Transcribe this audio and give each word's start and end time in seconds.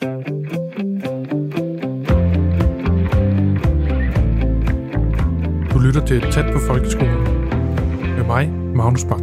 Du 0.00 0.06
lytter 5.78 6.06
til 6.06 6.20
Tæt 6.32 6.44
på 6.52 6.58
Folkeskolen 6.66 7.22
med 8.16 8.24
mig, 8.26 8.50
Magnus 8.50 9.04
Bang. 9.04 9.22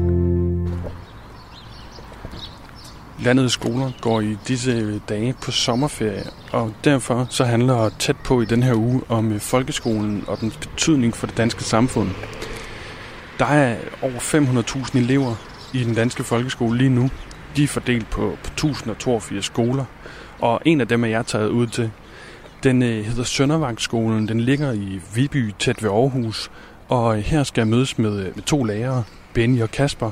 Landets 3.19 3.53
skoler 3.53 3.91
går 4.01 4.21
i 4.21 4.38
disse 4.47 4.99
dage 4.99 5.35
på 5.41 5.51
sommerferie, 5.51 6.23
og 6.51 6.74
derfor 6.83 7.28
så 7.29 7.44
handler 7.44 7.89
tæt 7.99 8.17
på 8.17 8.42
i 8.42 8.46
den 8.46 8.63
her 8.63 8.73
uge 8.73 9.01
om 9.10 9.31
øh, 9.31 9.39
folkeskolen 9.39 10.23
og 10.28 10.42
dens 10.42 10.57
betydning 10.57 11.15
for 11.15 11.28
det 11.28 11.37
danske 11.37 11.63
samfund. 11.63 12.10
Der 13.39 13.46
er 13.46 13.78
over 14.01 14.19
500.000 14.19 14.97
elever 14.97 15.35
i 15.73 15.83
den 15.83 15.96
danske 15.96 16.23
folkeskole 16.23 16.77
lige 16.77 16.89
nu. 16.89 17.09
De 17.55 17.63
er 17.63 17.67
fordelt 17.67 18.09
på, 18.09 18.38
på 18.44 18.48
1082 18.48 19.45
skoler, 19.45 19.85
og 20.40 20.62
en 20.66 20.81
af 20.81 20.88
dem 20.88 21.04
er 21.04 21.08
jeg 21.08 21.26
taget 21.26 21.49
ud 21.49 21.67
til. 21.67 21.91
Den 22.64 22.84
øh, 22.84 23.05
hedder 23.05 23.23
Søndervangsskolen. 23.23 24.28
Den 24.28 24.40
ligger 24.40 24.72
i 24.73 25.02
Viby, 25.16 25.54
tæt 25.59 25.84
ved 25.84 25.90
Aarhus. 25.90 26.52
Og 26.88 27.18
øh, 27.18 27.23
her 27.23 27.44
skal 27.44 27.62
jeg 27.62 27.68
mødes 27.68 27.98
med, 27.98 28.20
øh, 28.20 28.36
med 28.36 28.44
to 28.44 28.64
lærere, 28.64 29.04
Benny 29.34 29.62
og 29.62 29.72
Kasper, 29.72 30.12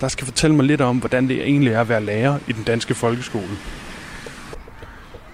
der 0.00 0.08
skal 0.08 0.26
fortælle 0.26 0.56
mig 0.56 0.64
lidt 0.64 0.80
om, 0.80 0.98
hvordan 0.98 1.28
det 1.28 1.42
egentlig 1.42 1.72
er 1.72 1.80
at 1.80 1.88
være 1.88 2.04
lærer 2.04 2.38
i 2.48 2.52
den 2.52 2.64
danske 2.64 2.94
folkeskole. 2.94 3.56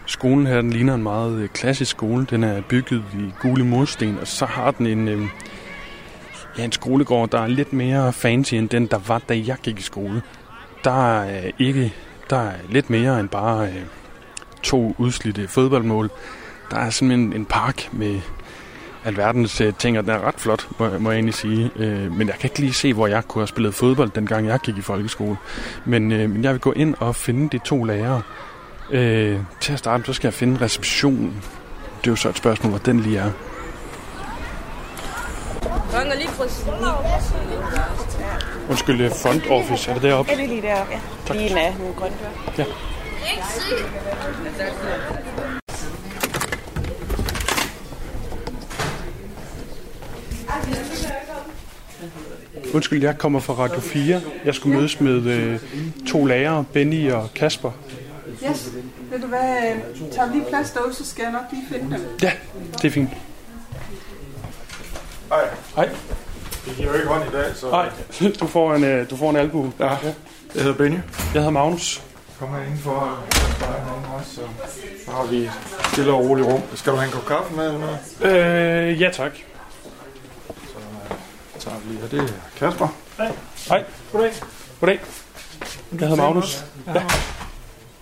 Skolen 0.06 0.46
her, 0.46 0.60
den 0.60 0.70
ligner 0.70 0.94
en 0.94 1.02
meget 1.02 1.38
øh, 1.38 1.48
klassisk 1.48 1.90
skole. 1.90 2.26
Den 2.30 2.44
er 2.44 2.62
bygget 2.68 3.02
i 3.14 3.32
gule 3.40 3.64
mursten, 3.64 4.18
og 4.20 4.26
så 4.26 4.46
har 4.46 4.70
den 4.70 4.86
en, 4.86 5.08
øh, 5.08 5.26
ja, 6.58 6.64
en 6.64 6.72
skolegård, 6.72 7.30
der 7.30 7.40
er 7.40 7.46
lidt 7.46 7.72
mere 7.72 8.12
fancy 8.12 8.54
end 8.54 8.68
den, 8.68 8.86
der 8.86 8.98
var, 9.06 9.18
da 9.18 9.42
jeg 9.46 9.56
gik 9.62 9.78
i 9.78 9.82
skole. 9.82 10.22
Der 10.84 11.12
er 11.12 11.44
øh, 11.44 11.52
ikke, 11.58 11.94
der 12.30 12.36
er 12.36 12.52
lidt 12.68 12.90
mere 12.90 13.20
end 13.20 13.28
bare 13.28 13.66
øh, 13.66 13.82
to 14.62 14.94
udslidte 14.98 15.48
fodboldmål. 15.48 16.10
Der 16.70 16.76
er 16.76 16.90
simpelthen 16.90 17.32
en 17.32 17.44
park 17.44 17.88
med 17.92 18.20
alverdens 19.04 19.60
øh, 19.60 19.72
ting, 19.78 19.98
og 19.98 20.04
den 20.04 20.12
er 20.12 20.20
ret 20.20 20.34
flot, 20.40 20.68
må, 20.78 20.98
må 20.98 21.10
jeg 21.10 21.16
egentlig 21.16 21.34
sige. 21.34 21.70
Øh, 21.76 22.12
men 22.12 22.28
jeg 22.28 22.36
kan 22.36 22.50
ikke 22.50 22.58
lige 22.58 22.72
se, 22.72 22.92
hvor 22.92 23.06
jeg 23.06 23.28
kunne 23.28 23.42
have 23.42 23.48
spillet 23.48 23.74
fodbold, 23.74 24.10
dengang 24.10 24.46
jeg 24.46 24.58
gik 24.58 24.78
i 24.78 24.82
folkeskole. 24.82 25.36
Men, 25.84 26.12
øh, 26.12 26.30
men 26.30 26.44
jeg 26.44 26.52
vil 26.52 26.60
gå 26.60 26.72
ind 26.72 26.94
og 26.98 27.16
finde 27.16 27.48
de 27.48 27.58
to 27.64 27.84
lærere. 27.84 28.22
Øh, 28.90 29.38
til 29.60 29.72
at 29.72 29.78
starte, 29.78 30.04
så 30.04 30.12
skal 30.12 30.28
jeg 30.28 30.34
finde 30.34 30.60
receptionen. 30.60 31.42
Det 32.00 32.06
er 32.06 32.12
jo 32.12 32.16
så 32.16 32.28
et 32.28 32.36
spørgsmål, 32.36 32.70
hvor 32.70 32.78
den 32.78 33.00
lige 33.00 33.18
er. 33.18 33.30
Rønger 35.92 36.14
lige 36.14 36.28
præcis. 36.28 36.64
Undskyld, 38.70 39.10
front 39.10 39.50
office, 39.50 39.90
er 39.90 39.94
det 39.94 40.02
deroppe? 40.02 40.32
Ja, 40.32 40.36
det 40.36 40.44
er 40.44 40.48
lige 40.48 40.62
deroppe, 40.62 40.92
ja. 40.92 41.00
Tak. 41.26 41.36
Lige 41.36 41.54
med 41.54 41.78
nogle 41.78 41.94
grønne 41.94 42.16
dør. 42.22 42.54
Ja. 42.58 42.64
Undskyld, 52.74 53.02
jeg 53.02 53.18
kommer 53.18 53.40
fra 53.40 53.54
Radio 53.54 53.80
4. 53.80 54.20
Jeg 54.44 54.54
skulle 54.54 54.76
mødes 54.76 55.00
med 55.00 55.26
øh, 55.26 55.60
to 56.08 56.24
lærere, 56.24 56.64
Benny 56.72 57.12
og 57.12 57.28
Kasper. 57.34 57.70
Yes. 58.50 58.70
Ved 59.10 59.20
du 59.20 59.26
hvad, 59.26 59.72
øh, 59.72 60.10
tager 60.12 60.32
lige 60.32 60.44
plads 60.48 60.70
derude, 60.70 60.94
så 60.94 61.06
skal 61.06 61.22
jeg 61.22 61.32
nok 61.32 61.42
lige 61.52 61.62
finde 61.68 61.96
dem. 61.96 62.04
Ja, 62.22 62.32
det 62.72 62.84
er 62.84 62.90
fint. 62.90 63.10
Hej. 65.28 65.48
Hej. 65.76 65.88
Giver 66.80 66.92
jo 66.92 66.98
ikke 66.98 67.08
hånd 67.08 67.24
i 67.32 67.36
dag, 67.36 67.56
så... 67.56 67.70
Nej, 67.70 67.88
du 68.40 68.46
får 68.46 68.74
en, 68.74 68.84
øh, 68.84 69.10
du 69.10 69.16
får 69.16 69.30
en 69.30 69.36
albu. 69.36 69.72
Ja, 69.78 69.88
jeg 69.88 69.98
hedder 70.54 70.74
Benny. 70.74 70.98
Jeg 71.34 71.42
hedder 71.42 71.50
Magnus. 71.50 72.02
Kom 72.38 72.48
her 72.48 72.62
indenfor. 72.62 73.18
Så, 74.24 74.40
så 75.04 75.10
har 75.10 75.24
vi 75.24 75.36
et 75.36 75.50
stille 75.92 76.12
og 76.12 76.18
roligt 76.18 76.46
rum. 76.48 76.62
Skal 76.74 76.92
du 76.92 76.96
have 76.98 77.06
en 77.06 77.12
kop 77.12 77.26
kaffe 77.26 77.54
med 77.54 77.66
eller 77.66 77.80
noget? 78.20 78.90
Øh, 78.90 79.00
ja 79.00 79.10
tak. 79.12 79.32
Så 81.58 81.58
tager 81.58 81.76
vi, 81.84 81.98
og 82.04 82.10
det 82.10 82.20
er 82.20 82.28
Kasper. 82.58 82.88
Hej. 83.68 83.84
Goddag. 84.12 84.32
Goddag. 84.80 85.00
Jeg 85.92 86.08
hedder 86.08 86.16
Magnus. 86.16 86.64
Ja. 86.86 87.02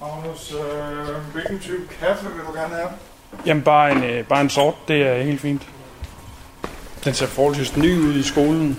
Magnus, 0.00 0.54
øh, 0.54 1.32
hvilken 1.32 1.58
type 1.60 1.82
kaffe 2.00 2.24
vil 2.24 2.44
du 2.48 2.52
gerne 2.52 2.74
have? 2.74 2.88
Jamen 3.46 3.62
bare 3.62 3.92
en, 3.92 4.04
øh, 4.04 4.24
bare 4.24 4.40
en 4.40 4.50
sort, 4.50 4.74
det 4.88 5.02
er 5.06 5.22
helt 5.22 5.40
fint. 5.40 5.62
Den 7.04 7.14
ser 7.14 7.26
forholdsvis 7.26 7.76
ny 7.76 7.98
ud 7.98 8.14
i 8.14 8.22
skolen. 8.22 8.78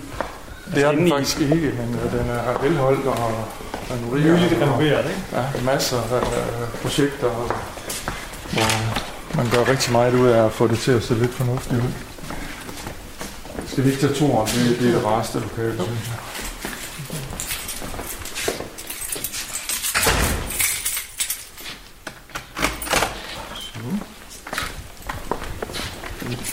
Det 0.74 0.82
er 0.84 0.90
inde 0.90 0.98
den 1.00 1.06
i- 1.06 1.10
faktisk 1.10 1.40
ikke, 1.40 1.54
men 1.54 2.00
den 2.12 2.30
er 2.30 2.62
velholdt 2.62 3.06
og 3.06 3.44
renoveret. 3.90 4.24
Nyligt 4.40 4.62
renoveret, 4.62 5.04
ikke? 5.04 5.22
Ja, 5.32 5.44
masser 5.64 5.96
af 5.96 6.16
øh, 6.16 6.68
projekter, 6.82 7.30
hvor 8.52 9.36
man 9.36 9.50
gør 9.50 9.68
rigtig 9.68 9.92
meget 9.92 10.14
ud 10.14 10.28
af 10.28 10.44
at 10.44 10.52
få 10.52 10.66
det 10.68 10.78
til 10.78 10.92
at 10.92 11.02
se 11.02 11.14
lidt 11.14 11.34
fornuftigt 11.34 11.80
ud. 11.82 11.88
Skal 13.68 13.84
vi 13.84 13.88
ikke 13.90 14.00
tage 14.00 14.14
turen? 14.14 14.46
Det, 14.46 14.78
det 14.80 14.88
er 14.88 14.92
det 14.94 15.04
rareste 15.04 15.38
lokale, 15.40 15.72
synes 15.74 16.08
jeg. 16.08 16.16
Så. 23.54 23.80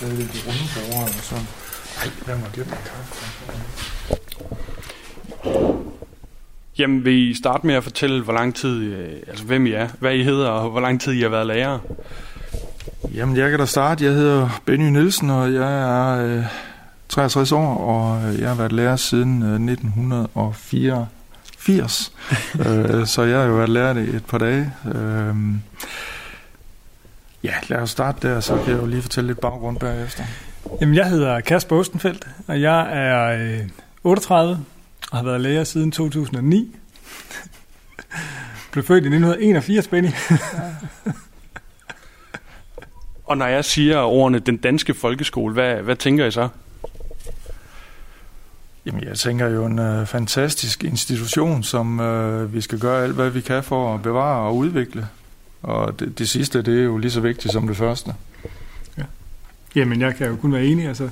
Lidt 0.01 0.11
af 0.11 0.17
lidt 0.17 0.45
runde 0.47 0.59
borde 0.75 1.09
eller 1.09 1.21
sådan. 1.21 1.47
Ej, 1.97 2.09
lad 2.27 2.37
mig 2.37 2.49
glemme 2.53 2.71
min 2.71 2.79
kaffe. 2.85 3.25
Jamen 6.77 7.05
vil 7.05 7.29
I 7.29 7.33
starte 7.33 7.67
med 7.67 7.75
at 7.75 7.83
fortælle, 7.83 8.23
hvor 8.23 8.33
lang 8.33 8.55
tid, 8.55 8.83
øh, 8.83 9.09
altså 9.27 9.45
hvem 9.45 9.65
I 9.65 9.71
er, 9.71 9.87
hvad 9.99 10.15
I 10.15 10.23
hedder, 10.23 10.49
og 10.49 10.69
hvor 10.69 10.79
lang 10.79 11.01
tid 11.01 11.13
I 11.13 11.21
har 11.21 11.29
været 11.29 11.47
lærer? 11.47 11.79
Jamen, 13.13 13.37
jeg 13.37 13.49
kan 13.49 13.59
da 13.59 13.65
starte. 13.65 14.05
Jeg 14.05 14.13
hedder 14.13 14.61
Benny 14.65 14.89
Nielsen, 14.89 15.29
og 15.29 15.53
jeg 15.53 15.81
er 15.81 16.25
øh, 16.37 16.43
63 17.09 17.51
år, 17.51 17.77
og 17.77 18.29
øh, 18.29 18.39
jeg 18.39 18.47
har 18.47 18.55
været 18.55 18.71
lærer 18.71 18.95
siden 18.95 19.43
øh, 19.43 19.71
1984. 19.71 22.13
øh, 22.67 23.07
så 23.07 23.23
jeg 23.23 23.39
har 23.39 23.45
jo 23.45 23.53
været 23.53 23.69
lærer 23.69 23.97
i 23.97 24.09
et 24.15 24.25
par 24.25 24.37
dage. 24.37 24.73
Øh, 24.95 25.35
ja, 27.47 27.53
lad 27.67 27.79
os 27.79 27.89
starte 27.89 28.27
der, 28.27 28.39
så 28.39 28.57
kan 28.57 28.73
jeg 28.73 28.81
jo 28.81 28.85
lige 28.85 29.01
fortælle 29.01 29.27
lidt 29.27 29.39
baggrund 29.39 29.79
bagefter. 29.79 30.23
Jamen, 30.81 30.95
jeg 30.95 31.09
hedder 31.09 31.41
Kasper 31.41 31.75
Ostenfeldt, 31.75 32.27
og 32.47 32.61
jeg 32.61 32.97
er 32.97 33.43
øh, 33.59 33.67
38 34.03 34.65
og 35.11 35.17
har 35.17 35.23
været 35.23 35.41
lærer 35.41 35.63
siden 35.63 35.91
2009. 35.91 36.75
Blev 38.71 38.83
født 38.83 39.03
i 39.03 39.07
1981, 39.07 39.87
Benny. 39.87 40.09
Og 43.25 43.37
når 43.37 43.45
jeg 43.45 43.65
siger 43.65 43.99
ordene 43.99 44.39
den 44.39 44.57
danske 44.57 44.93
folkeskole, 44.93 45.53
hvad, 45.53 45.75
hvad 45.75 45.95
tænker 45.95 46.25
I 46.25 46.31
så? 46.31 46.49
Jamen, 48.85 49.03
jeg 49.03 49.17
tænker 49.17 49.47
jo 49.47 49.65
en 49.65 49.79
øh, 49.79 50.05
fantastisk 50.05 50.83
institution, 50.83 51.63
som 51.63 51.99
øh, 51.99 52.53
vi 52.53 52.61
skal 52.61 52.79
gøre 52.79 53.03
alt, 53.03 53.13
hvad 53.13 53.29
vi 53.29 53.41
kan 53.41 53.63
for 53.63 53.95
at 53.95 54.01
bevare 54.01 54.47
og 54.47 54.55
udvikle. 54.55 55.07
Og 55.67 55.99
det, 55.99 56.19
det 56.19 56.29
sidste, 56.29 56.61
det 56.61 56.79
er 56.79 56.83
jo 56.83 56.97
lige 56.97 57.11
så 57.11 57.21
vigtigt 57.21 57.53
som 57.53 57.67
det 57.67 57.77
første. 57.77 58.13
Jamen, 59.75 60.01
jeg 60.01 60.15
kan 60.15 60.27
jo 60.27 60.35
kun 60.35 60.53
være 60.53 60.65
enig. 60.65 60.87
Altså, 60.87 61.03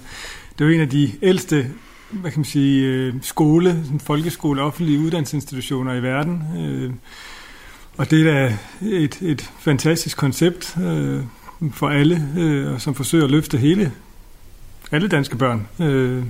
det 0.59 0.65
er 0.65 0.65
jo 0.65 0.71
en 0.71 0.81
af 0.81 0.89
de 0.89 1.11
ældste 1.21 1.71
hvad 2.09 2.31
kan 2.31 2.39
man 2.39 2.45
sige, 2.45 2.85
øh, 2.85 3.13
skole, 3.21 3.83
folkeskole, 3.99 4.61
offentlige 4.61 4.99
uddannelsesinstitutioner 4.99 5.93
i 5.93 6.03
verden. 6.03 6.43
Øh, 6.57 6.93
og 7.97 8.11
det 8.11 8.27
er 8.27 8.33
da 8.33 8.57
et, 8.81 9.21
et 9.21 9.51
fantastisk 9.59 10.17
koncept 10.17 10.77
øh, 10.77 11.23
for 11.73 11.89
alle, 11.89 12.29
øh, 12.37 12.79
som 12.79 12.95
forsøger 12.95 13.25
at 13.25 13.31
løfte 13.31 13.57
hele, 13.57 13.91
alle 14.91 15.07
danske 15.07 15.37
børn 15.37 15.67
øh, 15.79 16.23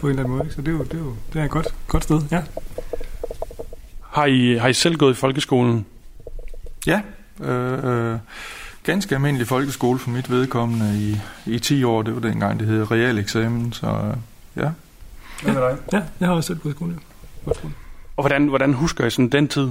på 0.00 0.06
en 0.06 0.10
eller 0.10 0.22
anden 0.22 0.36
måde. 0.36 0.44
ikke? 0.44 0.54
Så 0.54 0.62
det 0.62 0.68
er 0.68 0.72
jo, 0.72 0.82
det 0.84 0.94
er 0.94 0.98
jo 0.98 1.16
det 1.32 1.40
er 1.40 1.44
et 1.44 1.50
godt, 1.50 1.74
godt 1.86 2.04
sted, 2.04 2.22
ja. 2.30 2.42
Har 4.10 4.26
I, 4.26 4.56
har 4.56 4.68
I 4.68 4.72
selv 4.72 4.96
gået 4.96 5.12
i 5.12 5.16
folkeskolen? 5.16 5.86
Ja, 6.86 7.00
øh, 7.40 8.12
øh, 8.12 8.18
ganske 8.82 9.14
almindelig 9.14 9.46
folkeskole 9.46 9.98
for 9.98 10.10
mit 10.10 10.30
vedkommende 10.30 10.98
i, 10.98 11.16
i 11.46 11.58
10 11.58 11.84
år. 11.84 12.02
Det 12.02 12.14
var 12.14 12.20
dengang, 12.20 12.60
det 12.60 12.68
hed 12.68 12.90
realeksamen, 12.90 13.72
så 13.72 13.86
øh, 13.86 14.16
ja. 14.62 14.70
Hvad 15.42 15.54
med 15.54 15.62
dig? 15.62 15.78
Ja, 15.92 16.02
jeg 16.20 16.28
har 16.28 16.34
også 16.34 16.46
selv 16.46 16.58
gået 16.58 16.72
i 16.72 16.76
skole. 16.76 16.98
Og 18.16 18.22
hvordan, 18.22 18.46
hvordan 18.46 18.74
husker 18.74 19.06
I 19.06 19.10
sådan 19.10 19.28
den 19.28 19.48
tid? 19.48 19.68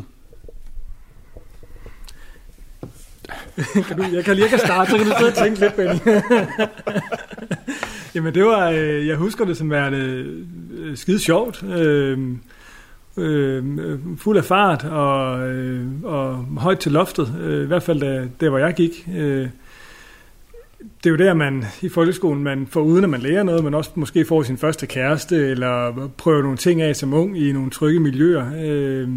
kan 3.88 3.98
du, 3.98 4.04
jeg 4.14 4.26
kan 4.26 4.36
lige 4.36 4.58
starte, 4.58 4.92
så 4.92 4.98
kan 4.98 5.06
du 5.06 5.14
sidde 5.18 5.32
og 5.32 5.38
tænke 5.38 5.60
lidt, 5.60 5.76
Benny. 5.76 6.00
Jamen 8.16 8.34
det 8.34 8.46
var, 8.46 8.70
øh, 8.70 9.08
jeg 9.08 9.16
husker 9.16 9.46
det 9.46 9.58
som 9.58 9.70
værende 9.70 9.98
øh, 10.72 10.98
skide 10.98 11.20
sjovt. 11.20 11.64
Øh, 11.64 12.20
øh, 13.18 13.64
fuld 14.18 14.38
af 14.38 14.46
fart 14.46 14.84
og, 14.84 15.50
øh, 15.50 15.88
og 16.04 16.36
højt 16.58 16.80
til 16.80 16.92
loftet. 16.92 17.36
Øh, 17.42 17.64
I 17.64 17.68
hvert 17.68 17.84
fald 17.84 18.00
der, 18.00 18.28
der 18.40 18.50
hvor 18.50 18.58
jeg 18.58 18.74
gik. 18.74 19.08
Øh, 19.18 19.48
det 21.04 21.06
er 21.06 21.10
jo 21.10 21.16
der, 21.16 21.34
man 21.34 21.66
i 21.82 21.90
folkeskolen, 21.90 22.44
man 22.44 22.68
får 22.68 22.82
uden 22.82 23.04
at 23.04 23.10
man 23.10 23.22
lærer 23.22 23.44
noget, 23.44 23.64
man 23.64 23.74
også 23.74 23.92
måske 23.96 24.26
får 24.26 24.44
sin 24.44 24.58
første 24.58 24.88
kæreste, 24.88 25.36
eller 25.48 26.10
prøver 26.18 26.42
nogle 26.42 26.58
ting 26.58 26.82
af 26.82 26.96
som 26.96 27.14
ung 27.14 27.40
i 27.40 27.52
nogle 27.52 27.70
trygge 27.70 28.00
miljøer. 28.00 28.46
Øh, 28.66 29.10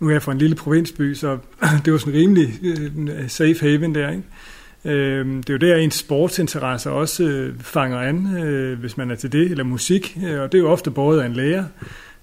nu 0.00 0.08
er 0.08 0.12
jeg 0.12 0.22
fra 0.22 0.32
en 0.32 0.38
lille 0.38 0.56
provinsby, 0.56 1.14
så 1.14 1.38
det 1.84 1.92
var 1.92 1.98
sådan 1.98 2.14
rimelig 2.14 2.48
øh, 2.62 3.28
safe 3.28 3.60
haven 3.60 3.94
der, 3.94 4.10
ikke? 4.10 4.22
Øh, 4.84 5.26
det 5.26 5.50
er 5.50 5.54
jo 5.54 5.58
der, 5.58 5.76
ens 5.76 5.94
sportsinteresser 5.94 6.90
også 6.90 7.24
øh, 7.24 7.54
fanger 7.60 7.98
an, 7.98 8.36
øh, 8.38 8.78
hvis 8.78 8.96
man 8.96 9.10
er 9.10 9.14
til 9.14 9.32
det, 9.32 9.50
eller 9.50 9.64
musik, 9.64 10.18
øh, 10.26 10.40
og 10.40 10.52
det 10.52 10.58
er 10.58 10.62
jo 10.62 10.70
ofte 10.70 10.90
båret 10.90 11.20
af 11.20 11.26
en 11.26 11.32
lærer. 11.32 11.64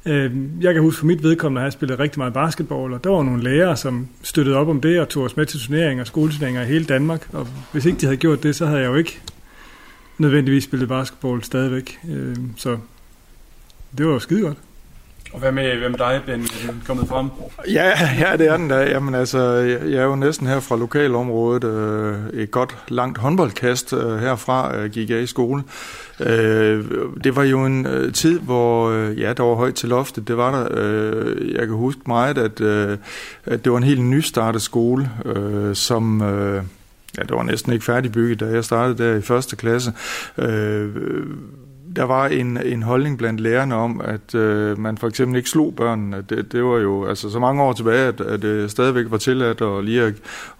Øh, 0.05 0.31
jeg 0.61 0.73
kan 0.73 0.81
huske 0.83 0.99
for 0.99 1.05
mit 1.05 1.23
vedkommende, 1.23 1.61
at 1.61 1.65
jeg 1.65 1.73
spillede 1.73 1.99
rigtig 1.99 2.19
meget 2.19 2.33
basketball, 2.33 2.93
og 2.93 3.03
der 3.03 3.09
var 3.09 3.23
nogle 3.23 3.43
lærere, 3.43 3.77
som 3.77 4.07
støttede 4.21 4.57
op 4.57 4.67
om 4.67 4.81
det 4.81 4.99
og 4.99 5.09
tog 5.09 5.23
os 5.23 5.37
med 5.37 5.45
til 5.45 5.59
turneringer 5.59 6.03
og 6.03 6.07
skoleturneringer 6.07 6.61
i 6.61 6.65
hele 6.65 6.85
Danmark. 6.85 7.27
Og 7.33 7.47
hvis 7.71 7.85
ikke 7.85 7.97
de 7.97 8.05
havde 8.05 8.17
gjort 8.17 8.43
det, 8.43 8.55
så 8.55 8.65
havde 8.65 8.81
jeg 8.81 8.87
jo 8.87 8.95
ikke 8.95 9.21
nødvendigvis 10.17 10.63
spillet 10.63 10.89
basketball 10.89 11.43
stadigvæk. 11.43 11.99
Øh, 12.09 12.35
så 12.55 12.77
det 13.97 14.05
var 14.05 14.13
jo 14.13 14.19
skide 14.19 14.41
godt. 14.41 14.57
Og 15.33 15.39
hvad 15.39 15.51
med, 15.51 15.77
hvem 15.77 15.93
dig, 15.93 16.21
Ben, 16.25 16.47
kommet 16.87 17.07
frem? 17.07 17.29
Ja, 17.67 17.91
ja, 18.19 18.37
det 18.37 18.47
er 18.47 18.57
den 18.57 18.67
da. 18.67 18.75
Jamen 18.75 19.15
altså, 19.15 19.39
jeg 19.89 19.93
er 19.93 20.03
jo 20.03 20.15
næsten 20.15 20.47
her 20.47 20.59
fra 20.59 20.77
lokalområdet. 20.77 21.63
Øh, 21.63 22.41
et 22.41 22.51
godt 22.51 22.77
langt 22.87 23.17
håndboldkast 23.17 23.93
øh, 23.93 24.19
herfra 24.19 24.77
øh, 24.77 24.91
gik 24.91 25.09
jeg 25.09 25.23
i 25.23 25.25
skole. 25.25 25.63
Øh, 26.19 26.85
det 27.23 27.35
var 27.35 27.43
jo 27.43 27.65
en 27.65 27.87
øh, 27.87 28.13
tid, 28.13 28.39
hvor 28.39 28.89
øh, 28.89 29.19
ja, 29.19 29.33
der 29.33 29.43
var 29.43 29.55
højt 29.55 29.75
til 29.75 29.89
loftet. 29.89 30.27
Det 30.27 30.37
var 30.37 30.51
der. 30.51 30.67
Øh, 30.71 31.51
jeg 31.53 31.67
kan 31.67 31.75
huske 31.75 32.01
meget, 32.07 32.37
at, 32.37 32.61
øh, 32.61 32.97
at 33.45 33.63
det 33.63 33.71
var 33.71 33.77
en 33.77 33.83
helt 33.83 34.01
nystartet 34.01 34.61
skole, 34.61 35.09
øh, 35.25 35.75
som... 35.75 36.21
Øh, 36.21 36.63
ja, 37.17 37.21
det 37.21 37.31
var 37.31 37.43
næsten 37.43 37.73
ikke 37.73 37.85
færdigbygget, 37.85 38.39
da 38.39 38.45
jeg 38.45 38.63
startede 38.63 39.03
der 39.03 39.15
i 39.15 39.21
første 39.21 39.55
klasse. 39.55 39.93
Øh, 40.37 40.89
der 41.95 42.03
var 42.03 42.27
en, 42.27 42.57
en 42.65 42.83
holdning 42.83 43.17
blandt 43.17 43.39
lærerne 43.39 43.75
om, 43.75 44.01
at 44.03 44.35
øh, 44.35 44.79
man 44.79 44.97
for 44.97 45.07
eksempel 45.07 45.37
ikke 45.37 45.49
slog 45.49 45.75
børnene. 45.75 46.23
Det, 46.29 46.51
det 46.51 46.63
var 46.63 46.77
jo 46.77 47.05
altså 47.05 47.29
så 47.29 47.39
mange 47.39 47.63
år 47.63 47.73
tilbage, 47.73 48.07
at, 48.07 48.21
at 48.21 48.41
det 48.41 48.71
stadigvæk 48.71 49.05
var 49.09 49.17
tilladt 49.17 49.61
at 49.61 49.85
lige 49.85 50.01
at, 50.01 50.13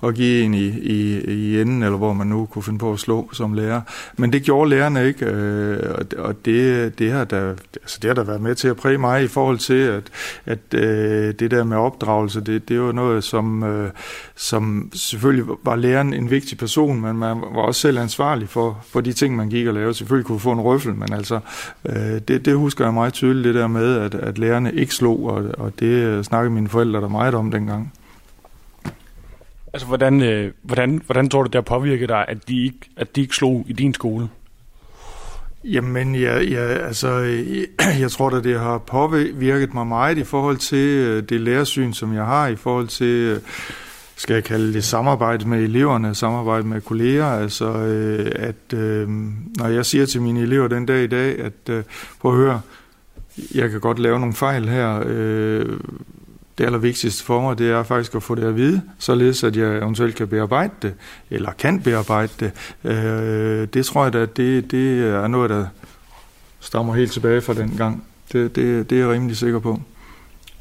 at 0.03 0.15
give 0.15 0.43
en 0.43 0.53
i, 0.53 0.67
i, 0.67 1.19
i 1.19 1.61
enden, 1.61 1.83
eller 1.83 1.97
hvor 1.97 2.13
man 2.13 2.27
nu 2.27 2.45
kunne 2.45 2.63
finde 2.63 2.79
på 2.79 2.93
at 2.93 2.99
slå 2.99 3.29
som 3.33 3.53
lærer. 3.53 3.81
Men 4.17 4.33
det 4.33 4.43
gjorde 4.43 4.69
lærerne 4.69 5.07
ikke, 5.07 5.25
øh, 5.25 5.79
og 6.17 6.45
det, 6.45 6.99
det, 6.99 7.11
har 7.11 7.25
da, 7.25 7.49
altså 7.75 7.99
det 8.01 8.07
har 8.07 8.15
da 8.15 8.21
været 8.21 8.41
med 8.41 8.55
til 8.55 8.67
at 8.67 8.75
præge 8.75 8.97
mig 8.97 9.23
i 9.23 9.27
forhold 9.27 9.57
til, 9.57 9.73
at, 9.73 10.03
at 10.45 10.73
øh, 10.73 11.33
det 11.39 11.51
der 11.51 11.63
med 11.63 11.77
opdragelse, 11.77 12.41
det, 12.41 12.69
det 12.69 12.81
var 12.81 12.91
noget, 12.91 13.23
som, 13.23 13.63
øh, 13.63 13.89
som 14.35 14.91
selvfølgelig 14.93 15.45
var 15.63 15.75
læreren 15.75 16.13
en 16.13 16.29
vigtig 16.31 16.57
person, 16.57 17.01
men 17.01 17.17
man 17.17 17.41
var 17.41 17.61
også 17.61 17.81
selv 17.81 17.97
ansvarlig 17.99 18.49
for, 18.49 18.83
for 18.89 19.01
de 19.01 19.13
ting, 19.13 19.35
man 19.35 19.49
gik 19.49 19.67
og 19.67 19.73
lavede. 19.73 19.93
Selvfølgelig 19.93 20.25
kunne 20.25 20.39
få 20.39 20.51
en 20.51 20.61
røffel, 20.61 20.95
men 20.95 21.13
altså, 21.13 21.22
øh, 21.31 21.95
det, 22.27 22.45
det 22.45 22.55
husker 22.55 22.85
jeg 22.85 22.93
meget 22.93 23.13
tydeligt, 23.13 23.45
det 23.45 23.55
der 23.55 23.67
med, 23.67 23.97
at, 23.97 24.15
at 24.15 24.37
lærerne 24.37 24.73
ikke 24.73 24.95
slog, 24.95 25.23
og, 25.23 25.45
og 25.57 25.73
det 25.79 26.25
snakkede 26.25 26.53
mine 26.53 26.69
forældre 26.69 27.01
der 27.01 27.07
meget 27.07 27.33
om 27.33 27.51
dengang. 27.51 27.93
Altså, 29.73 29.87
hvordan, 29.87 30.21
øh, 30.21 30.51
hvordan, 30.61 31.01
hvordan 31.05 31.29
tror 31.29 31.43
du, 31.43 31.47
det 31.47 31.55
har 31.55 31.61
påvirket 31.61 32.09
dig, 32.09 32.25
at 32.27 32.47
de 32.47 32.63
ikke, 32.63 32.89
at 32.97 33.15
de 33.15 33.21
ikke 33.21 33.35
slog 33.35 33.65
i 33.67 33.73
din 33.73 33.93
skole? 33.93 34.29
Jamen, 35.63 36.15
ja, 36.15 36.39
ja, 36.39 36.65
altså, 36.65 37.09
jeg, 37.09 37.65
jeg 38.01 38.11
tror 38.11 38.29
da, 38.29 38.41
det 38.41 38.59
har 38.59 38.77
påvirket 38.77 39.73
mig 39.73 39.87
meget 39.87 40.17
i 40.17 40.23
forhold 40.23 40.57
til 40.57 40.87
øh, 40.87 41.23
det 41.23 41.41
lærersyn, 41.41 41.93
som 41.93 42.13
jeg 42.13 42.25
har, 42.25 42.47
i 42.47 42.55
forhold 42.55 42.87
til 42.87 43.07
øh, 43.07 43.39
skal 44.15 44.33
jeg 44.33 44.43
kalde 44.43 44.73
det 44.73 44.83
samarbejde 44.83 45.47
med 45.47 45.59
eleverne, 45.59 46.15
samarbejde 46.15 46.67
med 46.67 46.81
kolleger, 46.81 47.25
altså 47.25 47.65
øh, 47.65 48.31
at 48.35 48.77
øh, 48.77 49.09
når 49.57 49.67
jeg 49.67 49.85
siger 49.85 50.05
til 50.05 50.21
mine 50.21 50.41
elever 50.41 50.67
den 50.67 50.85
dag 50.85 51.03
i 51.03 51.07
dag, 51.07 51.39
at 51.39 51.69
øh, 51.69 51.83
prøv 52.21 52.31
at 52.31 52.37
høre, 52.37 52.61
jeg 53.55 53.69
kan 53.69 53.79
godt 53.79 53.99
lave 53.99 54.19
nogle 54.19 54.33
fejl 54.33 54.69
her, 54.69 55.03
øh, 55.05 55.79
det 56.57 56.65
allervigtigste 56.65 57.23
for 57.23 57.41
mig, 57.41 57.57
det 57.57 57.69
er 57.69 57.83
faktisk 57.83 58.15
at 58.15 58.23
få 58.23 58.35
det 58.35 58.43
at 58.43 58.55
vide, 58.55 58.81
således 58.99 59.43
at 59.43 59.55
jeg 59.55 59.77
eventuelt 59.77 60.15
kan 60.15 60.27
bearbejde 60.27 60.73
det, 60.81 60.93
eller 61.29 61.51
kan 61.51 61.81
bearbejde 61.81 62.31
det. 62.39 62.51
Øh, 62.83 63.67
det 63.73 63.85
tror 63.85 64.03
jeg 64.03 64.13
da, 64.13 64.25
det, 64.25 64.71
det 64.71 64.99
er 64.99 65.27
noget, 65.27 65.49
der 65.49 65.65
stammer 66.59 66.93
helt 66.93 67.11
tilbage 67.11 67.41
fra 67.41 67.53
den 67.53 67.73
gang. 67.77 68.03
Det, 68.33 68.55
det, 68.55 68.89
det 68.89 68.95
er 68.95 68.99
jeg 68.99 69.09
rimelig 69.09 69.37
sikker 69.37 69.59
på. 69.59 69.81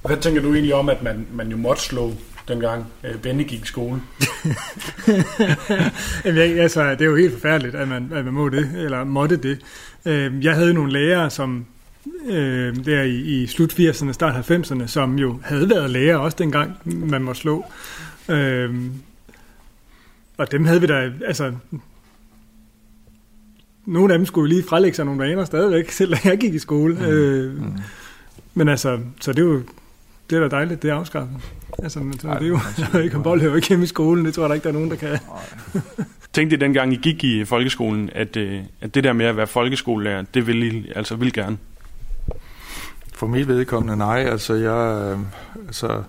Hvad 0.03 0.17
tænker 0.17 0.43
du 0.43 0.53
egentlig 0.53 0.75
om, 0.75 0.89
at 0.89 1.03
man, 1.03 1.27
man 1.33 1.49
jo 1.49 1.57
måtte 1.57 1.83
slå 1.83 2.13
dengang 2.49 2.87
øh, 3.05 3.17
Benny 3.17 3.49
gik 3.49 3.63
i 3.63 3.67
skole? 3.67 4.01
Jamen, 6.25 6.39
jeg, 6.39 6.61
altså, 6.61 6.91
det 6.91 7.01
er 7.01 7.07
jo 7.07 7.17
helt 7.17 7.33
forfærdeligt, 7.33 7.75
at 7.75 7.89
man, 7.89 8.11
at 8.15 8.25
man 8.25 8.35
må 8.35 8.49
det, 8.49 8.71
eller 8.75 9.05
måtte 9.05 9.37
det. 9.37 9.59
Øh, 10.07 10.45
jeg 10.45 10.55
havde 10.55 10.75
nogle 10.75 10.93
lærere, 10.93 11.31
som 11.31 11.67
øh, 12.27 12.85
der 12.85 13.03
i, 13.03 13.17
i 13.17 13.47
slut 13.47 13.73
80'erne, 13.73 14.13
start 14.13 14.51
90'erne, 14.51 14.87
som 14.87 15.19
jo 15.19 15.41
havde 15.43 15.71
været 15.71 15.91
lærer 15.91 16.17
også 16.17 16.37
dengang, 16.41 16.77
man 16.85 17.23
måtte 17.23 17.41
slå. 17.41 17.65
Øh, 18.29 18.75
og 20.37 20.53
dem 20.53 20.65
havde 20.65 20.81
vi 20.81 20.87
da, 20.87 21.11
altså, 21.27 21.53
nogle 23.87 24.13
af 24.13 24.19
dem 24.19 24.27
skulle 24.27 24.51
jo 24.51 24.55
lige 24.55 24.69
frelægge 24.69 24.97
sig 24.97 25.05
nogle 25.05 25.21
vaner 25.21 25.45
stadigvæk, 25.45 25.91
selv 25.99 26.15
da 26.15 26.19
jeg 26.25 26.39
gik 26.39 26.55
i 26.55 26.59
skole. 26.59 26.95
Mm. 26.95 27.05
Øh, 27.05 27.63
mm. 27.63 27.73
Men 28.55 28.69
altså, 28.69 28.99
så 29.21 29.33
det 29.33 29.39
er 29.39 29.47
jo 29.47 29.63
det 30.33 30.43
er 30.43 30.49
da 30.49 30.57
dejligt, 30.57 30.83
det 30.83 30.91
er 30.91 30.95
afskaffet. 30.95 31.37
Altså, 31.83 32.01
men, 32.01 32.19
så, 32.19 32.29
Ej, 32.29 32.39
det 32.39 32.45
er 32.45 32.49
jo, 32.49 32.59
jeg 32.95 33.05
ikke 33.05 33.21
bold 33.21 33.43
jo 33.43 33.55
ikke 33.55 33.69
hjemme 33.69 33.85
i 33.85 33.87
skolen, 33.87 34.25
det 34.25 34.35
tror 34.35 34.43
jeg 34.43 34.51
da 34.51 34.55
ikke, 34.55 34.65
der 34.65 34.71
er 34.71 34.75
nogen, 34.75 34.91
der 34.91 34.97
kan. 34.97 35.19
Tænkte 36.33 36.57
I 36.57 36.59
dengang 36.59 36.93
I 36.93 36.97
gik 36.97 37.25
i 37.25 37.45
folkeskolen, 37.45 38.11
at, 38.15 38.37
øh, 38.37 38.61
at 38.81 38.95
det 38.95 39.05
der 39.05 39.13
med 39.13 39.27
at 39.27 39.37
være 39.37 39.47
folkeskolelærer, 39.47 40.25
det 40.35 40.47
vil 40.47 40.63
I 40.63 40.93
altså 40.97 41.17
vil 41.17 41.33
gerne? 41.33 41.59
For 43.15 43.27
mit 43.27 43.49
vedkommende 43.49 43.97
nej, 43.97 44.19
altså 44.19 44.55
jeg, 44.55 45.13
øh, 45.13 45.19
altså, 45.67 46.03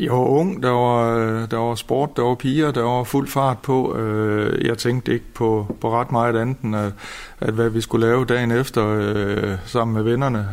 jeg 0.00 0.12
var 0.12 0.18
ung, 0.18 0.62
der 0.62 0.70
var, 0.70 1.16
øh, 1.16 1.50
der 1.50 1.56
var 1.56 1.74
sport, 1.74 2.16
der 2.16 2.22
var 2.22 2.34
piger, 2.34 2.70
der 2.70 2.82
var 2.82 3.04
fuld 3.04 3.28
fart 3.28 3.58
på. 3.58 3.96
Øh, 3.96 4.66
jeg 4.66 4.78
tænkte 4.78 5.12
ikke 5.12 5.24
på, 5.34 5.76
på 5.80 6.00
ret 6.00 6.12
meget 6.12 6.36
andet 6.36 6.56
end, 6.62 6.76
at, 6.76 6.92
at 7.40 7.54
hvad 7.54 7.68
vi 7.68 7.80
skulle 7.80 8.06
lave 8.06 8.24
dagen 8.24 8.50
efter 8.50 8.86
øh, 8.88 9.54
sammen 9.66 9.94
med 9.94 10.02
vennerne. 10.02 10.48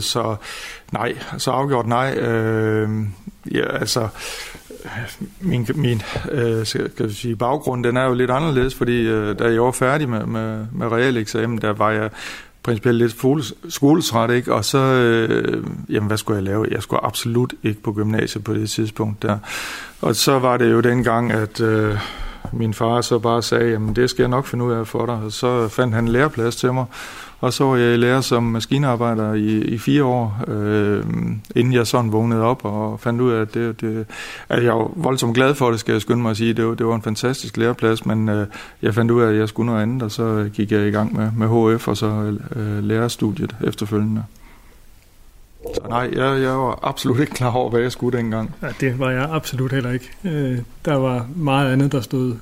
Så 0.00 0.36
nej, 0.92 1.16
så 1.38 1.50
afgjort 1.50 1.86
nej. 1.86 2.14
Øh, 2.18 2.88
ja, 3.52 3.76
altså, 3.78 4.08
min, 5.40 5.68
min 5.74 6.02
øh, 6.30 6.66
skal 6.66 6.90
jeg 7.00 7.10
sige, 7.10 7.36
baggrund 7.36 7.84
den 7.84 7.96
er 7.96 8.04
jo 8.04 8.14
lidt 8.14 8.30
anderledes, 8.30 8.74
fordi 8.74 9.06
øh, 9.06 9.38
da 9.38 9.44
jeg 9.44 9.62
var 9.62 9.70
færdig 9.70 10.08
med, 10.08 10.26
med, 10.26 10.66
med 10.72 10.86
realeksamen, 10.86 11.58
der 11.58 11.72
var 11.72 11.90
jeg 11.90 12.10
principielt 12.66 12.98
lidt 12.98 13.44
skoletræt, 13.68 14.30
ikke? 14.30 14.54
Og 14.54 14.64
så, 14.64 14.78
øh, 14.78 15.64
jamen 15.88 16.06
hvad 16.06 16.16
skulle 16.16 16.36
jeg 16.36 16.44
lave? 16.44 16.66
Jeg 16.70 16.82
skulle 16.82 17.04
absolut 17.04 17.54
ikke 17.62 17.82
på 17.82 17.92
gymnasiet 17.92 18.44
på 18.44 18.54
det 18.54 18.70
tidspunkt 18.70 19.22
der. 19.22 19.38
Og 20.00 20.16
så 20.16 20.38
var 20.38 20.56
det 20.56 20.72
jo 20.72 20.80
dengang, 20.80 21.32
at 21.32 21.60
øh, 21.60 21.98
min 22.52 22.74
far 22.74 23.00
så 23.00 23.18
bare 23.18 23.42
sagde, 23.42 23.70
jamen 23.70 23.96
det 23.96 24.10
skal 24.10 24.22
jeg 24.22 24.28
nok 24.28 24.46
finde 24.46 24.64
ud 24.64 24.72
af 24.72 24.86
for 24.86 25.06
dig. 25.06 25.14
Og 25.14 25.32
så 25.32 25.68
fandt 25.68 25.94
han 25.94 26.04
en 26.04 26.08
læreplads 26.08 26.56
til 26.56 26.72
mig, 26.72 26.84
og 27.40 27.52
så 27.52 27.64
var 27.64 27.76
jeg 27.76 27.94
i 27.94 27.96
lære 27.96 28.22
som 28.22 28.42
maskinarbejder 28.42 29.34
i, 29.34 29.58
i 29.58 29.78
fire 29.78 30.04
år, 30.04 30.44
øh, 30.48 31.04
inden 31.56 31.72
jeg 31.72 31.86
sådan 31.86 32.12
vågnede 32.12 32.42
op 32.42 32.64
og 32.64 33.00
fandt 33.00 33.20
ud 33.20 33.32
af, 33.32 33.40
at, 33.40 33.54
det, 33.54 33.80
det, 33.80 34.06
at 34.48 34.64
jeg 34.64 34.72
var 34.72 34.90
voldsomt 34.94 35.34
glad 35.34 35.54
for 35.54 35.70
det, 35.70 35.80
skal 35.80 35.92
jeg 35.92 36.00
skynde 36.00 36.22
mig 36.22 36.30
at 36.30 36.36
sige. 36.36 36.52
Det 36.52 36.66
var, 36.66 36.74
det 36.74 36.86
var 36.86 36.94
en 36.94 37.02
fantastisk 37.02 37.56
læreplads, 37.56 38.06
men 38.06 38.28
øh, 38.28 38.46
jeg 38.82 38.94
fandt 38.94 39.10
ud 39.10 39.22
af, 39.22 39.28
at 39.28 39.38
jeg 39.38 39.48
skulle 39.48 39.66
noget 39.66 39.82
andet, 39.82 40.02
og 40.02 40.10
så 40.10 40.50
gik 40.54 40.72
jeg 40.72 40.88
i 40.88 40.90
gang 40.90 41.16
med, 41.16 41.30
med 41.36 41.76
HF 41.76 41.88
og 41.88 41.96
så 41.96 42.36
øh, 42.56 42.84
lærerstudiet 42.84 43.56
efterfølgende. 43.66 44.22
Så 45.74 45.80
nej, 45.88 46.10
jeg, 46.12 46.42
jeg 46.42 46.58
var 46.58 46.78
absolut 46.82 47.20
ikke 47.20 47.32
klar 47.32 47.50
over, 47.50 47.70
hvad 47.70 47.80
jeg 47.80 47.92
skulle 47.92 48.18
dengang. 48.18 48.54
Ja, 48.62 48.68
det 48.80 48.98
var 48.98 49.10
jeg 49.10 49.28
absolut 49.30 49.72
heller 49.72 49.90
ikke. 49.90 50.10
Øh, 50.24 50.58
der 50.84 50.94
var 50.94 51.26
meget 51.36 51.72
andet, 51.72 51.92
der 51.92 52.00
stod 52.00 52.34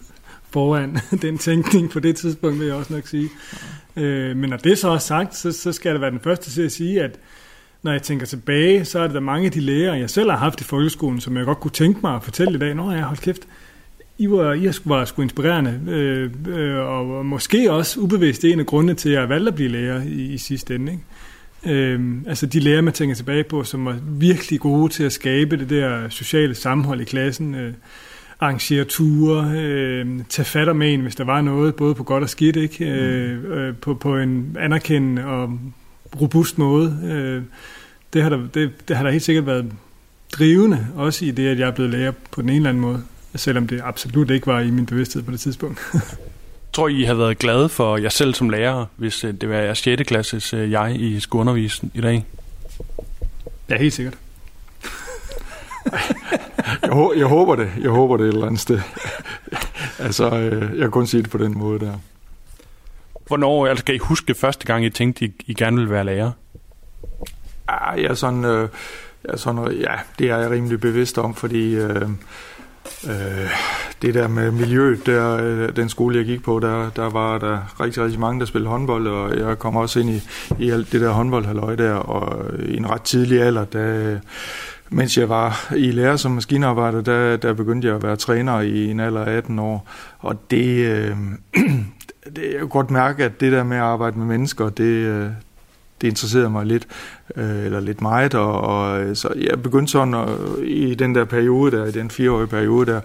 foran 0.51 0.99
den 1.23 1.39
tænkning 1.39 1.91
på 1.91 2.01
det 2.01 2.17
tidspunkt, 2.17 2.59
vil 2.59 2.67
jeg 2.67 2.77
også 2.77 2.93
nok 2.93 3.07
sige. 3.07 3.31
Øh, 3.97 4.37
men 4.37 4.51
når 4.51 4.57
det 4.57 4.79
så 4.79 4.91
er 4.91 4.99
sagt, 4.99 5.37
så, 5.37 5.53
så 5.53 5.73
skal 5.73 5.89
jeg 5.89 5.95
da 5.95 6.01
være 6.01 6.11
den 6.11 6.21
første 6.21 6.51
til 6.51 6.63
at 6.63 6.73
sige, 6.73 7.03
at 7.03 7.19
når 7.83 7.93
jeg 7.93 8.03
tænker 8.03 8.27
tilbage, 8.27 8.85
så 8.85 8.99
er 8.99 9.03
det 9.03 9.15
der 9.15 9.21
mange 9.21 9.47
af 9.47 9.53
de 9.53 9.61
lærere, 9.61 9.99
jeg 9.99 10.11
selv 10.11 10.31
har 10.31 10.39
haft 10.39 10.61
i 10.61 10.65
folkeskolen, 10.65 11.21
som 11.21 11.37
jeg 11.37 11.45
godt 11.45 11.61
kunne 11.61 11.71
tænke 11.71 12.01
mig 12.03 12.15
at 12.17 12.25
fortælle 12.25 12.55
i 12.55 12.59
dag. 12.59 12.75
Nå, 12.75 12.91
jeg 12.91 13.01
har 13.01 13.07
holdt 13.07 13.21
kæft. 13.21 13.43
I 14.19 14.31
var, 14.31 14.53
I 14.53 14.71
var 14.85 15.05
sgu 15.05 15.23
inspirerende, 15.23 15.81
øh, 15.89 16.31
øh, 16.49 16.77
og 16.77 17.27
måske 17.27 17.73
også 17.73 18.01
ubevidst 18.01 18.45
en 18.45 18.61
af 18.61 18.67
grundene 18.67 18.95
til, 18.95 19.09
at 19.09 19.21
jeg 19.21 19.29
valgte 19.29 19.49
at 19.49 19.55
blive 19.55 19.69
lærer 19.69 20.03
i, 20.03 20.33
i 20.33 20.39
sidste 20.39 20.75
ende. 20.75 20.93
Ikke? 20.93 21.05
Øh, 21.67 22.01
altså 22.27 22.47
de 22.47 22.61
lærere, 22.61 22.83
man 22.83 22.93
tænker 22.93 23.15
tilbage 23.15 23.45
på, 23.45 23.65
som 23.65 23.85
var 23.85 23.99
virkelig 24.03 24.61
gode 24.61 24.93
til 24.93 25.05
at 25.05 25.13
skabe 25.13 25.57
det 25.57 25.71
der 25.71 26.09
sociale 26.09 26.55
sammenhold 26.55 27.01
i 27.01 27.05
klassen. 27.05 27.55
Øh, 27.55 27.73
arrangere 28.45 28.85
ture, 28.85 29.51
øh, 29.57 30.21
tage 30.29 30.47
fat 30.47 30.77
med 30.77 30.95
en, 30.95 31.01
hvis 31.01 31.15
der 31.15 31.25
var 31.25 31.41
noget, 31.41 31.75
både 31.75 31.95
på 31.95 32.03
godt 32.03 32.23
og 32.23 32.29
skidt, 32.29 32.57
ikke? 32.57 32.85
Øh, 32.85 33.39
mm. 33.39 33.53
øh, 33.53 33.77
på, 33.77 33.95
på 33.95 34.17
en 34.17 34.57
anerkendende 34.61 35.25
og 35.25 35.59
robust 36.21 36.59
måde. 36.59 36.99
Øh, 37.05 37.43
det, 38.13 38.23
har 38.23 38.29
der, 38.29 38.41
det, 38.55 38.89
det 38.89 38.97
har 38.97 39.05
der 39.05 39.11
helt 39.11 39.25
sikkert 39.25 39.47
været 39.47 39.73
drivende, 40.33 40.87
også 40.97 41.25
i 41.25 41.31
det, 41.31 41.49
at 41.49 41.59
jeg 41.59 41.69
er 41.69 41.73
blevet 41.73 41.93
lærer 41.93 42.13
på 42.31 42.43
den 42.43 42.49
ene 42.49 42.57
eller 42.57 42.69
anden 42.69 42.81
måde, 42.81 43.03
selvom 43.35 43.67
det 43.67 43.81
absolut 43.85 44.31
ikke 44.31 44.47
var 44.47 44.61
i 44.61 44.71
min 44.71 44.87
bevidsthed 44.87 45.23
på 45.23 45.31
det 45.33 45.41
tidspunkt. 45.41 45.81
tror 46.75 46.89
I 46.89 47.03
har 47.03 47.15
været 47.15 47.39
glade 47.39 47.69
for 47.69 47.97
jer 47.97 48.09
selv 48.09 48.35
som 48.35 48.51
lærer, 48.51 48.87
hvis 48.97 49.25
øh, 49.25 49.35
det 49.41 49.49
var 49.49 49.55
jeres 49.55 49.79
6. 49.79 50.03
klasses 50.03 50.55
øh, 50.55 50.71
jeg, 50.71 50.97
I 51.01 51.21
skulle 51.21 51.41
undervise 51.41 51.91
i 51.95 52.01
dag? 52.01 52.25
Ja, 53.71 53.79
helt 53.79 53.95
sikkert. 53.95 54.19
jeg, 56.83 57.11
jeg 57.17 57.27
håber 57.27 57.57
det. 57.57 57.71
Jeg 57.81 57.91
håber 57.91 58.17
det 58.17 58.29
et 58.29 58.35
eller 58.35 58.47
andet 58.47 58.61
sted. 58.61 58.81
altså, 59.99 60.37
øh, 60.37 60.71
jeg 60.71 60.81
kan 60.81 60.91
kun 60.91 61.07
sige 61.07 61.23
det 61.23 61.31
på 61.31 61.39
den 61.39 61.59
måde 61.59 61.81
der. 61.81 61.93
Hvornår 63.27 63.67
altså, 63.67 63.85
kan 63.85 63.95
I 63.95 63.99
huske 63.99 64.35
første 64.35 64.67
gang, 64.67 64.85
I 64.85 64.91
tænkte, 64.91 65.25
I, 65.25 65.33
I 65.47 65.55
gerne 65.55 65.77
ville 65.77 65.91
være 65.91 66.05
lærer? 66.05 66.31
Ja, 67.69 67.91
jeg 67.91 68.05
er 68.05 68.15
sådan, 68.15 68.45
øh, 68.45 68.69
jeg 69.25 69.33
er 69.33 69.37
sådan, 69.37 69.73
ja, 69.73 69.95
det 70.19 70.31
er 70.31 70.39
jeg 70.39 70.51
rimelig 70.51 70.81
bevidst 70.81 71.19
om, 71.19 71.35
fordi 71.35 71.75
øh, 71.75 72.03
øh, 73.07 73.51
det 74.03 74.15
der 74.15 74.29
med 74.29 74.51
miljøet, 74.51 75.07
der, 75.07 75.37
øh, 75.37 75.77
den 75.77 75.89
skole, 75.89 76.17
jeg 76.17 76.25
gik 76.25 76.43
på, 76.43 76.59
der, 76.59 76.91
der 76.91 77.11
var 77.11 77.39
der 77.39 77.75
rigtig, 77.81 78.03
rigtig 78.03 78.21
mange, 78.21 78.41
der 78.41 78.47
spillede 78.47 78.71
håndbold, 78.71 79.07
og 79.07 79.39
jeg 79.39 79.59
kom 79.59 79.77
også 79.77 80.01
ind 80.01 80.11
i, 80.11 80.23
i 80.59 80.71
alt 80.71 80.93
det 80.93 81.01
der 81.01 81.11
håndboldhalløj 81.11 81.75
der, 81.75 81.93
og 81.93 82.51
i 82.59 82.77
en 82.77 82.91
ret 82.91 83.03
tidlig 83.03 83.43
alder, 83.43 83.65
der, 83.65 84.19
mens 84.91 85.19
jeg 85.19 85.29
var 85.29 85.73
i 85.77 85.91
lære 85.91 86.19
som 86.19 86.33
maskinarbejder, 86.33 87.01
der, 87.01 87.37
der 87.37 87.53
begyndte 87.53 87.89
jeg 87.89 87.97
at 87.97 88.03
være 88.03 88.17
træner 88.17 88.61
i 88.61 88.91
en 88.91 89.01
alder 89.01 89.25
af 89.25 89.37
18 89.37 89.59
år, 89.59 89.89
og 90.19 90.51
det, 90.51 90.67
øh, 90.67 91.17
det, 92.37 92.53
jeg 92.53 92.61
kunne 92.61 92.69
godt 92.69 92.91
mærke, 92.91 93.25
at 93.25 93.41
det 93.41 93.53
der 93.53 93.65
med 93.65 93.77
at 93.77 93.83
arbejde 93.83 94.19
med 94.19 94.27
mennesker, 94.27 94.69
det, 94.69 94.85
øh, 94.85 95.31
det 96.01 96.09
interesserede 96.09 96.51
mig 96.51 96.67
lidt, 96.67 96.87
øh, 97.37 97.65
eller 97.65 97.81
lidt 97.81 98.01
meget, 98.01 98.35
og, 98.35 98.61
og 98.61 99.03
øh, 99.03 99.17
så 99.17 99.29
jeg 99.37 99.63
begyndte 99.63 99.93
sådan 99.93 100.15
at, 100.15 100.29
i 100.65 100.95
den 100.95 101.15
der 101.15 101.25
periode 101.25 101.77
der, 101.77 101.85
i 101.85 101.91
den 101.91 102.11
fireårige 102.11 102.47
periode 102.47 102.87
der, 102.87 103.01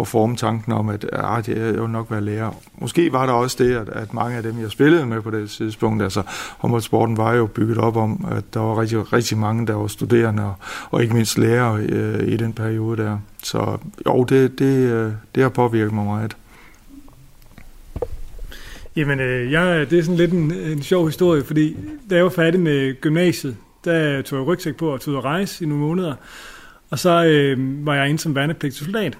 at 0.00 0.08
forme 0.08 0.36
tanken 0.36 0.72
om, 0.72 0.88
at 0.88 1.06
ah, 1.12 1.48
jeg 1.48 1.82
vil 1.82 1.90
nok 1.90 2.10
være 2.10 2.20
lærer. 2.20 2.50
Måske 2.78 3.12
var 3.12 3.26
der 3.26 3.32
også 3.32 3.64
det, 3.64 3.76
at, 3.76 3.88
at 3.88 4.14
mange 4.14 4.36
af 4.36 4.42
dem, 4.42 4.60
jeg 4.60 4.70
spillede 4.70 5.06
med 5.06 5.22
på 5.22 5.30
det 5.30 5.50
tidspunkt, 5.50 6.02
altså 6.02 6.22
håndboldsporten 6.58 7.16
var 7.16 7.34
jo 7.34 7.46
bygget 7.46 7.78
op 7.78 7.96
om, 7.96 8.26
at 8.30 8.44
der 8.54 8.60
var 8.60 8.80
rigtig, 8.80 9.12
rigtig 9.12 9.38
mange, 9.38 9.66
der 9.66 9.74
var 9.74 9.86
studerende, 9.86 10.44
og, 10.44 10.54
og 10.90 11.02
ikke 11.02 11.14
mindst 11.14 11.38
lærere 11.38 11.80
øh, 11.80 12.28
i 12.28 12.36
den 12.36 12.52
periode 12.52 13.02
der. 13.02 13.18
Så 13.42 13.78
jo, 14.06 14.24
det, 14.24 14.58
det, 14.58 14.76
øh, 14.76 15.12
det 15.34 15.42
har 15.42 15.50
påvirket 15.50 15.92
mig 15.92 16.04
meget. 16.04 16.36
Jamen, 18.96 19.20
øh, 19.20 19.52
jeg, 19.52 19.90
det 19.90 19.98
er 19.98 20.02
sådan 20.02 20.16
lidt 20.16 20.32
en, 20.32 20.52
en 20.52 20.82
sjov 20.82 21.06
historie, 21.06 21.44
fordi 21.44 21.76
da 22.10 22.14
jeg 22.14 22.24
var 22.24 22.30
færdig 22.30 22.60
med 22.60 23.00
gymnasiet, 23.00 23.56
der 23.84 24.22
tog 24.22 24.38
jeg 24.38 24.46
rygsæk 24.46 24.76
på 24.76 24.92
og 24.92 25.00
tog 25.00 25.18
at 25.18 25.24
rejse 25.24 25.64
i 25.64 25.68
nogle 25.68 25.84
måneder. 25.84 26.14
Og 26.90 26.98
så 26.98 27.24
øh, 27.24 27.86
var 27.86 27.94
jeg 27.94 28.08
inde 28.08 28.20
som 28.20 28.34
værnepligtig 28.34 28.84
soldat. 28.84 29.18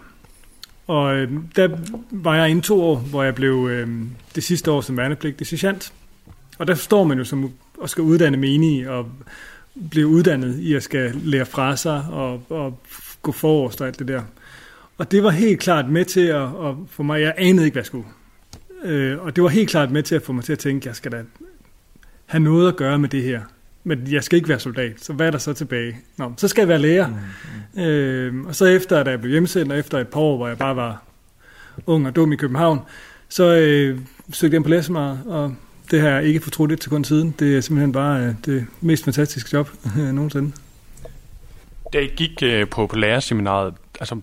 Og 0.87 1.17
øh, 1.17 1.31
der 1.57 1.69
var 2.11 2.37
jeg 2.37 2.50
inde 2.50 2.62
to 2.62 2.83
år, 2.83 2.97
hvor 2.97 3.23
jeg 3.23 3.35
blev 3.35 3.69
øh, 3.71 3.89
det 4.35 4.45
sidste 4.45 4.71
år 4.71 4.81
som 4.81 4.97
værnepligtig 4.97 5.47
sergeant. 5.47 5.93
Og 6.59 6.67
der 6.67 6.75
står 6.75 7.05
man 7.05 7.19
jo 7.19 7.25
som 7.25 7.50
og 7.81 7.91
skal 7.91 8.03
uddanne 8.03 8.37
menige 8.37 8.91
og 8.91 9.07
blive 9.91 10.07
uddannet 10.07 10.59
i 10.59 10.75
at 10.75 10.83
skal 10.83 11.15
lære 11.15 11.47
fra 11.47 11.77
sig 11.77 12.05
og, 12.11 12.43
og 12.49 12.81
gå 13.23 13.33
forrest 13.33 13.81
og 13.81 13.87
alt 13.87 13.99
det 13.99 14.09
der. 14.09 14.23
Og 14.99 15.11
det 15.11 15.23
var 15.23 15.31
helt 15.31 15.61
klart 15.61 15.89
med 15.89 16.05
til 16.05 16.27
at, 16.27 16.43
at 16.43 16.75
få 16.91 17.03
mig, 17.03 17.21
jeg 17.21 17.35
anede 17.37 17.65
ikke, 17.65 17.75
hvad 17.75 17.81
jeg 17.81 17.87
skulle. 17.87 18.05
Øh, 18.85 19.23
og 19.23 19.37
det 19.37 19.45
var 19.45 19.49
helt 19.49 19.71
klart 19.71 19.91
med 19.91 20.03
til 20.03 20.15
at 20.15 20.23
få 20.23 20.33
mig 20.33 20.45
til 20.45 20.53
at 20.53 20.59
tænke, 20.59 20.83
at 20.83 20.87
jeg 20.87 20.97
skal 20.97 21.13
da 21.13 21.23
have 22.27 22.41
noget 22.41 22.69
at 22.69 22.77
gøre 22.77 22.99
med 22.99 23.09
det 23.09 23.23
her. 23.23 23.41
Men 23.85 24.13
jeg 24.13 24.25
skal 24.25 24.37
ikke 24.37 24.49
være 24.49 24.61
soldat, 24.61 24.93
så 25.01 25.13
hvad 25.13 25.27
er 25.27 25.31
der 25.31 25.39
så 25.39 25.53
tilbage? 25.53 25.99
Nå, 26.17 26.33
så 26.37 26.49
skal 26.49 26.63
jeg 26.63 26.69
være 26.69 26.79
lærer. 26.79 27.07
Mm, 27.07 27.15
mm. 27.75 27.81
Øh, 27.83 28.47
og 28.47 28.55
så 28.55 28.65
efter, 28.65 29.01
at 29.01 29.07
jeg 29.07 29.21
blev 29.21 29.31
hjemsendt, 29.31 29.73
og 29.73 29.79
efter 29.79 29.99
et 29.99 30.09
par 30.09 30.21
år, 30.21 30.37
hvor 30.37 30.49
jeg 30.49 30.59
bare 30.59 30.77
var 30.77 31.03
ung 31.87 32.07
og 32.07 32.17
dum 32.17 32.33
i 32.33 32.37
København, 32.37 32.81
så 33.29 33.45
øh, 33.45 33.99
søgte 34.33 34.55
jeg 34.55 34.63
på 34.63 34.69
læsemaret, 34.69 35.21
og 35.27 35.55
det 35.91 36.01
har 36.01 36.09
jeg 36.09 36.25
ikke 36.25 36.41
fortrudt 36.41 36.73
et 36.73 36.85
sekund 36.85 37.05
siden. 37.05 37.35
Det 37.39 37.57
er 37.57 37.61
simpelthen 37.61 37.93
bare 37.93 38.21
øh, 38.21 38.35
det 38.45 38.67
mest 38.81 39.05
fantastiske 39.05 39.51
job 39.53 39.71
øh, 39.99 40.13
nogensinde. 40.13 40.53
Da 41.93 41.99
I 41.99 42.07
gik 42.17 42.43
øh, 42.43 42.69
på, 42.69 42.87
på 42.87 42.97
lærerseminaret, 42.97 43.75
altså, 44.01 44.21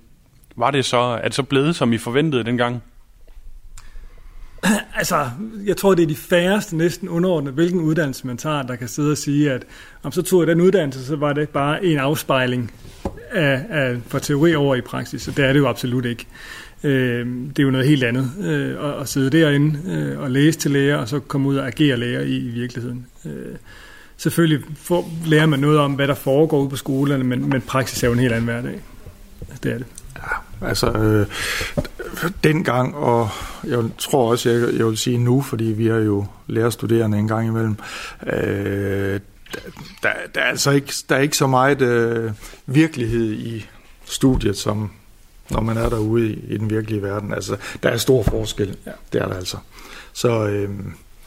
var 0.56 0.72
det 0.72 0.86
så, 0.86 0.98
er 0.98 1.24
det 1.24 1.34
så 1.34 1.44
blevet, 1.44 1.76
som 1.76 1.94
I 1.94 1.98
forventede 1.98 2.44
dengang? 2.44 2.84
altså, 5.00 5.30
jeg 5.66 5.78
tror, 5.78 5.96
det 5.96 6.04
er 6.04 6.08
de 6.08 6.16
færreste 6.16 6.78
næsten 6.78 7.10
underordnet, 7.10 7.54
hvilken 7.54 7.82
uddannelse 7.82 8.28
man 8.28 8.38
tager, 8.38 8.62
der 8.62 8.76
kan 8.76 8.88
sidde 8.88 9.12
og 9.12 9.18
sige, 9.18 9.52
at 9.52 9.64
om 10.04 10.12
så 10.12 10.22
tog 10.22 10.40
jeg 10.40 10.48
den 10.48 10.62
uddannelse, 10.62 11.06
så 11.06 11.16
var 11.16 11.34
det 11.34 11.50
bare 11.50 11.86
en 11.86 11.98
afspejling 11.98 12.72
af, 13.32 13.66
af, 13.70 13.98
fra 14.08 14.20
teori 14.20 14.56
over 14.56 14.76
i 14.76 14.82
praksis, 14.82 15.28
og 15.28 15.38
det 15.38 15.46
er 15.46 15.54
det 15.54 15.60
jo 15.60 15.68
absolut 15.68 16.06
ikke. 16.06 16.26
Øh, 16.84 17.26
det 17.26 17.60
er 17.60 17.64
jo 17.64 17.72
noget 17.72 17.88
helt 17.88 18.04
andet 18.04 18.32
øh, 18.42 18.90
at, 18.90 19.02
at 19.02 19.10
sidde 19.10 19.30
derinde 19.30 19.92
øh, 19.92 20.20
og 20.20 20.32
læse 20.32 20.60
til 20.60 20.72
lærer, 20.72 20.98
og 20.98 21.10
så 21.10 21.20
komme 21.20 21.50
ud 21.50 21.56
og 21.56 21.68
agere 21.68 21.98
lærer 21.98 22.22
i, 22.22 22.38
i 22.38 22.48
virkeligheden. 22.48 23.08
Øh, 23.26 23.56
selvfølgelig 24.18 24.66
får, 24.76 25.12
lærer 25.26 25.46
man 25.46 25.60
noget 25.60 25.80
om, 25.80 25.94
hvad 25.94 26.08
der 26.08 26.16
foregår 26.16 26.62
ude 26.62 26.70
på 26.70 26.76
skolerne, 26.76 27.24
men, 27.24 27.50
men 27.50 27.62
praksis 27.62 28.04
er 28.04 28.08
jo 28.08 28.14
en 28.14 28.20
helt 28.20 28.34
anden 28.34 28.46
hverdag. 28.46 28.80
Det 29.64 29.74
er 29.74 29.78
det. 29.78 29.88
Altså 30.62 30.92
øh, 30.92 31.28
dengang, 32.44 32.96
og 32.96 33.30
jeg 33.68 33.84
tror 33.98 34.32
også, 34.32 34.50
jeg, 34.50 34.78
jeg 34.78 34.86
vil 34.86 34.98
sige 34.98 35.18
nu, 35.18 35.42
fordi 35.42 35.64
vi 35.64 35.88
er 35.88 35.98
jo 35.98 36.26
lærerstuderende 36.48 37.18
en 37.18 37.28
gang 37.28 37.48
imellem, 37.48 37.76
øh, 38.28 39.20
der, 40.04 40.10
der, 40.36 40.42
er 40.42 40.50
altså 40.50 40.72
ikke, 40.72 40.94
der 41.10 41.16
er 41.16 41.20
ikke 41.20 41.38
så 41.38 41.48
meget 41.48 41.82
øh, 41.82 42.32
virkelighed 42.66 43.32
i 43.32 43.66
studiet, 44.06 44.58
som 44.58 44.92
når 45.50 45.62
man 45.62 45.78
er 45.78 45.90
derude 45.90 46.30
i, 46.30 46.40
i 46.50 46.58
den 46.58 46.70
virkelige 46.70 47.02
verden. 47.02 47.34
Altså, 47.34 47.58
der 47.84 47.90
er 47.90 47.98
stor 47.98 48.24
forskel. 48.24 48.78
Ja. 48.86 48.92
Det 49.14 49.22
er 49.22 49.28
der 49.28 49.36
altså. 49.36 49.58
Så, 50.14 50.48
øh, 50.48 50.70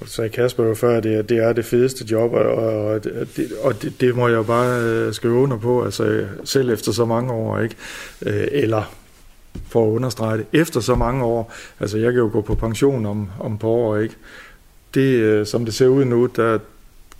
så 0.06 0.22
jeg 0.22 0.32
Kasper 0.32 0.64
jo 0.64 0.74
før, 0.74 1.00
det, 1.00 1.28
det 1.28 1.38
er 1.38 1.52
det 1.52 1.64
fedeste 1.64 2.04
job, 2.10 2.32
og, 2.32 2.44
og, 2.44 3.04
det, 3.04 3.52
og 3.62 3.82
det, 3.82 4.00
det 4.00 4.16
må 4.16 4.28
jeg 4.28 4.46
bare 4.46 4.82
øh, 4.82 5.14
skrive 5.14 5.34
under 5.34 5.56
på, 5.56 5.84
altså 5.84 6.26
selv 6.44 6.70
efter 6.70 6.92
så 6.92 7.04
mange 7.04 7.32
år, 7.32 7.58
ikke? 7.58 7.76
Øh, 8.22 8.48
eller 8.50 8.94
for 9.68 9.86
at 9.86 9.90
understrege 9.90 10.38
det, 10.38 10.46
efter 10.52 10.80
så 10.80 10.94
mange 10.94 11.24
år, 11.24 11.52
altså 11.80 11.98
jeg 11.98 12.12
kan 12.12 12.20
jo 12.20 12.30
gå 12.32 12.40
på 12.40 12.54
pension 12.54 13.06
om, 13.06 13.28
om 13.40 13.58
på 13.58 13.68
år, 13.68 13.96
ikke? 13.96 14.16
Det, 14.94 15.14
øh, 15.14 15.46
som 15.46 15.64
det 15.64 15.74
ser 15.74 15.86
ud 15.86 16.04
nu, 16.04 16.26
der 16.26 16.58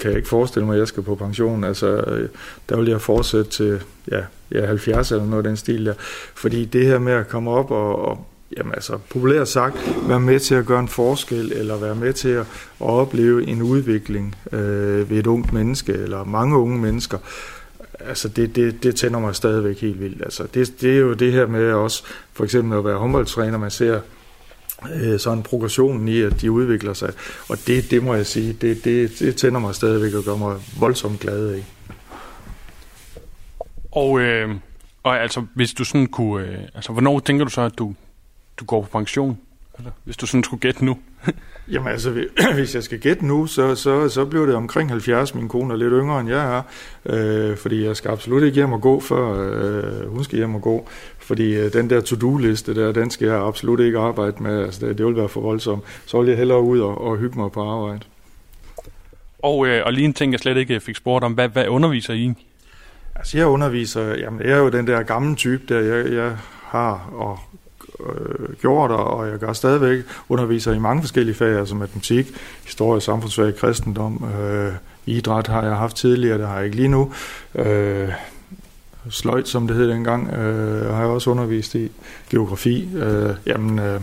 kan 0.01 0.11
jeg 0.11 0.17
ikke 0.17 0.29
forestille 0.29 0.67
mig, 0.67 0.75
at 0.75 0.79
jeg 0.79 0.89
skal 0.89 1.03
på 1.03 1.15
pension. 1.15 1.65
Altså, 1.65 1.87
øh, 1.87 2.29
der 2.69 2.77
vil 2.77 2.89
jeg 2.89 3.01
fortsætte 3.01 3.51
til 3.51 3.81
ja, 4.11 4.21
ja, 4.53 4.67
70 4.67 5.13
eller 5.13 5.25
noget 5.25 5.45
af 5.45 5.49
den 5.49 5.57
stil 5.57 5.87
der. 5.87 5.95
Fordi 6.35 6.65
det 6.65 6.87
her 6.87 6.99
med 6.99 7.13
at 7.13 7.29
komme 7.29 7.51
op 7.51 7.71
og, 7.71 8.05
og 8.05 8.27
jamen 8.57 8.75
altså, 8.75 8.99
populært 9.11 9.49
sagt, 9.49 9.77
være 10.09 10.21
med 10.21 10.41
til 10.41 10.55
at 10.55 10.67
gøre 10.67 10.81
en 10.81 10.89
forskel, 10.89 11.53
eller 11.53 11.77
være 11.77 11.95
med 11.95 12.13
til 12.13 12.29
at, 12.29 12.41
at 12.41 12.47
opleve 12.87 13.47
en 13.47 13.63
udvikling 13.63 14.37
øh, 14.53 15.11
ved 15.11 15.19
et 15.19 15.27
ungt 15.27 15.53
menneske, 15.53 15.93
eller 15.93 16.25
mange 16.25 16.57
unge 16.57 16.79
mennesker, 16.79 17.19
altså 18.07 18.29
det, 18.29 18.57
det, 18.57 18.83
det 18.83 18.97
tænder 18.97 19.19
mig 19.19 19.35
stadigvæk 19.35 19.81
helt 19.81 20.01
vildt. 20.01 20.23
Altså 20.23 20.47
det, 20.55 20.81
det 20.81 20.93
er 20.93 21.01
jo 21.01 21.13
det 21.13 21.33
her 21.33 21.47
med 21.47 21.73
også, 21.73 22.03
for 22.33 22.45
eksempel 22.45 22.79
at 22.79 22.85
være 22.85 22.99
håndboldtræner, 22.99 23.59
man 23.59 23.71
ser 23.71 24.01
øh, 24.95 25.19
sådan 25.19 25.43
progressionen 25.43 26.09
i, 26.09 26.21
at 26.21 26.41
de 26.41 26.51
udvikler 26.51 26.93
sig. 26.93 27.13
Og 27.49 27.59
det, 27.67 27.91
det 27.91 28.03
må 28.03 28.15
jeg 28.15 28.27
sige, 28.27 28.53
det, 28.53 28.85
det, 28.85 29.19
det 29.19 29.37
tænder 29.37 29.61
mig 29.61 29.75
stadigvæk 29.75 30.15
og 30.15 30.25
gør 30.25 30.37
mig 30.37 30.57
voldsomt 30.79 31.21
glad 31.21 31.49
af. 31.49 31.65
Og, 33.93 34.21
øh, 34.21 34.55
og 35.03 35.21
altså, 35.23 35.47
hvis 35.55 35.73
du 35.73 35.85
sådan 35.85 36.07
kunne, 36.07 36.47
øh, 36.47 36.59
altså, 36.75 36.93
hvornår 36.93 37.21
tænker 37.21 37.45
du 37.45 37.51
så, 37.51 37.61
at 37.61 37.79
du, 37.79 37.95
du 38.57 38.65
går 38.65 38.83
på 38.83 38.89
pension? 38.99 39.39
Eller, 39.79 39.91
hvis 40.05 40.17
du 40.17 40.27
sådan 40.27 40.45
skulle 40.45 40.61
gætte 40.61 40.85
nu? 40.85 40.99
Jamen 41.71 41.89
altså, 41.89 42.25
hvis 42.55 42.75
jeg 42.75 42.83
skal 42.83 42.99
gætte 42.99 43.27
nu, 43.27 43.47
så, 43.47 43.75
så, 43.75 44.09
så 44.09 44.25
bliver 44.25 44.47
det 44.47 44.55
omkring 44.55 44.91
70. 44.91 45.35
Min 45.35 45.49
kone 45.49 45.75
er 45.75 45.79
lidt 45.79 45.93
yngre, 45.93 46.21
end 46.21 46.29
jeg 46.29 46.57
er. 46.57 46.63
Øh, 47.07 47.57
fordi 47.57 47.85
jeg 47.85 47.97
skal 47.97 48.11
absolut 48.11 48.43
ikke 48.43 48.55
hjem 48.55 48.73
og 48.73 48.81
gå, 48.81 49.01
før 49.01 49.53
øh, 49.53 50.13
hun 50.13 50.25
skal 50.25 50.37
hjem 50.37 50.55
og 50.55 50.63
gå. 50.63 50.89
Fordi 51.19 51.57
øh, 51.57 51.73
den 51.73 51.91
der 51.91 52.01
to-do-liste 52.01 52.75
der, 52.75 52.93
den 52.93 53.11
skal 53.11 53.29
jeg 53.29 53.37
absolut 53.37 53.81
ikke 53.81 53.99
arbejde 53.99 54.43
med. 54.43 54.65
Altså, 54.65 54.87
det, 54.87 54.99
det 54.99 55.07
vil 55.07 55.17
være 55.17 55.29
for 55.29 55.41
voldsomt. 55.41 55.85
Så 56.07 56.21
vil 56.21 56.29
jeg 56.29 56.39
hellere 56.39 56.61
ud 56.61 56.81
og, 56.81 57.01
og 57.01 57.17
hygge 57.17 57.39
mig 57.39 57.53
på 57.53 57.63
arbejde. 57.63 58.01
Og, 59.39 59.67
øh, 59.67 59.83
og 59.87 59.93
lige 59.93 60.05
en 60.05 60.15
ting, 60.15 60.33
jeg 60.33 60.41
slet 60.41 60.57
ikke 60.57 60.81
fik 60.81 60.97
spurgt 60.97 61.25
om. 61.25 61.33
Hvad, 61.33 61.49
hvad 61.49 61.69
underviser 61.69 62.15
I? 62.15 62.33
Altså, 63.17 63.39
jeg 63.39 63.47
underviser... 63.47 64.15
Jamen, 64.15 64.41
jeg 64.41 64.51
er 64.51 64.59
jo 64.59 64.69
den 64.69 64.87
der 64.87 65.03
gamle 65.03 65.37
type, 65.37 65.63
der 65.69 65.81
jeg, 65.81 66.13
jeg 66.13 66.37
har 66.63 67.11
og 67.13 67.39
øh, 68.07 68.57
gjort, 68.61 68.91
og 68.91 69.29
jeg 69.29 69.39
gør 69.39 69.53
stadigvæk 69.53 70.05
underviser 70.29 70.73
i 70.73 70.79
mange 70.79 71.03
forskellige 71.03 71.35
fag, 71.35 71.59
altså 71.59 71.75
matematik, 71.75 72.35
historie, 72.65 73.01
samfundsfag, 73.01 73.57
kristendom, 73.57 74.25
øh, 74.41 74.73
idræt 75.07 75.47
har 75.47 75.63
jeg 75.63 75.77
haft 75.77 75.97
tidligere, 75.97 76.39
det 76.39 76.47
har 76.47 76.57
jeg 76.57 76.65
ikke 76.65 76.77
lige 76.77 76.89
nu. 76.89 77.13
Øh, 77.55 78.09
sløjt, 79.11 79.49
som 79.49 79.67
det 79.67 79.77
hed 79.77 79.89
dengang, 79.89 80.33
øh, 80.33 80.95
har 80.95 81.01
jeg 81.01 81.11
også 81.11 81.31
undervist 81.31 81.75
i. 81.75 81.91
Geografi, 82.31 82.89
øh, 82.97 83.35
jamen... 83.47 83.79
Øh, 83.79 84.01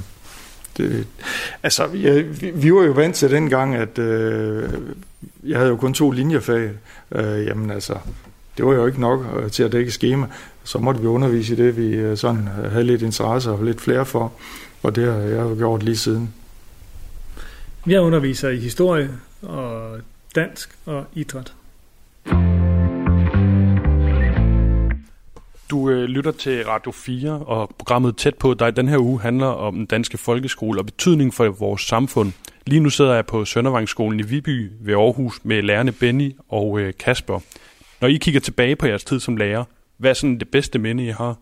det, 0.77 1.07
altså, 1.63 1.87
jeg, 1.93 2.15
øh, 2.15 2.41
vi, 2.41 2.51
vi 2.51 2.73
var 2.73 2.83
jo 2.83 2.91
vant 2.91 3.15
til 3.15 3.31
dengang, 3.31 3.75
at 3.75 3.99
øh, 3.99 4.69
jeg 5.43 5.57
havde 5.57 5.69
jo 5.69 5.75
kun 5.75 5.93
to 5.93 6.11
linjefag. 6.11 6.71
Øh, 7.11 7.45
jamen 7.45 7.71
altså, 7.71 7.93
det 8.57 8.65
var 8.65 8.73
jo 8.73 8.85
ikke 8.85 9.01
nok 9.01 9.25
øh, 9.39 9.51
til 9.51 9.63
at 9.63 9.71
dække 9.71 9.91
schema. 9.91 10.27
Så 10.67 10.79
måtte 10.79 11.01
vi 11.01 11.07
undervise 11.07 11.53
i 11.53 11.55
det, 11.55 11.77
vi 11.77 11.95
øh, 11.95 12.17
sådan 12.17 12.49
øh, 12.63 12.71
havde 12.71 12.83
lidt 12.83 13.01
interesse 13.01 13.51
og 13.51 13.63
lidt 13.63 13.81
flere 13.81 14.05
for. 14.05 14.33
Og 14.83 14.95
det 14.95 15.13
har 15.13 15.19
jeg 15.19 15.57
gjort 15.57 15.83
lige 15.83 15.97
siden. 15.97 16.33
Jeg 17.87 18.01
underviser 18.01 18.49
i 18.49 18.57
historie 18.57 19.09
og 19.41 19.97
dansk 20.35 20.77
og 20.85 21.05
idræt. 21.13 21.53
Du 25.69 25.89
øh, 25.89 26.03
lytter 26.03 26.31
til 26.31 26.65
Radio 26.65 26.91
4, 26.91 27.31
og 27.31 27.69
programmet 27.77 28.17
Tæt 28.17 28.35
på 28.35 28.53
dig 28.53 28.75
den 28.75 28.87
her 28.87 28.97
uge 28.97 29.21
handler 29.21 29.47
om 29.47 29.75
den 29.75 29.85
danske 29.85 30.17
folkeskole 30.17 30.79
og 30.79 30.85
betydning 30.85 31.33
for 31.33 31.49
vores 31.49 31.81
samfund. 31.81 32.31
Lige 32.65 32.79
nu 32.79 32.89
sidder 32.89 33.13
jeg 33.13 33.25
på 33.25 33.45
Søndervangsskolen 33.45 34.19
i 34.19 34.23
Viby 34.23 34.71
ved 34.81 34.93
Aarhus 34.93 35.39
med 35.43 35.61
lærerne 35.61 35.91
Benny 35.91 36.35
og 36.49 36.79
øh, 36.79 36.93
Kasper. 36.99 37.39
Når 38.01 38.07
I 38.07 38.17
kigger 38.17 38.39
tilbage 38.39 38.75
på 38.75 38.87
jeres 38.87 39.03
tid 39.03 39.19
som 39.19 39.37
lærer, 39.37 39.63
hvad 39.97 40.09
er 40.09 40.13
sådan 40.13 40.39
det 40.39 40.49
bedste 40.49 40.79
minde, 40.79 41.05
I 41.05 41.11
har? 41.11 41.35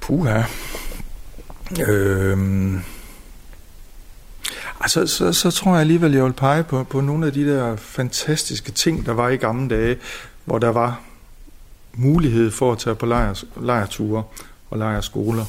Puha. 0.00 0.42
Øhm. 1.88 2.80
Altså, 4.80 5.06
så, 5.06 5.32
så 5.32 5.50
tror 5.50 5.72
jeg 5.72 5.80
alligevel, 5.80 6.12
jeg 6.12 6.24
vil 6.24 6.32
pege 6.32 6.64
på, 6.64 6.84
på 6.84 7.00
nogle 7.00 7.26
af 7.26 7.32
de 7.32 7.46
der 7.46 7.76
fantastiske 7.76 8.72
ting, 8.72 9.06
der 9.06 9.12
var 9.12 9.28
i 9.28 9.36
gamle 9.36 9.68
dage, 9.68 9.96
hvor 10.44 10.58
der 10.58 10.68
var 10.68 11.00
mulighed 11.94 12.50
for 12.50 12.72
at 12.72 12.78
tage 12.78 12.96
på 12.96 13.06
lejr, 13.06 13.44
lejrture 13.60 14.22
og 14.70 14.78
lejrskoler. 14.78 15.44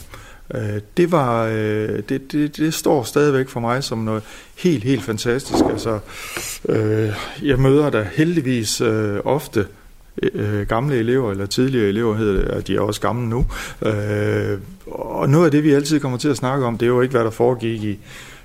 Øh, 0.53 0.81
det, 0.97 1.11
var, 1.11 1.45
øh, 1.45 2.03
det, 2.09 2.31
det, 2.31 2.57
det 2.57 2.73
står 2.73 3.03
stadigvæk 3.03 3.49
for 3.49 3.59
mig 3.59 3.83
som 3.83 3.97
noget 3.97 4.23
helt, 4.55 4.83
helt 4.83 5.03
fantastisk. 5.03 5.63
Altså, 5.69 5.99
øh, 6.69 7.13
jeg 7.43 7.59
møder 7.59 7.89
der 7.89 8.03
heldigvis 8.03 8.81
øh, 8.81 9.19
ofte 9.25 9.67
Øh, 10.23 10.59
øh, 10.59 10.67
gamle 10.67 10.95
elever, 10.95 11.31
eller 11.31 11.45
tidligere 11.45 11.87
elever 11.87 12.15
hedder 12.15 12.41
det, 12.41 12.51
og 12.51 12.67
de 12.67 12.75
er 12.75 12.79
også 12.79 13.01
gamle 13.01 13.29
nu. 13.29 13.45
Øh, 13.81 14.59
og 14.87 15.29
noget 15.29 15.45
af 15.45 15.51
det, 15.51 15.63
vi 15.63 15.71
altid 15.71 15.99
kommer 15.99 16.17
til 16.17 16.29
at 16.29 16.37
snakke 16.37 16.65
om, 16.65 16.77
det 16.77 16.85
er 16.85 16.89
jo 16.89 17.01
ikke, 17.01 17.11
hvad 17.11 17.23
der 17.23 17.29
foregik 17.29 17.83
i, 17.83 17.99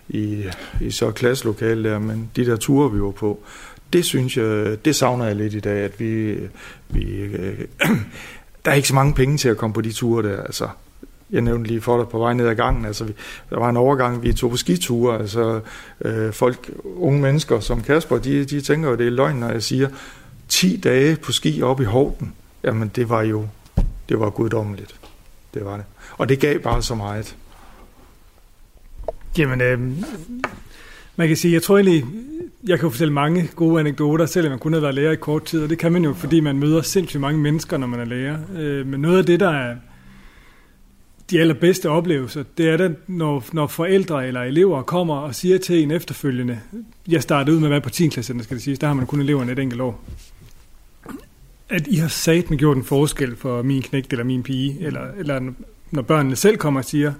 i, 0.08 0.44
i 0.80 0.90
så 0.90 1.10
klasselokale 1.10 1.90
der, 1.90 1.98
men 1.98 2.30
de 2.36 2.46
der 2.46 2.56
ture, 2.56 2.92
vi 2.92 3.00
var 3.00 3.10
på. 3.10 3.40
Det 3.92 4.04
synes 4.04 4.36
jeg, 4.36 4.84
det 4.84 4.96
savner 4.96 5.24
jeg 5.24 5.36
lidt 5.36 5.54
i 5.54 5.60
dag, 5.60 5.78
at 5.78 6.00
vi, 6.00 6.36
vi 6.88 7.02
øh, 7.20 7.58
der 8.64 8.70
er 8.70 8.74
ikke 8.74 8.88
så 8.88 8.94
mange 8.94 9.14
penge 9.14 9.36
til 9.36 9.48
at 9.48 9.56
komme 9.56 9.74
på 9.74 9.80
de 9.80 9.92
ture 9.92 10.28
der, 10.28 10.42
altså 10.42 10.68
jeg 11.30 11.40
nævnte 11.40 11.68
lige 11.68 11.80
for 11.80 11.98
dig 11.98 12.08
på 12.08 12.18
vej 12.18 12.32
ned 12.32 12.46
ad 12.48 12.54
gangen, 12.54 12.84
altså 12.84 13.04
vi, 13.04 13.12
der 13.50 13.58
var 13.58 13.70
en 13.70 13.76
overgang, 13.76 14.22
vi 14.22 14.32
tog 14.32 14.50
på 14.50 14.56
skiture, 14.56 15.18
altså 15.18 15.60
øh, 16.04 16.32
folk, 16.32 16.70
unge 16.84 17.20
mennesker 17.20 17.60
som 17.60 17.82
Kasper, 17.82 18.18
de, 18.18 18.44
de 18.44 18.60
tænker 18.60 18.90
jo, 18.90 18.96
det 18.96 19.06
er 19.06 19.10
løgn, 19.10 19.36
når 19.36 19.50
jeg 19.50 19.62
siger, 19.62 19.88
10 20.54 20.76
dage 20.76 21.16
på 21.16 21.32
ski 21.32 21.62
op 21.62 21.80
i 21.80 21.84
Hovden, 21.84 22.32
jamen 22.64 22.90
det 22.96 23.08
var 23.08 23.22
jo, 23.22 23.46
det 24.08 24.20
var 24.20 24.30
guddommeligt. 24.30 24.94
Det 25.54 25.64
var 25.64 25.76
det. 25.76 25.84
Og 26.18 26.28
det 26.28 26.40
gav 26.40 26.58
bare 26.58 26.82
så 26.82 26.94
meget. 26.94 27.36
Jamen, 29.38 29.60
øh, 29.60 29.80
man 31.16 31.28
kan 31.28 31.36
sige, 31.36 31.54
jeg 31.54 31.62
tror 31.62 31.76
egentlig, 31.76 32.04
jeg 32.66 32.78
kan 32.78 32.86
jo 32.86 32.90
fortælle 32.90 33.12
mange 33.12 33.50
gode 33.56 33.80
anekdoter, 33.80 34.26
selvom 34.26 34.50
man 34.50 34.58
kun 34.58 34.72
har 34.72 34.80
været 34.80 34.94
lærer 34.94 35.12
i 35.12 35.16
kort 35.16 35.44
tid, 35.44 35.62
og 35.62 35.70
det 35.70 35.78
kan 35.78 35.92
man 35.92 36.04
jo, 36.04 36.14
fordi 36.14 36.40
man 36.40 36.58
møder 36.58 36.82
sindssygt 36.82 37.20
mange 37.20 37.40
mennesker, 37.40 37.76
når 37.76 37.86
man 37.86 38.00
er 38.00 38.04
lærer. 38.04 38.38
Øh, 38.56 38.86
men 38.86 39.00
noget 39.00 39.18
af 39.18 39.26
det, 39.26 39.40
der 39.40 39.50
er 39.50 39.76
de 41.30 41.40
allerbedste 41.40 41.90
oplevelser, 41.90 42.44
det 42.58 42.68
er 42.68 42.76
da, 42.76 42.90
når, 43.06 43.44
når 43.52 43.66
forældre 43.66 44.26
eller 44.26 44.42
elever 44.42 44.82
kommer 44.82 45.16
og 45.16 45.34
siger 45.34 45.58
til 45.58 45.82
en 45.82 45.90
efterfølgende, 45.90 46.60
jeg 47.08 47.22
startede 47.22 47.56
ud 47.56 47.60
med 47.60 47.68
at 47.68 47.70
være 47.70 47.80
på 47.80 47.90
10. 47.90 48.08
klasse, 48.08 48.34
skal 48.42 48.56
det 48.56 48.64
sige, 48.64 48.76
der 48.76 48.86
har 48.86 48.94
man 48.94 49.06
kun 49.06 49.20
eleverne 49.20 49.52
et 49.52 49.58
enkelt 49.58 49.80
år, 49.80 50.04
at 51.74 51.86
I 51.86 51.96
har 51.96 52.08
sat 52.08 52.50
med 52.50 52.58
gjort 52.58 52.76
en 52.76 52.84
forskel 52.84 53.36
for 53.36 53.62
min 53.62 53.82
knægt 53.82 54.12
eller 54.12 54.24
min 54.24 54.42
pige, 54.42 54.76
eller, 54.80 55.00
eller 55.16 55.52
når 55.90 56.02
børnene 56.02 56.36
selv 56.36 56.56
kommer 56.56 56.80
og 56.80 56.84
siger, 56.84 57.12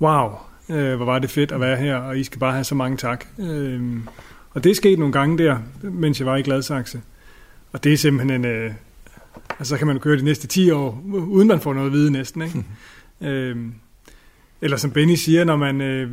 wow, 0.00 0.30
øh, 0.68 0.96
hvor 0.96 1.04
var 1.04 1.18
det 1.18 1.30
fedt 1.30 1.52
at 1.52 1.60
være 1.60 1.76
her, 1.76 1.96
og 1.96 2.18
I 2.18 2.24
skal 2.24 2.38
bare 2.38 2.52
have 2.52 2.64
så 2.64 2.74
mange 2.74 2.96
tak. 2.96 3.24
Øh, 3.38 3.82
og 4.50 4.64
det 4.64 4.70
er 4.70 4.74
sket 4.74 4.98
nogle 4.98 5.12
gange 5.12 5.38
der, 5.38 5.58
mens 5.82 6.18
jeg 6.18 6.26
var 6.26 6.36
i 6.36 6.42
Gladsaxe. 6.42 7.00
Og 7.72 7.84
det 7.84 7.92
er 7.92 7.96
simpelthen 7.96 8.44
en... 8.44 8.50
Øh, 8.50 8.72
altså, 9.48 9.74
så 9.74 9.78
kan 9.78 9.86
man 9.86 9.98
køre 10.00 10.16
de 10.16 10.24
næste 10.24 10.46
10 10.46 10.70
år, 10.70 11.02
uden 11.12 11.48
man 11.48 11.60
får 11.60 11.74
noget 11.74 11.86
at 11.86 11.92
vide 11.92 12.10
næsten, 12.10 12.42
ikke? 12.42 12.64
Øh, 13.24 13.56
eller 14.62 14.76
som 14.76 14.90
Benny 14.90 15.14
siger, 15.14 15.44
når 15.44 15.56
man, 15.56 15.80
øh, 15.80 16.10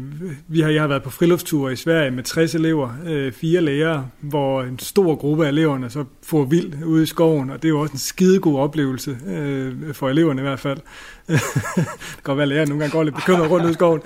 vi 0.48 0.62
har, 0.62 0.70
jeg 0.70 0.82
har 0.82 0.88
været 0.88 1.04
på 1.04 1.10
friluftsture 1.10 1.74
i 1.74 1.76
Sverige 1.76 2.12
med 2.12 2.24
60 2.24 2.56
elever, 2.56 2.90
øh, 3.06 3.32
fire 3.32 3.62
lærere, 3.62 4.08
hvor 4.20 4.64
en 4.64 4.80
stor 4.80 5.16
gruppe 5.16 5.46
af 5.46 5.50
eleverne 5.50 5.90
så 5.90 6.06
får 6.24 6.44
vild 6.44 6.84
ude 6.84 7.04
i 7.04 7.06
skoven, 7.06 7.50
og 7.50 7.62
det 7.62 7.68
er 7.68 7.70
jo 7.70 7.80
også 7.80 7.92
en 7.92 8.00
skidegod 8.00 8.60
oplevelse, 8.60 9.18
øh, 9.28 9.94
for 9.94 10.10
eleverne 10.10 10.42
i 10.42 10.44
hvert 10.44 10.60
fald. 10.60 10.78
det 11.28 11.42
kan 11.76 11.86
godt 12.24 12.38
være, 12.38 12.44
at 12.44 12.48
lærerne 12.48 12.70
nogle 12.70 12.84
gange 12.84 12.92
går 12.92 13.04
lidt 13.04 13.16
bekymret 13.16 13.52
rundt 13.52 13.64
ude 13.64 13.72
i 13.72 13.74
skoven. 13.74 14.02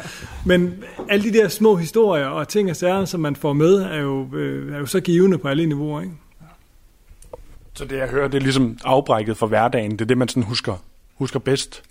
Men 0.46 0.74
alle 1.10 1.32
de 1.32 1.38
der 1.38 1.48
små 1.48 1.76
historier 1.76 2.26
og 2.26 2.48
ting 2.48 2.70
og 2.70 2.76
sager, 2.76 3.06
som 3.06 3.20
man 3.20 3.36
får 3.36 3.54
med, 3.54 3.76
er 3.76 4.02
jo, 4.02 4.36
øh, 4.36 4.76
er 4.76 4.80
jo 4.80 4.86
så 4.86 5.00
givende 5.00 5.38
på 5.38 5.48
alle 5.48 5.66
niveauer. 5.66 6.02
Ikke? 6.02 6.14
Så 7.74 7.86
det 7.86 7.98
jeg 7.98 8.08
hører, 8.08 8.28
det 8.28 8.38
er 8.38 8.42
ligesom 8.42 8.78
afbrækket 8.84 9.38
fra 9.38 9.48
hverdagen. 9.48 9.92
Det 9.92 10.02
er 10.02 10.06
det, 10.06 10.18
man 10.18 10.28
sådan 10.28 10.44
husker, 10.44 10.76
husker 11.16 11.40
bedst. 11.40 11.84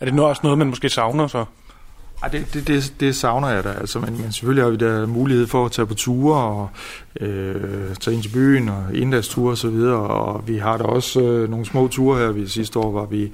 Er 0.00 0.04
det 0.04 0.14
nu 0.14 0.22
også 0.22 0.40
noget, 0.44 0.58
man 0.58 0.66
måske 0.66 0.88
savner 0.88 1.26
så? 1.26 1.44
Ja, 2.24 2.38
det, 2.38 2.54
det, 2.54 2.68
det, 2.68 2.94
det 3.00 3.16
savner 3.16 3.48
jeg 3.48 3.64
da. 3.64 3.68
Altså, 3.68 4.00
men, 4.00 4.20
men 4.20 4.32
selvfølgelig 4.32 4.64
har 4.64 4.70
vi 4.70 4.76
da 4.76 5.06
mulighed 5.06 5.46
for 5.46 5.64
at 5.64 5.72
tage 5.72 5.86
på 5.86 5.94
ture 5.94 6.40
og 6.42 6.68
øh, 7.20 7.94
tage 8.00 8.14
ind 8.14 8.22
til 8.22 8.32
byen 8.34 8.68
og 8.68 8.84
inddagsture 8.94 9.50
og 9.50 9.58
så 9.58 9.68
videre. 9.68 9.96
Og 9.96 10.48
vi 10.48 10.56
har 10.56 10.76
da 10.76 10.84
også 10.84 11.20
øh, 11.20 11.50
nogle 11.50 11.66
små 11.66 11.88
ture 11.88 12.18
her. 12.18 12.32
Vi, 12.32 12.46
sidste 12.46 12.78
år 12.78 12.92
var 12.92 13.06
vi 13.06 13.32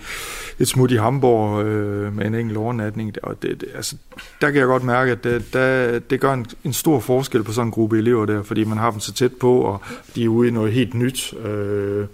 et 0.58 0.68
smut 0.68 0.90
i 0.90 0.96
Hamburg 0.96 1.64
øh, 1.64 2.16
med 2.16 2.26
en 2.26 2.34
enkelt 2.34 2.58
overnatning. 2.58 3.12
Og 3.22 3.42
det, 3.42 3.60
det, 3.60 3.68
altså, 3.74 3.96
der 4.40 4.50
kan 4.50 4.58
jeg 4.60 4.66
godt 4.66 4.84
mærke, 4.84 5.12
at 5.12 5.24
det, 5.24 5.52
der, 5.52 5.98
det 5.98 6.20
gør 6.20 6.32
en, 6.32 6.46
en 6.64 6.72
stor 6.72 7.00
forskel 7.00 7.42
på 7.42 7.52
sådan 7.52 7.68
en 7.68 7.72
gruppe 7.72 7.98
elever 7.98 8.26
der, 8.26 8.42
fordi 8.42 8.64
man 8.64 8.78
har 8.78 8.90
dem 8.90 9.00
så 9.00 9.12
tæt 9.12 9.32
på, 9.40 9.60
og 9.60 9.80
de 10.14 10.24
er 10.24 10.28
ude 10.28 10.48
i 10.48 10.50
noget 10.50 10.72
helt 10.72 10.94
nyt. 10.94 11.34
Øh, 11.44 12.06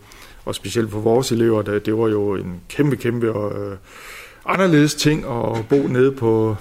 og 0.44 0.54
specielt 0.54 0.90
for 0.90 1.00
vores 1.00 1.32
elever, 1.32 1.62
der, 1.62 1.78
det 1.78 1.98
var 1.98 2.08
jo 2.08 2.34
en 2.34 2.60
kæmpe, 2.68 2.96
kæmpe... 2.96 3.26
Øh, 3.26 3.76
anderledes 4.46 4.94
ting 4.94 5.24
at 5.24 5.68
bo 5.68 5.76
nede 5.76 6.12
på 6.12 6.56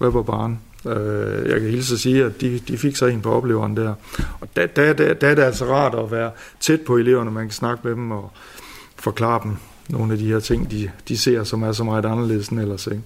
Røberbarn. 0.00 0.58
Øh, 0.86 1.50
jeg 1.50 1.60
kan 1.60 1.70
hilse 1.70 1.94
at 1.94 2.00
sige, 2.00 2.24
at 2.24 2.40
de, 2.40 2.58
de 2.68 2.78
fik 2.78 2.96
sig 2.96 3.12
en 3.12 3.20
på 3.20 3.32
opleveren 3.32 3.76
der. 3.76 3.94
Og 4.40 4.48
der, 4.56 4.66
der, 4.66 4.92
der, 4.92 5.14
der 5.14 5.28
er 5.28 5.34
det 5.34 5.42
altså 5.42 5.64
rart 5.64 5.94
at 5.94 6.10
være 6.10 6.30
tæt 6.60 6.80
på 6.80 6.96
eleverne, 6.96 7.30
man 7.30 7.44
kan 7.44 7.52
snakke 7.52 7.80
med 7.88 7.92
dem 7.92 8.10
og 8.10 8.32
forklare 8.96 9.40
dem 9.44 9.56
nogle 9.88 10.12
af 10.12 10.18
de 10.18 10.26
her 10.26 10.40
ting, 10.40 10.70
de, 10.70 10.90
de 11.08 11.18
ser, 11.18 11.44
som 11.44 11.62
er 11.62 11.72
så 11.72 11.84
meget 11.84 12.04
anderledes 12.04 12.48
end 12.48 12.60
ellers. 12.60 12.86
Ikke? 12.86 13.02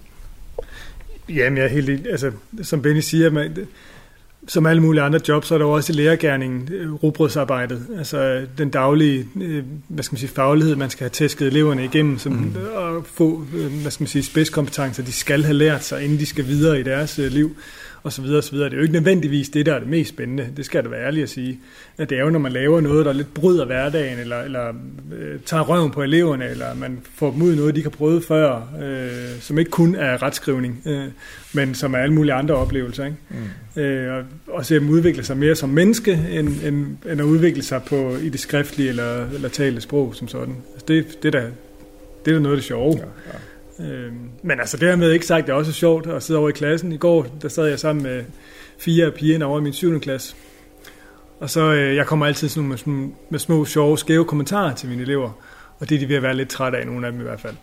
Jamen, 1.29 1.57
jeg 1.57 1.65
er 1.65 1.69
helt 1.69 2.07
altså, 2.07 2.33
som 2.63 2.83
Benny 2.83 3.01
siger, 3.01 3.31
man, 3.31 3.57
som 4.49 4.67
alle 4.67 4.83
mulige 4.83 5.03
andre 5.03 5.21
jobs, 5.29 5.47
så 5.47 5.55
er 5.55 5.59
der 5.59 5.65
også 5.65 5.93
i 5.93 5.97
lærergærningen 5.97 6.69
øh, 6.73 6.93
rugbrødsarbejdet, 6.93 7.87
altså 7.99 8.47
den 8.59 8.71
daglige 8.71 9.29
øh, 9.41 9.65
hvad 9.89 10.05
skal 10.05 10.15
man 10.15 10.19
sige, 10.19 10.31
faglighed, 10.31 10.77
man 10.77 10.91
skal 10.91 11.05
have 11.05 11.11
tæsket 11.11 11.47
eleverne 11.47 11.85
igennem, 11.85 12.19
som, 12.19 12.33
mm. 12.33 12.57
og 12.75 13.07
få 13.07 13.45
øh, 13.55 13.73
hvad 13.83 13.91
skal 13.91 14.03
man 14.03 14.09
sige, 14.09 14.23
spidskompetencer, 14.23 15.03
de 15.03 15.13
skal 15.13 15.45
have 15.45 15.55
lært 15.55 15.85
sig, 15.85 16.05
inden 16.05 16.19
de 16.19 16.27
skal 16.27 16.47
videre 16.47 16.81
i 16.81 16.83
deres 16.83 17.19
liv 17.19 17.57
og 18.05 18.12
så 18.12 18.23
videre, 18.23 18.38
og 18.38 18.45
så 18.45 18.53
videre. 18.53 18.69
Det 18.69 18.75
er 18.75 18.77
jo 18.77 18.83
ikke 18.83 18.93
nødvendigvis 18.93 19.49
det, 19.49 19.67
der 19.67 19.75
er 19.75 19.79
det 19.79 19.88
mest 19.88 20.09
spændende. 20.09 20.49
Det 20.57 20.64
skal 20.64 20.79
jeg 20.79 20.85
da 20.85 20.88
være 20.88 21.07
ærlig 21.07 21.23
at 21.23 21.29
sige. 21.29 21.61
At 21.99 22.11
det 22.11 22.19
er 22.19 22.23
jo, 22.23 22.31
når 22.31 22.38
man 22.38 22.53
laver 22.53 22.81
noget, 22.81 23.07
der 23.07 23.12
lidt 23.12 23.35
bryder 23.35 23.64
hverdagen, 23.64 24.19
eller, 24.19 24.40
eller 24.40 24.69
øh, 25.12 25.40
tager 25.47 25.62
røven 25.62 25.90
på 25.90 26.03
eleverne, 26.03 26.49
eller 26.49 26.75
man 26.75 27.01
får 27.14 27.31
dem 27.31 27.43
ud 27.43 27.53
i 27.53 27.57
noget, 27.57 27.75
de 27.75 27.79
ikke 27.79 27.90
har 27.90 27.97
prøvet 27.97 28.25
før, 28.25 28.69
øh, 28.83 29.40
som 29.40 29.59
ikke 29.59 29.71
kun 29.71 29.95
er 29.95 30.23
retskrivning, 30.23 30.83
øh, 30.87 31.05
men 31.53 31.75
som 31.75 31.95
er 31.95 31.99
alle 31.99 32.14
mulige 32.14 32.35
andre 32.35 32.55
oplevelser. 32.55 33.05
Ikke? 33.05 33.17
Mm. 33.77 33.83
Øh, 33.83 34.14
og, 34.17 34.25
og 34.49 34.67
se 34.67 34.75
dem 34.75 34.88
udvikle 34.88 35.25
sig 35.25 35.37
mere 35.37 35.55
som 35.55 35.69
menneske, 35.69 36.27
end, 36.33 36.49
end, 36.49 36.87
end 37.11 37.21
at 37.21 37.25
udvikle 37.25 37.62
sig 37.62 37.83
på, 37.83 38.17
i 38.17 38.29
det 38.29 38.40
skriftlige 38.40 38.88
eller, 38.88 39.31
eller 39.31 39.49
talte 39.49 39.81
sprog 39.81 40.14
som 40.14 40.29
sådan. 40.29 40.57
Altså 40.73 40.85
det, 40.88 41.23
det, 41.23 41.35
er 41.35 41.40
da, 41.40 41.47
det 42.25 42.31
er 42.31 42.35
da 42.35 42.43
noget 42.43 42.57
af 42.57 42.61
det 42.61 42.64
sjove. 42.64 42.97
Ja, 42.99 43.05
ja. 43.33 43.38
Øh, 43.81 44.13
men 44.43 44.61
altså 44.61 44.77
dermed 44.77 45.11
ikke 45.11 45.27
sagt, 45.27 45.47
det 45.47 45.53
er 45.53 45.57
også 45.57 45.73
sjovt 45.73 46.07
at 46.07 46.23
sidde 46.23 46.41
over 46.41 46.49
i 46.49 46.53
klassen. 46.53 46.93
I 46.93 46.97
går, 46.97 47.27
der 47.43 47.49
sad 47.49 47.67
jeg 47.67 47.79
sammen 47.79 48.03
med 48.03 48.25
fire 48.79 49.11
piger 49.11 49.45
over 49.45 49.61
i 49.61 49.63
min 49.63 49.73
7. 49.73 50.01
klasse. 50.01 50.35
Og 51.41 51.51
så, 51.51 51.73
øh, 51.73 51.97
jeg 51.97 52.07
kommer 52.07 52.27
altid 52.27 52.49
sådan 52.49 52.69
med, 52.69 52.79
med, 52.87 53.09
med 53.31 53.39
små, 53.39 53.65
sjove, 53.65 53.99
skæve 53.99 54.25
kommentarer 54.25 54.75
til 54.75 54.89
mine 54.89 55.03
elever. 55.03 55.31
Og 55.79 55.89
det 55.89 55.95
er 55.95 55.99
de 55.99 56.09
ved 56.09 56.17
at 56.17 56.23
være 56.23 56.37
lidt 56.37 56.49
trætte 56.49 56.79
af, 56.79 56.87
nogle 56.87 57.07
af 57.07 57.13
dem 57.13 57.21
i 57.21 57.25
hvert 57.25 57.41
fald. 57.41 57.55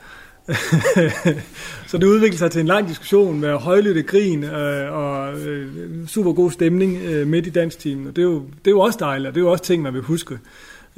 så 1.89 1.97
det 1.97 2.03
udviklede 2.03 2.37
sig 2.37 2.51
til 2.51 2.61
en 2.61 2.67
lang 2.67 2.87
diskussion 2.87 3.39
med 3.39 3.53
højlytte 3.53 4.03
grin 4.03 4.43
øh, 4.43 4.93
og 4.93 5.39
øh, 5.39 6.07
super 6.07 6.33
god 6.33 6.51
stemning 6.51 7.01
øh, 7.03 7.27
midt 7.27 7.47
i 7.47 7.49
danstimen. 7.49 8.07
Og 8.07 8.15
det 8.15 8.21
er, 8.21 8.25
jo, 8.25 8.39
det 8.39 8.67
er 8.67 8.71
jo 8.71 8.79
også 8.79 8.97
dejligt, 9.01 9.27
og 9.27 9.35
det 9.35 9.41
er 9.41 9.45
jo 9.45 9.51
også 9.51 9.63
ting, 9.63 9.83
man 9.83 9.93
vil 9.93 10.01
huske 10.01 10.39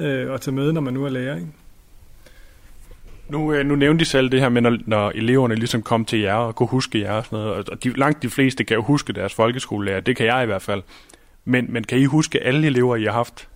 øh, 0.00 0.34
at 0.34 0.40
tage 0.40 0.54
med, 0.54 0.72
når 0.72 0.80
man 0.80 0.94
nu 0.94 1.04
er 1.04 1.08
lærer. 1.08 1.34
Ikke? 1.36 1.48
Nu, 3.28 3.52
øh, 3.52 3.66
nu 3.66 3.74
nævnte 3.74 4.04
de 4.04 4.10
selv 4.10 4.30
det 4.30 4.40
her 4.40 4.48
med, 4.48 4.62
når, 4.62 4.78
når 4.86 5.12
eleverne 5.14 5.54
ligesom 5.54 5.82
kom 5.82 6.04
til 6.04 6.18
jer 6.18 6.34
og 6.34 6.54
kunne 6.54 6.68
huske 6.68 7.00
jer 7.00 7.12
og 7.12 7.24
sådan 7.24 7.38
noget. 7.38 7.68
Og 7.68 7.84
de, 7.84 7.90
langt 7.90 8.22
de 8.22 8.30
fleste 8.30 8.64
kan 8.64 8.74
jo 8.74 8.82
huske 8.82 9.12
deres 9.12 9.34
folkeskolelærer. 9.34 10.00
Det 10.00 10.16
kan 10.16 10.26
jeg 10.26 10.42
i 10.42 10.46
hvert 10.46 10.62
fald. 10.62 10.82
Men, 11.44 11.66
men 11.68 11.84
kan 11.84 11.98
I 11.98 12.04
huske 12.04 12.42
alle 12.42 12.66
elever, 12.66 12.96
I 12.96 13.04
har 13.04 13.12
haft? 13.12 13.48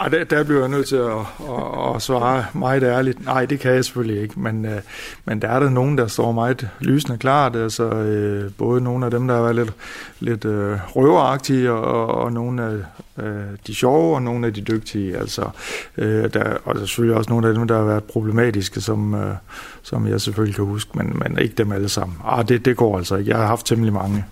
Ej, 0.00 0.08
der, 0.08 0.24
der 0.24 0.44
bliver 0.44 0.60
jeg 0.60 0.68
nødt 0.68 0.88
til 0.88 0.96
at, 0.96 1.18
at, 1.40 1.94
at 1.94 2.02
svare 2.02 2.44
meget 2.54 2.82
ærligt. 2.82 3.24
Nej, 3.24 3.46
det 3.46 3.60
kan 3.60 3.74
jeg 3.74 3.84
selvfølgelig 3.84 4.22
ikke, 4.22 4.40
men, 4.40 4.64
øh, 4.64 4.80
men 5.24 5.42
der 5.42 5.48
er 5.48 5.60
der 5.60 5.70
nogen, 5.70 5.98
der 5.98 6.06
står 6.06 6.32
meget 6.32 6.68
lysende 6.80 7.18
klart. 7.18 7.56
Altså, 7.56 7.84
uh, 7.84 8.52
både 8.52 8.80
nogle 8.80 9.04
af 9.04 9.10
dem, 9.10 9.28
der 9.28 9.48
er 9.48 9.52
lidt, 9.52 9.72
lidt 10.20 10.44
uh, 10.44 10.96
røveragtige, 10.96 11.72
og, 11.72 12.06
og 12.06 12.32
nogle 12.32 12.62
af 12.62 12.78
Øh, 13.18 13.42
de 13.66 13.74
sjove 13.74 14.14
og 14.14 14.22
nogle 14.22 14.46
af 14.46 14.54
de 14.54 14.60
dygtige. 14.60 15.16
Altså, 15.16 15.50
øh, 15.96 16.32
der, 16.32 16.42
og 16.64 16.74
der 16.74 16.80
er 16.80 16.86
selvfølgelig 16.86 17.16
også 17.16 17.30
nogle 17.30 17.48
af 17.48 17.54
dem, 17.54 17.68
der 17.68 17.76
har 17.76 17.84
været 17.84 18.04
problematiske, 18.04 18.80
som, 18.80 19.14
øh, 19.14 19.34
som 19.82 20.06
jeg 20.06 20.20
selvfølgelig 20.20 20.56
kan 20.56 20.64
huske, 20.64 20.90
men, 20.94 21.22
men 21.24 21.38
ikke 21.38 21.54
dem 21.54 21.72
alle 21.72 21.88
sammen. 21.88 22.16
Ah, 22.24 22.48
det, 22.48 22.64
det 22.64 22.76
går 22.76 22.98
altså 22.98 23.16
ikke. 23.16 23.30
Jeg 23.30 23.38
har 23.38 23.46
haft 23.46 23.66
temmelig 23.66 23.92
mange. 23.92 24.24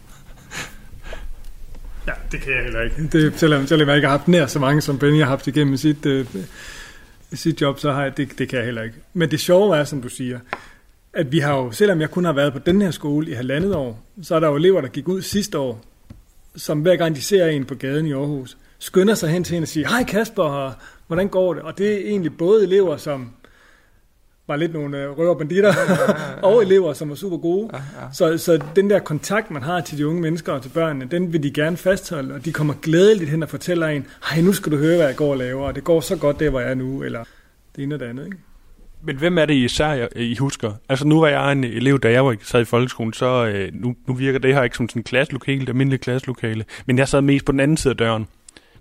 Ja, 2.07 2.13
det 2.33 2.41
kan 2.41 2.53
jeg 2.53 2.63
heller 2.63 2.83
ikke. 2.83 3.09
Det, 3.13 3.33
selvom, 3.39 3.67
selvom 3.67 3.89
jeg 3.89 3.97
ikke 3.97 4.09
har 4.09 4.17
haft 4.17 4.29
nær 4.29 4.47
så 4.47 4.59
mange, 4.59 4.81
som 4.81 4.99
Benny 4.99 5.19
har 5.19 5.27
haft 5.27 5.47
igennem 5.47 5.77
sit, 5.77 6.07
øh, 6.07 6.27
sit 7.33 7.61
job, 7.61 7.79
så 7.79 7.93
har 7.93 8.03
jeg, 8.03 8.17
det, 8.17 8.39
det 8.39 8.49
kan 8.49 8.59
jeg 8.59 8.65
heller 8.65 8.83
ikke. 8.83 8.97
Men 9.15 9.31
det 9.31 9.41
sjove 9.41 9.77
er, 9.77 9.85
som 9.85 10.03
du 10.03 10.09
siger, 10.09 10.39
at 11.13 11.33
vi 11.33 11.39
har 11.39 11.55
jo, 11.57 11.71
selvom 11.71 12.01
jeg 12.01 12.11
kun 12.11 12.25
har 12.25 12.33
været 12.33 12.53
på 12.53 12.59
den 12.59 12.83
her 12.83 12.91
skole 12.91 13.31
i 13.31 13.35
halvandet 13.35 13.75
år, 13.75 14.05
så 14.23 14.35
er 14.35 14.41
der 14.41 14.49
jo 14.49 14.57
elever, 14.57 14.81
der 14.81 14.89
gik 14.89 15.09
ud 15.09 15.23
sidste 15.23 15.59
år, 15.59 15.85
som 16.57 16.81
hver 16.81 16.97
gang 16.97 17.17
de 17.17 17.23
ser 17.23 17.47
en 17.47 17.65
på 17.65 17.75
gaden 17.75 18.07
i 18.07 18.13
Aarhus, 18.13 18.57
skynder 18.85 19.15
sig 19.15 19.31
hen 19.31 19.45
til 19.45 19.55
hende 19.55 19.65
og 19.65 19.69
siger, 19.69 19.89
hej 19.89 20.05
Kasper, 20.05 20.77
hvordan 21.07 21.29
går 21.29 21.55
det? 21.55 21.63
Og 21.63 21.79
det 21.79 21.93
er 21.93 21.99
egentlig 21.99 22.37
både 22.37 22.65
elever, 22.65 22.97
som 22.97 23.31
var 24.47 24.57
lidt 24.57 24.73
nogle 24.73 25.03
øh, 25.03 25.19
røverbanditter, 25.19 25.73
ja, 25.77 25.93
ja, 25.93 26.13
ja, 26.13 26.43
og 26.43 26.63
elever, 26.63 26.93
som 26.93 27.09
var 27.09 27.15
super 27.15 27.37
gode. 27.37 27.71
Ja, 27.73 27.79
ja. 27.79 28.13
Så, 28.13 28.39
så 28.39 28.63
den 28.77 28.91
der 28.91 28.99
kontakt, 28.99 29.51
man 29.51 29.63
har 29.63 29.81
til 29.81 29.99
de 29.99 30.07
unge 30.07 30.21
mennesker 30.21 30.53
og 30.53 30.63
til 30.63 30.69
børnene, 30.69 31.09
den 31.11 31.33
vil 31.33 31.43
de 31.43 31.51
gerne 31.51 31.77
fastholde, 31.77 32.35
og 32.35 32.45
de 32.45 32.53
kommer 32.53 32.75
glædeligt 32.83 33.31
hen 33.31 33.43
og 33.43 33.49
fortæller 33.49 33.87
en, 33.87 34.07
hej, 34.31 34.41
nu 34.41 34.53
skal 34.53 34.73
du 34.73 34.77
høre, 34.77 34.97
hvad 34.97 35.07
jeg 35.07 35.17
går 35.17 35.31
og 35.31 35.37
laver, 35.37 35.67
og 35.67 35.75
det 35.75 35.85
går 35.85 36.01
så 36.01 36.17
godt 36.17 36.41
der, 36.41 36.51
hvor 36.51 36.61
jeg 36.61 36.71
er 36.71 36.75
nu, 36.75 37.03
eller 37.03 37.25
det 37.77 37.83
ene 37.83 37.95
og 37.95 38.01
det 38.01 38.07
andet. 38.07 38.25
Ikke? 38.25 38.39
Men 39.03 39.17
hvem 39.17 39.39
er 39.39 39.47
det 39.47 39.55
især, 39.55 40.09
I 40.17 40.37
husker? 40.37 40.73
Altså 40.89 41.07
nu 41.07 41.21
var 41.21 41.29
jeg 41.29 41.53
en 41.53 41.65
elev, 41.65 42.01
da 42.01 42.11
jeg 42.11 42.25
var 42.25 42.37
sad 42.43 42.61
i 42.61 42.65
folkeskolen, 42.65 43.13
så 43.13 43.47
øh, 43.47 43.71
nu, 43.75 43.95
nu 44.07 44.15
virker 44.15 44.39
det 44.39 44.55
her 44.55 44.63
ikke 44.63 44.77
som 44.77 44.89
sådan 44.89 45.01
en 45.01 45.05
klasselokale, 45.05 45.61
det 45.61 45.69
almindelige 45.69 46.01
klasselokale, 46.01 46.65
men 46.87 46.99
jeg 46.99 47.09
sad 47.09 47.21
mest 47.21 47.45
på 47.45 47.53
den 47.53 47.61
anden 47.61 47.77
side 47.77 47.91
af 47.91 47.97
døren, 47.97 48.27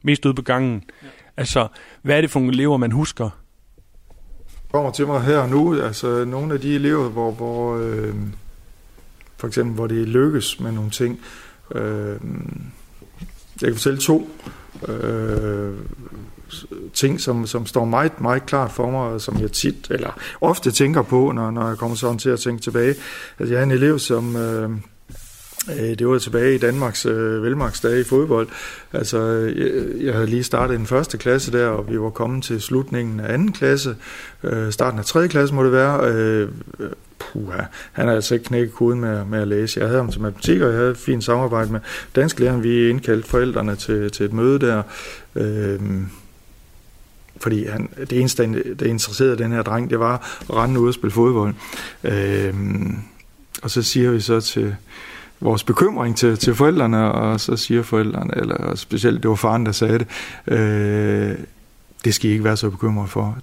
mest 0.03 0.25
ude 0.25 0.33
på 0.33 0.41
gangen. 0.41 0.83
Ja. 1.03 1.07
Altså, 1.37 1.67
hvad 2.01 2.17
er 2.17 2.21
det 2.21 2.31
for 2.31 2.39
nogle 2.39 2.53
elever, 2.53 2.77
man 2.77 2.91
husker? 2.91 3.29
kommer 4.73 4.91
til 4.91 5.07
mig 5.07 5.21
her 5.21 5.47
nu, 5.47 5.81
altså 5.81 6.25
nogle 6.25 6.53
af 6.53 6.61
de 6.61 6.75
elever, 6.75 7.09
hvor, 7.09 7.31
hvor 7.31 7.77
øh, 7.77 8.15
for 9.37 9.47
eksempel, 9.47 9.75
hvor 9.75 9.87
det 9.87 10.07
lykkes 10.07 10.59
med 10.59 10.71
nogle 10.71 10.89
ting. 10.89 11.19
Øh, 11.75 12.15
jeg 13.61 13.69
kan 13.69 13.73
fortælle 13.73 13.99
to 13.99 14.29
øh, 14.87 15.73
ting, 16.93 17.21
som, 17.21 17.47
som 17.47 17.65
står 17.65 17.85
meget, 17.85 18.21
meget 18.21 18.45
klart 18.45 18.71
for 18.71 18.91
mig, 18.91 19.21
som 19.21 19.39
jeg 19.39 19.51
tit, 19.51 19.87
eller 19.89 20.19
ofte 20.41 20.71
tænker 20.71 21.01
på, 21.01 21.31
når, 21.31 21.51
når 21.51 21.67
jeg 21.67 21.77
kommer 21.77 21.97
sådan 21.97 22.17
til 22.17 22.29
at 22.29 22.39
tænke 22.39 22.61
tilbage. 22.61 22.95
Altså, 23.39 23.53
jeg 23.53 23.59
er 23.59 23.63
en 23.63 23.71
elev, 23.71 23.99
som... 23.99 24.35
Øh, 24.35 24.69
Øh, 25.69 25.99
det 25.99 26.07
var 26.07 26.19
tilbage 26.19 26.55
i 26.55 26.57
Danmarks 26.57 27.05
øh, 27.05 27.43
velmagsdage 27.43 28.01
i 28.01 28.03
fodbold. 28.03 28.47
Altså, 28.93 29.19
jeg, 29.57 30.03
jeg 30.05 30.13
havde 30.13 30.27
lige 30.27 30.43
startet 30.43 30.75
en 30.75 30.85
første 30.85 31.17
klasse 31.17 31.51
der, 31.51 31.67
og 31.67 31.91
vi 31.91 31.99
var 31.99 32.09
kommet 32.09 32.43
til 32.43 32.61
slutningen 32.61 33.19
af 33.19 33.33
anden 33.33 33.51
klasse. 33.51 33.95
Øh, 34.43 34.71
starten 34.71 34.99
af 34.99 35.05
tredje 35.05 35.27
klasse 35.27 35.55
må 35.55 35.63
det 35.63 35.71
være. 35.71 36.13
Øh, 36.13 36.49
puha, 37.19 37.61
han 37.91 38.07
har 38.07 38.15
altså 38.15 38.33
ikke 38.33 38.45
knækket 38.45 38.73
koden 38.73 38.99
med, 38.99 39.25
med 39.25 39.41
at 39.41 39.47
læse. 39.47 39.79
Jeg 39.79 39.87
havde 39.87 39.99
ham 39.99 40.11
til 40.11 40.21
matematik, 40.21 40.61
og 40.61 40.69
jeg 40.69 40.77
havde 40.77 40.91
et 40.91 40.97
fint 40.97 41.23
samarbejde 41.23 41.71
med 41.71 41.79
dansk 42.15 42.39
lærer. 42.39 42.57
Vi 42.57 42.89
indkaldte 42.89 43.29
forældrene 43.29 43.75
til, 43.75 44.11
til 44.11 44.25
et 44.25 44.33
møde 44.33 44.59
der. 44.59 44.83
Øh, 45.35 45.79
fordi 47.37 47.65
han, 47.65 47.89
det 48.09 48.19
eneste, 48.19 48.43
der 48.79 48.85
interesserede 48.85 49.37
den 49.37 49.51
her 49.51 49.61
dreng, 49.61 49.89
det 49.89 49.99
var 49.99 50.39
at 50.41 50.55
rende 50.55 50.79
ud 50.79 50.87
og 50.87 50.93
spille 50.93 51.13
fodbold. 51.13 51.53
Øh, 52.03 52.53
og 53.61 53.71
så 53.71 53.81
siger 53.81 54.11
vi 54.11 54.19
så 54.19 54.41
til, 54.41 54.75
vores 55.43 55.63
bekymring 55.63 56.17
til, 56.17 56.37
til 56.37 56.55
forældrene, 56.55 57.11
og 57.11 57.39
så 57.39 57.55
siger 57.55 57.83
forældrene, 57.83 58.37
eller 58.37 58.75
specielt 58.75 59.23
det 59.23 59.29
var 59.29 59.35
faren, 59.35 59.65
der 59.65 59.71
sagde 59.71 59.99
det, 59.99 60.07
øh, 60.47 61.37
det 62.05 62.13
skal 62.13 62.29
I 62.29 62.33
ikke 62.33 62.43
være 62.43 62.57
så 62.57 62.69
bekymret 62.69 63.09
for. 63.09 63.37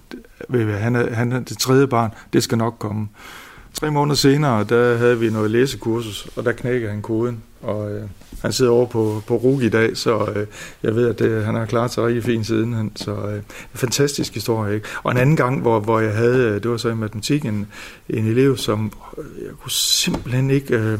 Han 0.79 0.95
er, 0.95 1.13
han 1.13 1.31
er 1.31 1.39
det 1.39 1.57
tredje 1.57 1.87
barn, 1.87 2.11
det 2.33 2.43
skal 2.43 2.57
nok 2.57 2.75
komme. 2.79 3.07
Tre 3.73 3.91
måneder 3.91 4.15
senere, 4.15 4.63
der 4.63 4.97
havde 4.97 5.19
vi 5.19 5.29
noget 5.29 5.51
læsekursus, 5.51 6.27
og 6.35 6.45
der 6.45 6.51
knækkede 6.51 6.91
han 6.91 7.01
koden, 7.01 7.43
og 7.61 7.91
øh, 7.91 8.03
han 8.41 8.53
sidder 8.53 8.71
over 8.71 8.85
på, 8.85 9.23
på 9.27 9.35
RUG 9.35 9.63
i 9.63 9.69
dag, 9.69 9.97
så 9.97 10.25
øh, 10.35 10.47
jeg 10.83 10.95
ved, 10.95 11.09
at 11.09 11.19
det, 11.19 11.45
han 11.45 11.55
har 11.55 11.65
klaret 11.65 11.91
sig 11.91 12.03
rigtig 12.03 12.23
fint 12.23 12.47
siden. 12.47 12.73
Han, 12.73 12.91
så 12.95 13.11
øh, 13.11 13.41
fantastisk 13.73 14.33
historie. 14.33 14.75
Ikke? 14.75 14.87
Og 15.03 15.11
en 15.11 15.17
anden 15.17 15.35
gang, 15.35 15.61
hvor, 15.61 15.79
hvor 15.79 15.99
jeg 15.99 16.13
havde, 16.13 16.47
øh, 16.47 16.63
det 16.63 16.71
var 16.71 16.77
så 16.77 16.89
i 16.89 16.95
matematik, 16.95 17.45
en, 17.45 17.67
en 18.09 18.25
elev, 18.25 18.57
som 18.57 18.91
øh, 19.17 19.23
jeg 19.43 19.51
kunne 19.61 19.71
simpelthen 19.71 20.51
ikke... 20.51 20.75
Øh, 20.75 20.99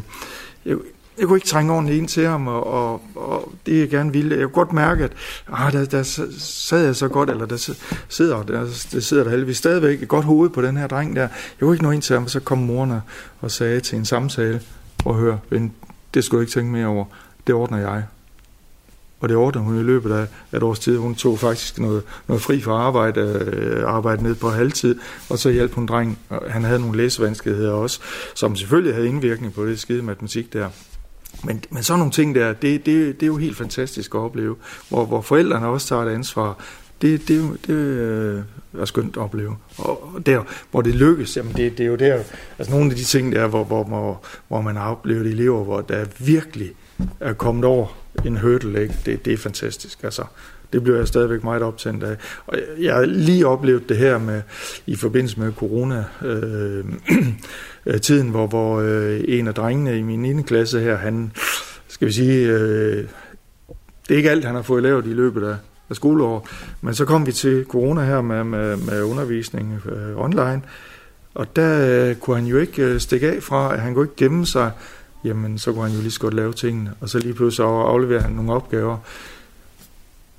jeg, 0.66 0.78
jeg 1.18 1.28
kunne 1.28 1.38
ikke 1.38 1.48
trænge 1.48 1.74
ordentligt 1.74 1.98
ind 1.98 2.08
til 2.08 2.28
ham, 2.28 2.48
og, 2.48 2.68
og, 2.68 3.02
og 3.16 3.52
det 3.66 3.80
jeg 3.80 3.90
gerne 3.90 4.12
ville. 4.12 4.36
Jeg 4.36 4.44
kunne 4.44 4.54
godt 4.54 4.74
mærke, 4.74 5.04
at 5.04 5.12
ah, 5.52 5.74
der, 5.74 5.86
der 5.86 6.04
sad 6.40 6.86
jeg 6.86 6.96
så 6.96 7.08
godt, 7.08 7.30
eller 7.30 7.46
der 7.46 7.74
sidder 8.10 8.44
der, 8.44 8.60
der 8.92 9.00
sidder 9.00 9.24
der 9.24 9.30
heldigvis 9.30 9.58
stadigvæk 9.58 10.02
et 10.02 10.08
godt 10.08 10.26
hoved 10.26 10.50
på 10.50 10.62
den 10.62 10.78
her 10.78 10.88
dreng 10.88 11.16
der. 11.16 11.22
Jeg 11.22 11.30
kunne 11.60 11.74
ikke 11.74 11.84
nå 11.84 11.92
ind 11.92 12.02
til 12.02 12.14
ham, 12.14 12.24
og 12.24 12.30
så 12.30 12.40
kom 12.40 12.58
moren 12.58 12.94
og 13.42 13.52
sagde 13.52 13.80
til 13.80 13.98
en 13.98 14.06
samtale, 14.06 14.62
og 15.06 15.16
hør, 15.16 15.38
ven, 15.50 15.74
det 16.14 16.24
skulle 16.24 16.40
du 16.40 16.42
ikke 16.42 16.54
tænke 16.54 16.72
mere 16.72 16.88
over, 16.88 17.06
det 17.48 17.56
ordner 17.56 17.78
jeg. 17.78 18.04
Og 19.22 19.30
det 19.30 19.38
ordnede 19.38 19.66
hun 19.66 19.80
i 19.80 19.84
løbet 19.84 20.12
af 20.12 20.28
et 20.58 20.64
års 20.64 20.80
tid. 20.80 20.98
Hun 20.98 21.16
tog 21.16 21.40
faktisk 21.40 21.80
noget, 21.80 22.04
noget 22.28 22.42
fri 22.42 22.62
fra 22.62 22.72
arbejde, 22.72 23.22
øh, 23.22 23.84
arbejde 23.88 24.24
ned 24.24 24.36
på 24.36 24.50
halvtid, 24.50 24.96
og 25.30 25.40
så 25.40 25.50
hjalp 25.50 25.74
hun 25.74 25.86
drengen. 25.86 26.18
Han 26.48 26.64
havde 26.64 26.80
nogle 26.80 26.98
læsevanskeligheder 26.98 27.72
også, 27.72 28.00
som 28.36 28.56
selvfølgelig 28.56 28.94
havde 28.94 29.08
indvirkning 29.08 29.54
på 29.54 29.66
det 29.66 29.80
skide 29.80 30.02
matematik 30.02 30.54
der. 30.54 30.70
Men, 31.44 31.64
men 31.70 31.84
sådan 31.84 32.00
nogle 32.00 32.12
ting 32.12 32.36
der, 32.36 32.54
det, 32.54 32.86
det, 32.86 33.20
det 33.20 33.24
er 33.24 33.28
jo 33.28 33.38
helt 33.38 33.58
fantastisk 33.58 34.16
at 34.16 34.20
opleve, 34.20 34.56
hvor, 34.90 35.06
hvor 35.06 35.22
forældrene 35.22 35.68
også 35.68 35.88
tager 35.88 36.02
et 36.02 36.14
ansvar. 36.14 36.64
Det, 37.02 37.28
det, 37.28 37.58
det 37.68 37.74
øh, 37.74 38.42
er 38.80 38.86
skønt 38.86 39.18
at 39.18 39.24
opleve. 39.24 39.56
Og 39.78 40.20
der, 40.26 40.44
hvor 40.72 40.82
det 40.82 40.96
lykkes, 40.96 41.38
jamen 41.38 41.54
det, 41.56 41.78
det 41.78 41.84
er 41.84 41.88
jo 41.88 41.96
der, 41.96 42.24
altså 42.60 42.74
nogle 42.74 42.92
af 42.92 42.98
de 42.98 43.04
ting 43.04 43.32
der, 43.32 43.48
hvor, 43.48 43.64
hvor, 43.64 43.84
hvor, 43.84 44.24
hvor 44.48 44.62
man 44.62 44.76
har 44.76 44.92
oplevet 44.92 45.28
elever, 45.28 45.64
hvor 45.64 45.82
der 45.82 46.06
virkelig 46.20 46.72
er 47.20 47.34
kommet 47.34 47.66
over 47.66 48.01
en 48.26 48.38
hurdle, 48.38 48.82
ikke? 48.82 48.96
Det, 49.06 49.26
det 49.26 49.34
er 49.34 49.38
fantastisk. 49.38 50.04
Altså, 50.04 50.24
det 50.74 50.84
bliver 50.84 50.98
jeg 50.98 51.08
stadigvæk 51.08 51.44
meget 51.44 51.62
optændt 51.62 52.04
af. 52.04 52.18
Og 52.48 52.58
jeg 52.80 52.96
har 52.96 53.06
lige 53.06 53.48
oplevet 53.48 53.90
det 53.90 53.98
her 53.98 54.18
med 54.18 54.42
i 54.86 54.96
forbindelse 54.96 55.40
med 55.40 55.54
corona 55.54 56.06
øh, 56.22 56.86
øh 57.86 58.02
tiden, 58.02 58.30
hvor, 58.30 58.48
hvor 58.48 58.80
øh, 58.80 59.22
en 59.28 59.48
af 59.48 59.54
drengene 59.54 60.00
i 60.00 60.02
min 60.02 60.22
9. 60.22 60.42
klasse 60.42 60.80
her, 60.80 60.98
han, 60.98 61.32
skal 61.88 62.08
vi 62.08 62.14
sige, 62.14 62.48
øh, 62.48 63.06
det 64.08 64.14
er 64.14 64.18
ikke 64.18 64.32
alt, 64.32 64.46
han 64.46 64.56
har 64.56 64.62
fået 64.62 64.84
lavet 64.84 65.06
i 65.06 65.14
løbet 65.14 65.44
af, 65.44 65.56
af 65.90 65.96
skoleår, 65.96 66.48
men 66.82 66.94
så 66.94 67.06
kom 67.06 67.26
vi 67.26 67.32
til 67.32 67.66
corona 67.70 68.04
her 68.04 68.22
med, 68.22 68.44
med, 68.44 68.78
med 68.78 69.02
undervisning 69.04 69.82
øh, 69.86 70.18
online, 70.18 70.62
og 71.34 71.56
der 71.56 72.10
øh, 72.10 72.16
kunne 72.16 72.36
han 72.36 72.46
jo 72.46 72.58
ikke 72.58 72.84
øh, 72.84 73.00
stikke 73.00 73.32
af 73.32 73.44
fra, 73.44 73.74
at 73.74 73.82
han 73.82 73.94
kunne 73.94 74.06
ikke 74.06 74.16
gemme 74.18 74.46
sig, 74.46 74.72
jamen 75.24 75.58
så 75.58 75.74
kunne 75.74 75.84
han 75.84 75.96
jo 75.96 76.02
lige 76.02 76.12
så 76.12 76.20
godt 76.20 76.34
lave 76.34 76.54
tingene, 76.54 76.94
og 77.00 77.10
så 77.10 77.20
lige 77.20 77.34
pludselig 77.34 77.68
afleverer 77.68 78.22
han 78.22 78.32
nogle 78.32 78.54
opgaver. 78.54 78.98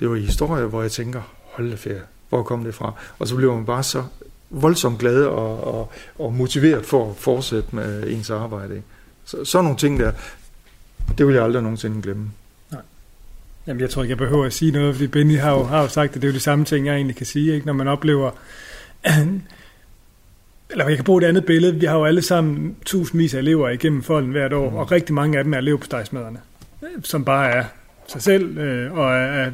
Det 0.00 0.10
var 0.10 0.16
i 0.16 0.20
historie, 0.20 0.64
hvor 0.66 0.82
jeg 0.82 0.92
tænker, 0.92 1.22
hold 1.52 1.70
da 1.70 1.76
ferie, 1.76 2.02
hvor 2.28 2.42
kom 2.42 2.64
det 2.64 2.74
fra? 2.74 2.92
Og 3.18 3.28
så 3.28 3.36
blev 3.36 3.54
man 3.54 3.64
bare 3.64 3.82
så 3.82 4.04
voldsomt 4.50 4.98
glad 4.98 5.24
og, 5.24 5.64
og, 5.64 5.92
og 6.18 6.32
motiveret 6.34 6.86
for 6.86 7.10
at 7.10 7.16
fortsætte 7.16 7.68
med 7.76 8.10
ens 8.10 8.30
arbejde. 8.30 8.74
Ikke? 8.74 8.86
Så, 9.24 9.44
sådan 9.44 9.64
nogle 9.64 9.78
ting 9.78 10.00
der, 10.00 10.12
det 11.18 11.26
vil 11.26 11.34
jeg 11.34 11.44
aldrig 11.44 11.62
nogensinde 11.62 12.02
glemme. 12.02 12.30
Nej. 12.70 12.80
Jamen, 13.66 13.80
jeg 13.80 13.90
tror 13.90 14.02
ikke, 14.02 14.10
jeg 14.10 14.18
behøver 14.18 14.44
at 14.44 14.52
sige 14.52 14.72
noget, 14.72 14.94
fordi 14.94 15.06
Benny 15.06 15.38
har 15.38 15.50
jo, 15.50 15.62
har 15.62 15.82
jo 15.82 15.88
sagt, 15.88 16.16
at 16.16 16.22
det 16.22 16.24
er 16.24 16.32
jo 16.32 16.34
de 16.34 16.40
samme 16.40 16.64
ting, 16.64 16.86
jeg 16.86 16.94
egentlig 16.94 17.16
kan 17.16 17.26
sige, 17.26 17.54
ikke? 17.54 17.66
når 17.66 17.72
man 17.72 17.88
oplever... 17.88 18.30
eller 20.72 20.88
jeg 20.88 20.96
kan 20.96 21.04
bruge 21.04 21.22
et 21.22 21.28
andet 21.28 21.44
billede. 21.44 21.74
Vi 21.74 21.86
har 21.86 21.98
jo 21.98 22.04
alle 22.04 22.22
sammen 22.22 22.76
tusindvis 22.86 23.34
af 23.34 23.38
elever 23.38 23.68
igennem 23.68 24.02
folden 24.02 24.30
hvert 24.30 24.52
år, 24.52 24.70
mm. 24.70 24.76
og 24.76 24.92
rigtig 24.92 25.14
mange 25.14 25.38
af 25.38 25.44
dem 25.44 25.54
er 25.54 25.58
elev 25.58 25.78
på 25.78 25.84
stegsmaderne, 25.84 26.38
som 27.02 27.24
bare 27.24 27.50
er 27.50 27.64
sig 28.06 28.22
selv, 28.22 28.58
øh, 28.58 28.92
og 28.92 29.12
er, 29.12 29.16
er 29.16 29.50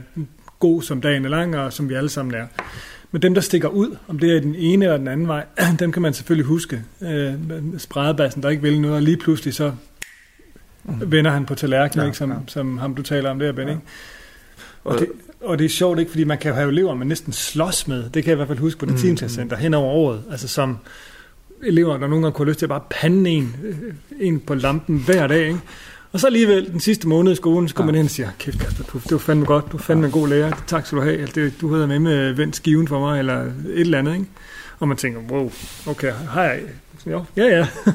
god 0.59 0.83
som 0.83 1.01
dagen 1.01 1.25
er 1.25 1.29
lang, 1.29 1.57
og 1.57 1.73
som 1.73 1.89
vi 1.89 1.95
alle 1.95 2.09
sammen 2.09 2.35
er. 2.35 2.47
Men 3.11 3.23
dem, 3.23 3.35
der 3.35 3.41
stikker 3.41 3.69
ud, 3.69 3.97
om 4.09 4.19
det 4.19 4.37
er 4.37 4.41
den 4.41 4.55
ene 4.55 4.85
eller 4.85 4.97
den 4.97 5.09
anden 5.09 5.29
vej, 5.29 5.45
dem 5.81 5.93
kan 5.93 6.03
man 6.03 6.15
selvfølgelig 6.15 6.47
huske. 6.47 6.83
Øh, 7.03 7.35
spredebassen, 7.79 8.43
der 8.43 8.49
ikke 8.49 8.63
vil 8.63 8.81
noget, 8.81 8.97
og 8.97 9.03
lige 9.03 9.17
pludselig 9.17 9.55
så 9.55 9.73
mm. 10.85 11.13
vender 11.13 11.31
han 11.31 11.47
på 11.47 11.55
tallerkenen, 11.55 12.03
ja, 12.03 12.07
ikke, 12.07 12.19
som, 12.19 12.31
ja. 12.31 12.37
som 12.47 12.79
ham 12.79 12.95
du 12.95 13.03
taler 13.03 13.31
om 13.31 13.39
der, 13.39 13.53
Ben. 13.53 13.69
Ja. 13.69 13.73
Ikke? 13.73 13.83
Og, 14.85 14.99
det, 14.99 15.09
og 15.41 15.59
det 15.59 15.65
er 15.65 15.69
sjovt 15.69 15.99
ikke, 15.99 16.11
fordi 16.11 16.25
man 16.25 16.39
kan 16.39 16.55
have 16.55 16.69
elever, 16.69 16.95
man 16.95 17.07
næsten 17.07 17.33
slås 17.33 17.89
med. 17.89 18.03
Det 18.03 18.13
kan 18.13 18.25
jeg 18.25 18.33
i 18.33 18.37
hvert 18.37 18.49
fald 18.49 18.59
huske 18.59 18.81
på 18.81 18.87
det 18.87 19.05
mm. 19.05 19.29
center 19.29 19.57
hen 19.57 19.75
over 19.75 19.93
året. 19.93 20.23
Altså 20.31 20.49
som 20.49 20.79
elever, 21.63 21.97
der 21.97 22.07
nogle 22.07 22.23
gange 22.23 22.35
kunne 22.35 22.47
have 22.47 22.51
lyst 22.51 22.59
til 22.59 22.67
at 22.67 22.71
bare 22.71 22.83
pande 22.91 23.31
en, 23.31 23.57
øh, 23.65 23.77
en 24.21 24.41
på 24.41 24.55
lampen 24.55 24.99
hver 24.99 25.27
dag. 25.27 25.47
Ikke? 25.47 25.61
Og 26.13 26.21
så 26.21 26.27
alligevel 26.27 26.73
den 26.73 26.81
sidste 26.81 27.09
måned 27.09 27.33
i 27.33 27.35
skolen, 27.35 27.69
så 27.69 27.75
kommer 27.75 27.93
ja. 27.93 27.95
man 27.95 27.99
ind 27.99 28.07
og 28.07 28.11
siger, 28.11 28.29
kæft 28.39 28.59
Kasper, 28.59 28.85
du, 28.85 28.99
det 28.99 29.13
var 29.13 29.19
fandme 29.19 29.45
godt, 29.47 29.73
du 29.73 29.77
er 29.77 29.81
fandme 29.81 30.03
ja. 30.03 30.07
en 30.07 30.13
god 30.13 30.29
lærer, 30.29 30.53
tak 30.67 30.87
skal 30.87 30.99
du 30.99 31.03
have, 31.03 31.27
det, 31.27 31.61
du 31.61 31.75
havde 31.75 31.87
med 31.87 31.99
med 31.99 32.33
vendt 32.33 32.57
skiven 32.57 32.89
for 32.89 33.01
mig, 33.01 33.19
eller 33.19 33.43
et 33.43 33.53
eller 33.67 33.99
andet, 33.99 34.15
ikke? 34.15 34.27
Og 34.79 34.89
man 34.89 34.97
tænker, 34.97 35.21
wow, 35.21 35.53
okay, 35.87 36.13
jeg, 36.37 36.61
jo, 37.07 37.25
ja 37.37 37.45
ja. 37.45 37.67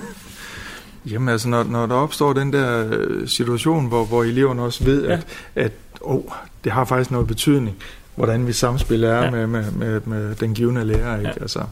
Jamen 1.11 1.29
altså, 1.29 1.49
når, 1.49 1.63
når 1.63 1.85
der 1.85 1.95
opstår 1.95 2.33
den 2.33 2.53
der 2.53 2.89
øh, 2.91 3.27
situation, 3.27 3.87
hvor, 3.87 4.05
hvor 4.05 4.23
eleverne 4.23 4.61
også 4.61 4.83
ved, 4.83 5.03
ja. 5.03 5.13
at, 5.13 5.25
at 5.55 5.71
oh, 6.01 6.23
det 6.63 6.71
har 6.71 6.85
faktisk 6.85 7.11
noget 7.11 7.27
betydning, 7.27 7.75
hvordan 8.15 8.47
vi 8.47 8.53
samspiller 8.53 9.09
er 9.09 9.23
ja. 9.23 9.31
med, 9.31 9.47
med, 9.47 9.71
med, 9.71 10.01
med 10.05 10.35
den 10.35 10.53
givende 10.53 10.85
lærer, 10.85 11.17
ikke? 11.17 11.27
Ja. 11.27 11.41
Altså, 11.41 11.63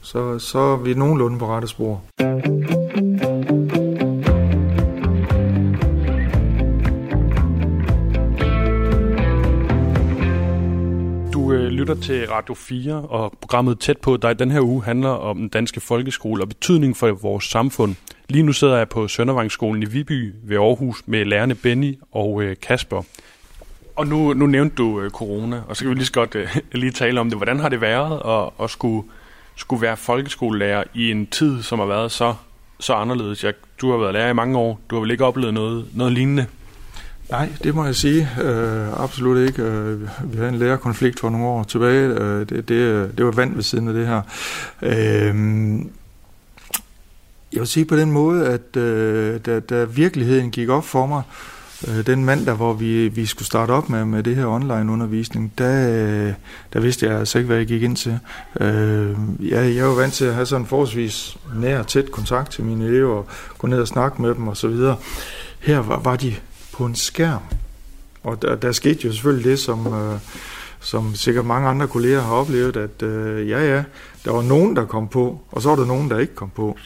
så, 0.00 0.38
så 0.38 0.58
er 0.58 0.76
vi 0.76 0.94
nogenlunde 0.94 1.38
på 1.38 1.46
rette 1.46 1.68
spor. 1.68 2.02
lytter 11.88 12.02
til 12.02 12.28
Radio 12.28 12.54
4, 12.54 12.94
og 12.94 13.32
programmet 13.40 13.80
Tæt 13.80 13.98
på 13.98 14.16
dig 14.16 14.38
den 14.38 14.50
her 14.50 14.60
uge 14.60 14.84
handler 14.84 15.08
om 15.08 15.36
den 15.36 15.48
danske 15.48 15.80
folkeskole 15.80 16.42
og 16.42 16.48
betydning 16.48 16.96
for 16.96 17.12
vores 17.12 17.44
samfund. 17.44 17.94
Lige 18.28 18.42
nu 18.42 18.52
sidder 18.52 18.76
jeg 18.76 18.88
på 18.88 19.08
Søndervangsskolen 19.08 19.82
i 19.82 19.86
Viby 19.86 20.34
ved 20.44 20.56
Aarhus 20.56 21.02
med 21.06 21.24
lærerne 21.24 21.54
Benny 21.54 21.98
og 22.12 22.42
øh, 22.42 22.56
Kasper. 22.62 23.02
Og 23.98 24.06
nu, 24.06 24.34
nu 24.34 24.46
nævnte 24.46 24.76
du 24.76 25.00
øh, 25.00 25.10
corona, 25.10 25.60
og 25.68 25.76
så 25.76 25.84
kan 25.84 25.90
vi 25.90 25.94
lige 25.94 26.06
så 26.06 26.12
godt 26.12 26.34
øh, 26.34 26.56
lige 26.72 26.92
tale 26.92 27.20
om 27.20 27.30
det. 27.30 27.38
Hvordan 27.38 27.60
har 27.60 27.68
det 27.68 27.80
været 27.80 28.22
at, 28.24 28.64
at 28.64 28.70
skulle, 28.70 29.08
skulle 29.56 29.82
være 29.82 29.96
folkeskolelærer 29.96 30.84
i 30.94 31.10
en 31.10 31.26
tid, 31.26 31.62
som 31.62 31.78
har 31.78 31.86
været 31.86 32.12
så, 32.12 32.34
så 32.80 32.94
anderledes? 32.94 33.44
Jeg, 33.44 33.54
du 33.80 33.90
har 33.90 33.98
været 33.98 34.12
lærer 34.12 34.30
i 34.30 34.34
mange 34.34 34.58
år. 34.58 34.80
Du 34.90 34.94
har 34.94 35.00
vel 35.00 35.10
ikke 35.10 35.24
oplevet 35.24 35.54
noget, 35.54 35.86
noget 35.94 36.12
lignende? 36.12 36.46
Nej, 37.30 37.48
det 37.62 37.74
må 37.74 37.84
jeg 37.84 37.94
sige. 37.94 38.28
Øh, 38.42 39.02
absolut 39.02 39.48
ikke. 39.48 39.62
Øh, 39.62 40.00
vi 40.02 40.36
havde 40.36 40.48
en 40.48 40.58
lærerkonflikt 40.58 41.20
for 41.20 41.30
nogle 41.30 41.46
år 41.46 41.62
tilbage. 41.62 42.08
Øh, 42.08 42.48
det, 42.48 42.68
det, 42.68 43.18
det 43.18 43.24
var 43.24 43.32
vand 43.32 43.54
ved 43.54 43.62
siden 43.62 43.88
af 43.88 43.94
det 43.94 44.06
her. 44.06 44.22
Øh, 44.82 45.34
jeg 47.52 47.60
vil 47.60 47.66
sige 47.66 47.84
på 47.84 47.96
den 47.96 48.12
måde, 48.12 48.46
at 48.46 48.76
øh, 48.76 49.40
da, 49.46 49.60
da 49.60 49.84
virkeligheden 49.84 50.50
gik 50.50 50.68
op 50.68 50.84
for 50.84 51.06
mig, 51.06 51.22
øh, 51.28 51.57
Øh, 51.86 52.06
den 52.06 52.24
mandag, 52.24 52.54
hvor 52.54 52.72
vi, 52.72 53.08
vi 53.08 53.26
skulle 53.26 53.46
starte 53.46 53.70
op 53.70 53.88
med, 53.88 54.04
med 54.04 54.22
det 54.22 54.36
her 54.36 54.46
online-undervisning, 54.46 55.52
der, 55.58 55.88
øh, 55.88 56.32
der 56.72 56.80
vidste 56.80 57.06
jeg 57.06 57.18
altså 57.18 57.38
ikke, 57.38 57.46
hvad 57.46 57.56
jeg 57.56 57.66
gik 57.66 57.82
ind 57.82 57.96
til. 57.96 58.18
Øh, 58.60 59.16
jeg, 59.40 59.76
jeg 59.76 59.88
var 59.88 59.94
vant 59.94 60.12
til 60.12 60.24
at 60.24 60.34
have 60.34 60.46
sådan 60.46 60.66
forholdsvis 60.66 61.38
nær 61.56 61.82
tæt 61.82 62.10
kontakt 62.10 62.52
til 62.52 62.64
mine 62.64 62.84
elever, 62.84 63.22
gå 63.58 63.66
ned 63.66 63.80
og 63.80 63.88
snakke 63.88 64.22
med 64.22 64.34
dem 64.34 64.48
osv. 64.48 64.76
Her 65.60 65.78
var, 65.78 65.98
var 65.98 66.16
de 66.16 66.34
på 66.72 66.84
en 66.84 66.94
skærm. 66.94 67.42
Og 68.22 68.42
der, 68.42 68.54
der 68.54 68.72
skete 68.72 69.06
jo 69.06 69.12
selvfølgelig 69.12 69.50
det, 69.50 69.58
som, 69.58 69.86
øh, 69.94 70.18
som 70.80 71.14
sikkert 71.14 71.46
mange 71.46 71.68
andre 71.68 71.88
kolleger 71.88 72.20
har 72.20 72.34
oplevet, 72.34 72.76
at 72.76 73.02
øh, 73.02 73.48
ja, 73.48 73.74
ja, 73.74 73.84
der 74.24 74.32
var 74.32 74.42
nogen, 74.42 74.76
der 74.76 74.84
kom 74.84 75.08
på, 75.08 75.40
og 75.50 75.62
så 75.62 75.68
var 75.68 75.76
der 75.76 75.86
nogen, 75.86 76.10
der 76.10 76.18
ikke 76.18 76.34
kom 76.34 76.50
på. 76.50 76.76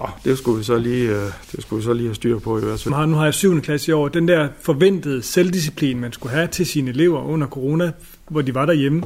Oh, 0.00 0.08
det 0.24 0.38
skulle 0.38 0.58
vi 0.58 0.64
så 0.64 0.78
lige, 0.78 1.08
øh, 1.08 1.32
det 1.52 1.62
skulle 1.62 1.80
vi 1.80 1.84
så 1.84 1.92
lige 1.92 2.06
have 2.06 2.14
styr 2.14 2.38
på 2.38 2.58
i 2.58 2.60
hvert 2.60 2.80
fald. 2.80 3.06
Nu 3.06 3.16
har 3.16 3.24
jeg 3.24 3.34
7. 3.34 3.60
klasse 3.60 3.90
i 3.90 3.92
år. 3.92 4.08
Den 4.08 4.28
der 4.28 4.48
forventede 4.60 5.22
selvdisciplin, 5.22 6.00
man 6.00 6.12
skulle 6.12 6.34
have 6.34 6.46
til 6.46 6.66
sine 6.66 6.90
elever 6.90 7.22
under 7.22 7.46
corona, 7.46 7.92
hvor 8.28 8.42
de 8.42 8.54
var 8.54 8.66
derhjemme, 8.66 9.02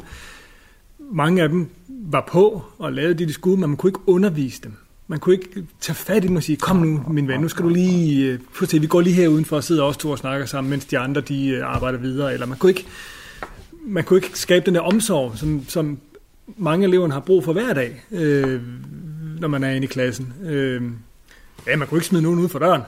mange 1.13 1.43
af 1.43 1.49
dem 1.49 1.69
var 1.89 2.29
på 2.33 2.63
og 2.79 2.93
lavede 2.93 3.15
det, 3.15 3.29
de 3.29 3.33
skulle, 3.33 3.61
men 3.61 3.71
man 3.71 3.77
kunne 3.77 3.91
ikke 3.91 4.01
undervise 4.07 4.61
dem. 4.63 4.73
Man 5.09 5.19
kunne 5.19 5.35
ikke 5.35 5.67
tage 5.81 5.97
fat 5.97 6.25
i 6.25 6.29
dem 6.29 6.37
og 6.37 6.43
sige, 6.43 6.57
kom 6.57 6.77
nu, 6.77 7.03
min 7.09 7.29
ven, 7.29 7.41
nu 7.41 7.49
skal 7.49 7.65
du 7.65 7.69
lige... 7.69 8.27
Øh, 8.27 8.39
prøv 8.59 8.69
at 8.75 8.83
vi 8.83 8.87
går 8.87 9.01
lige 9.01 9.15
her 9.15 9.29
udenfor 9.29 9.57
og 9.57 9.65
sidder 9.65 9.83
også 9.83 10.01
to 10.01 10.11
og 10.11 10.19
snakker 10.19 10.47
sammen, 10.47 10.71
mens 10.71 10.85
de 10.85 10.99
andre 10.99 11.21
de 11.21 11.49
øh, 11.49 11.75
arbejder 11.75 11.99
videre. 11.99 12.35
Eller 12.35 12.47
man 12.47 12.59
kunne 12.59 12.71
ikke, 12.71 12.87
man 13.87 14.05
kunne 14.05 14.17
ikke 14.17 14.39
skabe 14.39 14.67
den 14.67 14.75
der 14.75 14.81
omsorg, 14.81 15.33
som, 15.37 15.65
som 15.69 15.99
mange 16.57 16.87
elever 16.87 17.11
har 17.11 17.21
brug 17.21 17.45
for 17.45 17.53
hver 17.53 17.73
dag, 17.73 18.05
øh, 18.11 18.61
når 19.41 19.49
man 19.49 19.65
er 19.65 19.71
inde 19.71 19.85
i 19.85 19.89
klassen. 19.89 20.35
Øh, 20.45 20.83
ja, 21.67 21.77
man 21.77 21.89
kunne 21.89 21.99
ikke 21.99 22.07
smide 22.07 22.23
nogen 22.23 22.39
ud 22.39 22.49
for 22.49 22.59
døren. 22.59 22.83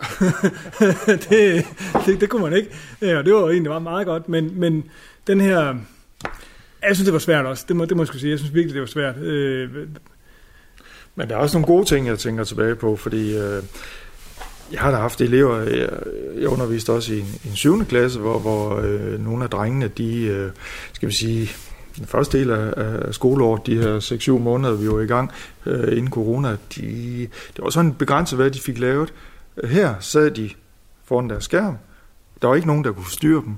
det, 1.30 1.66
det, 2.06 2.20
det 2.20 2.28
kunne 2.28 2.42
man 2.42 2.52
ikke. 2.52 2.70
Ja, 3.02 3.18
og 3.18 3.24
det 3.24 3.34
var 3.34 3.48
egentlig 3.48 3.70
meget, 3.70 3.82
meget 3.82 4.06
godt. 4.06 4.28
Men, 4.28 4.60
men 4.60 4.84
den 5.26 5.40
her... 5.40 5.74
Jeg 6.82 6.96
synes, 6.96 7.04
det 7.04 7.12
var 7.12 7.18
svært 7.18 7.46
også. 7.46 7.64
Det 7.68 7.76
må, 7.76 7.84
det 7.84 7.96
må 7.96 8.02
jeg 8.02 8.06
skulle 8.06 8.20
sige. 8.20 8.30
Jeg 8.30 8.38
synes 8.38 8.54
virkelig, 8.54 8.74
det 8.74 8.80
var 8.80 8.86
svært. 8.86 9.16
Øh, 9.16 9.70
men 11.14 11.28
der 11.28 11.34
er 11.36 11.38
også 11.38 11.58
nogle 11.58 11.66
gode 11.66 11.84
ting, 11.84 12.06
jeg 12.06 12.18
tænker 12.18 12.44
tilbage 12.44 12.74
på, 12.74 12.96
fordi 12.96 13.36
øh, 13.36 13.62
jeg 14.72 14.80
har 14.80 14.90
da 14.90 14.96
haft 14.96 15.20
elever, 15.20 15.60
jeg, 15.60 15.90
jeg 16.36 16.48
underviste 16.48 16.92
også 16.92 17.12
i 17.12 17.20
en, 17.20 17.40
en 17.44 17.56
7. 17.56 17.84
klasse, 17.84 18.20
hvor, 18.20 18.38
hvor 18.38 18.76
øh, 18.76 19.24
nogle 19.24 19.44
af 19.44 19.50
drengene, 19.50 19.88
de, 19.88 20.22
øh, 20.22 20.50
skal 20.92 21.08
vi 21.08 21.14
sige, 21.14 21.50
den 21.96 22.06
første 22.06 22.38
del 22.38 22.50
af, 22.50 22.72
af 22.76 23.14
skoleåret, 23.14 23.66
de 23.66 23.78
her 23.82 23.98
6-7 23.98 24.30
måneder, 24.30 24.74
vi 24.74 24.88
var 24.88 25.00
i 25.00 25.06
gang 25.06 25.30
øh, 25.66 25.96
inden 25.96 26.10
corona, 26.10 26.56
de, 26.76 26.82
det 27.56 27.64
var 27.64 27.70
sådan 27.70 27.94
begrænset, 27.94 28.38
hvad 28.38 28.50
de 28.50 28.60
fik 28.60 28.78
lavet. 28.78 29.14
Her 29.64 29.94
sad 30.00 30.30
de 30.30 30.50
foran 31.04 31.30
deres 31.30 31.44
skærm. 31.44 31.76
Der 32.42 32.48
var 32.48 32.54
ikke 32.54 32.66
nogen, 32.66 32.84
der 32.84 32.92
kunne 32.92 33.04
forstyrre 33.04 33.42
dem. 33.44 33.54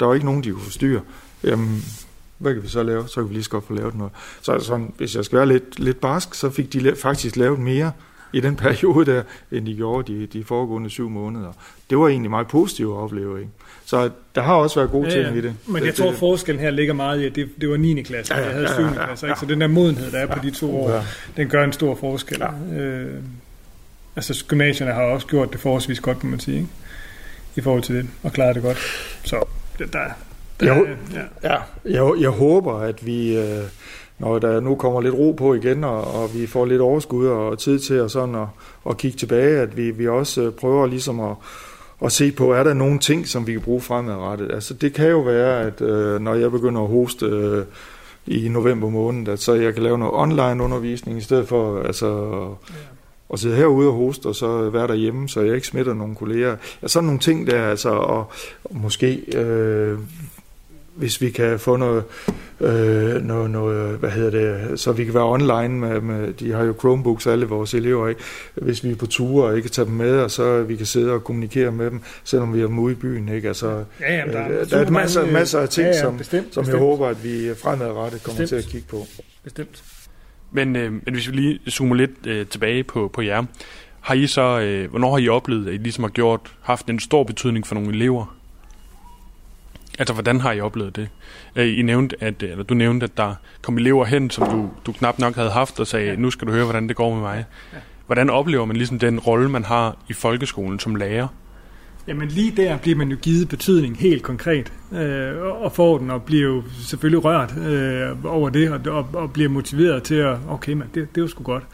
Der 0.00 0.06
var 0.06 0.14
ikke 0.14 0.26
nogen, 0.26 0.44
de 0.44 0.50
kunne 0.50 0.62
forstyrre. 0.62 1.00
Jamen, 1.44 1.84
hvad 2.38 2.54
kan 2.54 2.62
vi 2.62 2.68
så 2.68 2.82
lave? 2.82 3.08
Så 3.08 3.14
kan 3.14 3.28
vi 3.28 3.34
lige 3.34 3.44
så 3.44 3.50
godt 3.50 3.66
få 3.66 3.74
lavet 3.74 3.94
noget. 3.94 4.12
Så 4.42 4.58
sådan, 4.58 4.94
hvis 4.96 5.16
jeg 5.16 5.24
skal 5.24 5.38
være 5.38 5.48
lidt, 5.48 5.78
lidt 5.78 6.00
barsk, 6.00 6.34
så 6.34 6.50
fik 6.50 6.72
de 6.72 6.96
faktisk 6.96 7.36
lavet 7.36 7.58
mere 7.58 7.92
i 8.34 8.40
den 8.40 8.56
periode 8.64 9.06
der, 9.12 9.22
end 9.52 9.66
de 9.66 9.74
gjorde 9.74 10.12
de, 10.12 10.26
de 10.26 10.44
foregående 10.44 10.90
syv 10.90 11.08
måneder. 11.08 11.52
Det 11.90 11.98
var 11.98 12.08
egentlig 12.08 12.30
meget 12.30 12.46
positivt 12.48 12.92
at 12.92 12.96
opleve. 12.96 13.40
Ikke? 13.40 13.50
Så 13.84 14.10
der 14.34 14.42
har 14.42 14.54
også 14.54 14.80
været 14.80 14.90
gode 14.90 15.08
ja, 15.08 15.10
ting 15.10 15.24
ja. 15.24 15.38
i 15.38 15.40
det. 15.40 15.54
Men 15.66 15.76
jeg 15.76 15.84
det, 15.84 15.94
tror, 15.94 16.10
det, 16.10 16.18
forskellen 16.18 16.60
her 16.60 16.70
ligger 16.70 16.94
meget 16.94 17.20
i, 17.20 17.26
at 17.26 17.34
det, 17.34 17.48
det 17.60 17.70
var 17.70 17.76
9. 17.76 18.02
klasse, 18.02 18.34
ja, 18.34 18.40
ja, 18.40 18.46
jeg 18.46 18.54
havde 18.54 18.68
7. 18.74 18.82
Ja, 18.82 18.88
ja, 18.88 19.06
klasse. 19.06 19.26
Ikke? 19.26 19.40
Så 19.40 19.46
den 19.46 19.60
der 19.60 19.66
modenhed, 19.66 20.10
der 20.10 20.18
er 20.18 20.26
ja, 20.26 20.34
på 20.34 20.40
de 20.42 20.50
to 20.50 20.80
år, 20.82 20.90
ja. 20.90 21.02
den 21.36 21.48
gør 21.48 21.64
en 21.64 21.72
stor 21.72 21.94
forskel. 21.94 22.42
Ja. 22.72 22.80
Øh, 22.80 23.22
altså 24.16 24.44
gymnasierne 24.48 24.92
har 24.92 25.02
også 25.02 25.26
gjort 25.26 25.52
det 25.52 25.60
forholdsvis 25.60 26.00
godt, 26.00 26.24
må 26.24 26.30
man 26.30 26.40
sige, 26.40 26.56
ikke? 26.56 26.68
i 27.56 27.60
forhold 27.60 27.82
til 27.82 27.94
det, 27.94 28.06
og 28.22 28.32
klaret 28.32 28.54
det 28.54 28.62
godt. 28.62 28.78
Så 29.24 29.44
der, 29.78 29.86
jeg, 30.62 30.96
ja. 31.14 31.50
Ja, 31.50 31.56
jeg, 31.84 32.20
jeg 32.20 32.30
håber, 32.30 32.78
at 32.78 33.06
vi, 33.06 33.36
øh, 33.36 33.62
når 34.24 34.38
der 34.38 34.60
nu 34.60 34.74
kommer 34.74 35.00
lidt 35.00 35.14
ro 35.14 35.32
på 35.32 35.54
igen, 35.54 35.84
og, 35.84 36.14
og 36.14 36.34
vi 36.34 36.46
får 36.46 36.66
lidt 36.66 36.80
overskud 36.80 37.26
og 37.26 37.58
tid 37.58 37.78
til 37.78 37.94
at, 37.94 38.10
sådan 38.10 38.34
at, 38.34 38.46
at 38.90 38.96
kigge 38.96 39.18
tilbage, 39.18 39.60
at 39.60 39.76
vi, 39.76 39.90
vi 39.90 40.08
også 40.08 40.42
øh, 40.42 40.52
prøver 40.52 40.86
ligesom 40.86 41.20
at, 41.20 41.36
at 42.04 42.12
se 42.12 42.32
på, 42.32 42.52
er 42.52 42.64
der 42.64 42.74
nogle 42.74 42.98
ting, 42.98 43.28
som 43.28 43.46
vi 43.46 43.52
kan 43.52 43.60
bruge 43.60 43.80
fremadrettet. 43.80 44.52
Altså 44.52 44.74
det 44.74 44.92
kan 44.94 45.08
jo 45.08 45.20
være, 45.20 45.60
at 45.60 45.80
øh, 45.80 46.20
når 46.20 46.34
jeg 46.34 46.50
begynder 46.50 46.82
at 46.82 46.88
hoste 46.88 47.26
øh, 47.26 47.64
i 48.26 48.48
november 48.48 48.88
måned, 48.88 49.28
at 49.28 49.40
så 49.40 49.54
jeg 49.54 49.74
kan 49.74 49.82
lave 49.82 49.98
noget 49.98 50.14
online 50.14 50.64
undervisning, 50.64 51.18
i 51.18 51.22
stedet 51.22 51.48
for 51.48 51.82
altså, 51.82 52.30
at 53.32 53.38
sidde 53.38 53.56
herude 53.56 53.88
og 53.88 53.94
hoste, 53.94 54.26
og 54.26 54.34
så 54.34 54.70
være 54.70 54.86
derhjemme, 54.86 55.28
så 55.28 55.40
jeg 55.40 55.54
ikke 55.54 55.66
smitter 55.66 55.94
nogle 55.94 56.14
kolleger. 56.14 56.56
Ja, 56.82 56.88
sådan 56.88 57.04
nogle 57.04 57.20
ting 57.20 57.46
der, 57.46 57.62
altså, 57.64 57.90
og, 57.90 58.26
og 58.64 58.76
måske 58.76 59.36
øh, 59.36 59.98
hvis 60.96 61.20
vi 61.20 61.30
kan 61.30 61.58
få 61.58 61.76
noget, 61.76 62.04
øh, 62.60 63.22
noget, 63.22 63.50
noget, 63.50 63.98
hvad 63.98 64.10
hedder 64.10 64.30
det, 64.30 64.80
så 64.80 64.92
vi 64.92 65.04
kan 65.04 65.14
være 65.14 65.24
online 65.24 65.68
med, 65.68 66.00
med, 66.00 66.32
de 66.32 66.52
har 66.52 66.64
jo 66.64 66.74
Chromebooks, 66.78 67.26
alle 67.26 67.46
vores 67.46 67.74
elever, 67.74 68.08
ikke? 68.08 68.20
hvis 68.54 68.84
vi 68.84 68.90
er 68.90 68.96
på 68.96 69.06
ture 69.06 69.46
og 69.46 69.56
ikke 69.56 69.68
tage 69.68 69.86
dem 69.86 69.94
med, 69.94 70.18
og 70.18 70.30
så 70.30 70.62
vi 70.62 70.76
kan 70.76 70.86
sidde 70.86 71.12
og 71.12 71.24
kommunikere 71.24 71.72
med 71.72 71.90
dem, 71.90 72.00
selvom 72.24 72.54
vi 72.54 72.60
er 72.60 72.66
ude 72.66 72.92
i 72.92 72.96
byen, 72.96 73.28
ikke? 73.28 73.48
Altså, 73.48 73.84
ja, 74.00 74.16
jamen, 74.16 74.34
der, 74.34 74.40
er, 74.40 74.60
øh, 74.60 74.70
der 74.70 74.78
er 74.78 74.90
masser, 74.90 75.32
masser 75.32 75.60
af 75.60 75.68
ting, 75.68 75.84
ja, 75.84 75.94
ja, 75.94 76.00
som, 76.00 76.18
bestemt, 76.18 76.54
som 76.54 76.62
bestemt. 76.62 76.80
jeg 76.80 76.86
håber, 76.86 77.08
at 77.08 77.24
vi 77.24 77.54
fremadrettet 77.54 78.22
kommer 78.22 78.40
bestemt. 78.40 78.62
til 78.62 78.68
at 78.68 78.72
kigge 78.72 78.86
på. 78.88 79.06
Bestemt. 79.44 79.84
Men, 80.52 80.76
øh, 80.76 80.92
men 80.92 81.14
hvis 81.14 81.30
vi 81.30 81.36
lige 81.36 81.70
zoomer 81.70 81.94
lidt 81.94 82.26
øh, 82.26 82.46
tilbage 82.46 82.84
på, 82.84 83.10
på 83.12 83.22
jer, 83.22 83.44
har 84.00 84.14
I 84.14 84.26
så, 84.26 84.60
øh, 84.60 84.90
hvornår 84.90 85.10
har 85.10 85.18
I 85.18 85.28
oplevet, 85.28 85.68
at 85.68 85.74
I 85.74 85.76
ligesom 85.76 86.04
har 86.04 86.10
gjort, 86.10 86.52
haft 86.60 86.86
en 86.86 87.00
stor 87.00 87.24
betydning 87.24 87.66
for 87.66 87.74
nogle 87.74 87.94
elever? 87.94 88.36
Altså, 89.98 90.14
hvordan 90.14 90.40
har 90.40 90.52
I 90.52 90.60
oplevet 90.60 90.96
det? 90.96 91.08
Øh, 91.56 91.78
I 91.78 91.82
nævnte, 91.82 92.16
at, 92.20 92.42
eller 92.42 92.64
du 92.64 92.74
nævnte, 92.74 93.04
at 93.04 93.16
der 93.16 93.34
kom 93.62 93.78
elever 93.78 94.04
hen, 94.04 94.30
som 94.30 94.50
du, 94.50 94.70
du 94.86 94.92
knap 94.92 95.18
nok 95.18 95.34
havde 95.34 95.50
haft, 95.50 95.80
og 95.80 95.86
sagde, 95.86 96.16
nu 96.16 96.30
skal 96.30 96.48
du 96.48 96.52
høre, 96.52 96.64
hvordan 96.64 96.88
det 96.88 96.96
går 96.96 97.14
med 97.14 97.20
mig. 97.20 97.44
Hvordan 98.06 98.30
oplever 98.30 98.64
man 98.64 98.76
ligesom 98.76 98.98
den 98.98 99.18
rolle, 99.18 99.48
man 99.48 99.64
har 99.64 99.96
i 100.08 100.12
folkeskolen 100.12 100.78
som 100.78 100.96
lærer? 100.96 101.28
Jamen 102.08 102.28
lige 102.28 102.52
der 102.56 102.78
bliver 102.78 102.96
man 102.96 103.08
jo 103.08 103.16
givet 103.22 103.48
betydning 103.48 103.96
helt 103.98 104.22
konkret, 104.22 104.72
øh, 104.92 105.42
og 105.42 105.72
får 105.72 105.98
den, 105.98 106.10
og 106.10 106.22
bliver 106.22 106.42
jo 106.42 106.62
selvfølgelig 106.80 107.24
rørt 107.24 107.54
øh, 107.58 108.24
over 108.24 108.50
det, 108.50 108.70
og, 108.70 108.80
og, 108.86 109.08
og 109.12 109.32
bliver 109.32 109.48
motiveret 109.48 110.02
til 110.02 110.14
at, 110.14 110.36
okay, 110.48 110.72
man, 110.72 110.88
det, 110.94 111.08
det 111.14 111.20
er 111.20 111.22
jo 111.22 111.28
sgu 111.28 111.42
godt. 111.42 111.64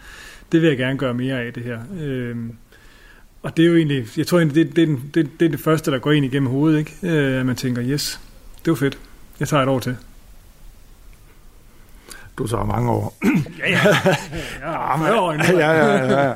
Det 0.53 0.63
vil 0.63 0.69
jeg 0.69 0.79
gerne 0.79 0.99
gøre 0.99 1.15
mere 1.15 1.43
af, 1.43 1.53
det 1.53 1.63
her. 1.63 1.79
Øh, 2.01 2.37
og 3.43 3.57
det 3.57 3.65
er 3.65 3.69
jo 3.69 3.77
egentlig, 3.77 4.07
jeg 4.17 4.27
tror 4.27 4.39
egentlig, 4.39 4.67
det, 4.67 4.77
det, 4.77 4.89
er, 4.89 4.97
det, 5.15 5.31
det 5.41 5.47
er 5.47 5.51
det 5.51 5.61
første, 5.61 5.91
der 5.91 5.99
går 5.99 6.13
ind 6.13 6.25
igennem 6.25 6.49
hovedet, 6.49 6.79
ikke? 6.79 6.97
Øh, 7.03 7.41
at 7.41 7.47
man 7.47 7.57
tænker, 7.57 7.85
yes, 7.85 8.21
det 8.65 8.71
var 8.71 8.77
fedt. 8.77 8.99
Jeg 9.41 9.49
tager 9.49 9.63
et 9.63 9.69
år 9.69 9.79
til. 9.79 9.97
Du 12.39 12.47
tager 12.47 12.65
mange 12.65 12.91
år. 12.91 13.19
ja, 13.59 13.71
ja. 13.71 13.79
ja, 14.63 15.05
ja, 15.05 15.53
ja, 15.59 15.73
ja, 15.73 16.05
ja, 16.05 16.29
ja. 16.29 16.35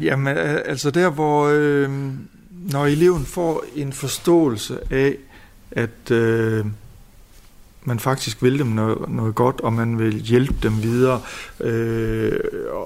Jamen, 0.00 0.36
altså 0.36 0.90
der, 0.90 1.10
hvor 1.10 1.48
øh, 1.52 1.90
når 2.70 2.86
eleven 2.86 3.24
får 3.24 3.64
en 3.76 3.92
forståelse 3.92 4.78
af, 4.90 5.16
at 5.70 6.10
øh, 6.10 6.66
man 7.84 7.98
faktisk 7.98 8.42
vil 8.42 8.58
dem 8.58 8.66
noget, 8.66 9.08
noget 9.08 9.34
godt, 9.34 9.60
og 9.60 9.72
man 9.72 9.98
vil 9.98 10.12
hjælpe 10.12 10.54
dem 10.62 10.82
videre, 10.82 11.20
øh, 11.60 12.40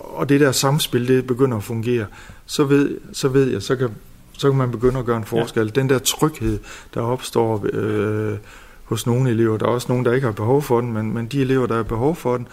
og 0.04 0.28
det 0.28 0.40
der 0.40 0.52
samspil, 0.52 1.08
det 1.08 1.26
begynder 1.26 1.56
at 1.56 1.64
fungere, 1.64 2.06
så 2.48 2.64
ved, 2.64 2.98
så 3.12 3.28
ved 3.28 3.50
jeg, 3.50 3.62
så 3.62 3.76
kan, 3.76 3.90
så 4.32 4.50
kan 4.50 4.58
man 4.58 4.70
begynde 4.70 4.98
at 4.98 5.04
gøre 5.04 5.16
en 5.16 5.24
forskel. 5.24 5.72
Ja. 5.76 5.80
Den 5.80 5.88
der 5.88 5.98
tryghed, 5.98 6.58
der 6.94 7.00
opstår 7.00 7.66
øh, 7.72 8.38
hos 8.84 9.06
nogle 9.06 9.30
elever, 9.30 9.58
der 9.58 9.66
er 9.66 9.70
også 9.70 9.86
nogle, 9.88 10.04
der 10.04 10.12
ikke 10.12 10.24
har 10.24 10.32
behov 10.32 10.62
for 10.62 10.80
den, 10.80 10.92
men, 10.92 11.12
men 11.14 11.26
de 11.26 11.40
elever, 11.40 11.66
der 11.66 11.76
har 11.76 11.82
behov 11.82 12.16
for 12.16 12.36
den, 12.36 12.48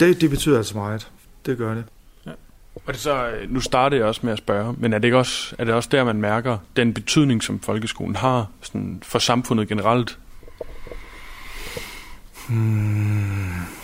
det, 0.00 0.20
det 0.20 0.30
betyder 0.30 0.56
altså 0.56 0.76
meget. 0.76 1.10
Det 1.46 1.58
gør 1.58 1.74
det. 1.74 1.84
Ja. 2.26 2.30
Og 2.74 2.92
det 2.92 2.96
så, 2.96 3.30
nu 3.48 3.60
starter 3.60 3.96
jeg 3.96 4.06
også 4.06 4.20
med 4.24 4.32
at 4.32 4.38
spørge, 4.38 4.74
men 4.78 4.92
er 4.92 4.98
det, 4.98 5.04
ikke 5.04 5.18
også, 5.18 5.54
er 5.58 5.64
det 5.64 5.74
også 5.74 5.88
der, 5.92 6.04
man 6.04 6.20
mærker 6.20 6.58
den 6.76 6.94
betydning, 6.94 7.42
som 7.42 7.60
folkeskolen 7.60 8.16
har 8.16 8.46
sådan 8.62 9.02
for 9.02 9.18
samfundet 9.18 9.68
generelt? 9.68 10.18
Hmm. 12.48 13.79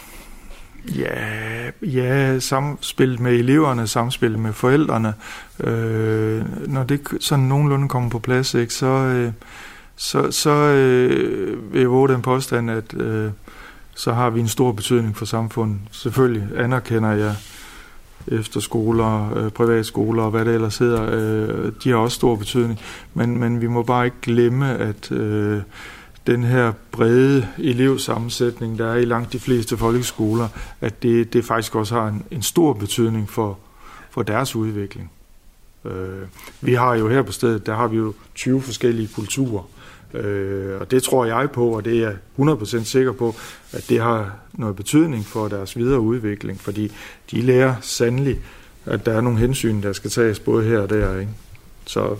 Ja, 0.94 1.70
ja, 1.83 2.38
samspil 2.38 3.22
med 3.22 3.33
eleverne, 3.33 3.87
samspil 3.87 4.38
med 4.38 4.53
forældrene. 4.53 5.14
Øh, 5.61 6.68
når 6.68 6.83
det 6.83 7.01
sådan 7.20 7.44
nogenlunde 7.44 7.88
kommer 7.88 8.11
på 8.11 8.18
plads, 8.18 8.55
ikke, 8.55 8.75
så, 8.75 8.87
øh, 8.87 9.33
så, 9.96 10.31
så 10.31 10.51
øh, 10.51 11.72
vil 11.72 11.81
jeg 11.81 11.90
våge 11.90 12.09
den 12.09 12.22
påstand, 12.22 12.70
at 12.70 12.94
øh, 12.94 13.31
så 13.94 14.12
har 14.12 14.31
vi 14.31 14.40
en 14.40 14.49
stor 14.49 14.72
betydning 14.72 15.16
for 15.16 15.25
samfundet. 15.25 15.79
Selvfølgelig 15.90 16.49
anerkender 16.57 17.12
jeg 17.12 17.35
efterskoler, 18.27 19.35
øh, 19.37 19.51
privatskoler 19.51 20.22
og 20.22 20.31
hvad 20.31 20.44
det 20.44 20.55
ellers 20.55 20.79
hedder. 20.79 21.09
Øh, 21.12 21.72
de 21.85 21.90
har 21.90 21.96
også 21.96 22.14
stor 22.14 22.37
betydning, 22.37 22.81
men, 23.14 23.38
men 23.38 23.61
vi 23.61 23.66
må 23.66 23.83
bare 23.83 24.05
ikke 24.05 24.16
glemme, 24.22 24.79
at 24.79 25.12
øh, 25.12 25.61
den 26.27 26.45
her 26.45 26.73
brede 26.93 27.49
elevsammensætning, 27.59 28.79
der 28.79 28.93
er 28.93 28.97
i 28.97 29.05
langt 29.05 29.33
de 29.33 29.39
fleste 29.39 29.77
folkeskoler, 29.77 30.49
at 30.81 31.03
det, 31.03 31.33
det 31.33 31.45
faktisk 31.45 31.75
også 31.75 31.95
har 31.95 32.09
en, 32.09 32.25
en 32.31 32.43
stor 32.43 32.73
betydning 32.73 33.31
for, 33.31 33.59
for 34.11 34.23
deres 34.23 34.57
udvikling. 34.57 35.11
Øh, 35.85 36.23
vi 36.61 36.75
har 36.75 36.95
jo 36.95 37.09
her 37.09 37.23
på 37.23 37.33
stedet, 37.33 37.67
der 37.67 37.75
har 37.75 37.87
vi 37.89 37.97
jo 37.97 38.15
20 38.35 38.62
forskellige 38.62 39.09
kulturer, 39.15 39.62
øh, 40.15 40.81
og 40.81 40.91
det 40.91 41.03
tror 41.03 41.25
jeg 41.25 41.51
på, 41.51 41.69
og 41.69 41.85
det 41.85 42.03
er 42.03 42.09
jeg 42.09 42.17
100% 42.39 42.85
sikker 42.85 43.12
på, 43.12 43.35
at 43.73 43.87
det 43.89 44.01
har 44.01 44.37
noget 44.53 44.77
betydning 44.77 45.27
for 45.27 45.49
deres 45.49 45.77
videre 45.77 46.01
udvikling, 46.01 46.61
fordi 46.61 46.93
de 47.31 47.41
lærer 47.41 47.75
sandelig, 47.81 48.41
at 48.87 49.07
der 49.07 49.12
er 49.12 49.21
nogle 49.21 49.39
hensyn, 49.39 49.83
der 49.83 49.93
skal 49.93 50.11
tages 50.11 50.41
både 50.41 50.65
her 50.65 50.79
og 50.79 50.91
der. 50.91 51.19
Ikke? 51.19 51.33
Så 51.87 52.17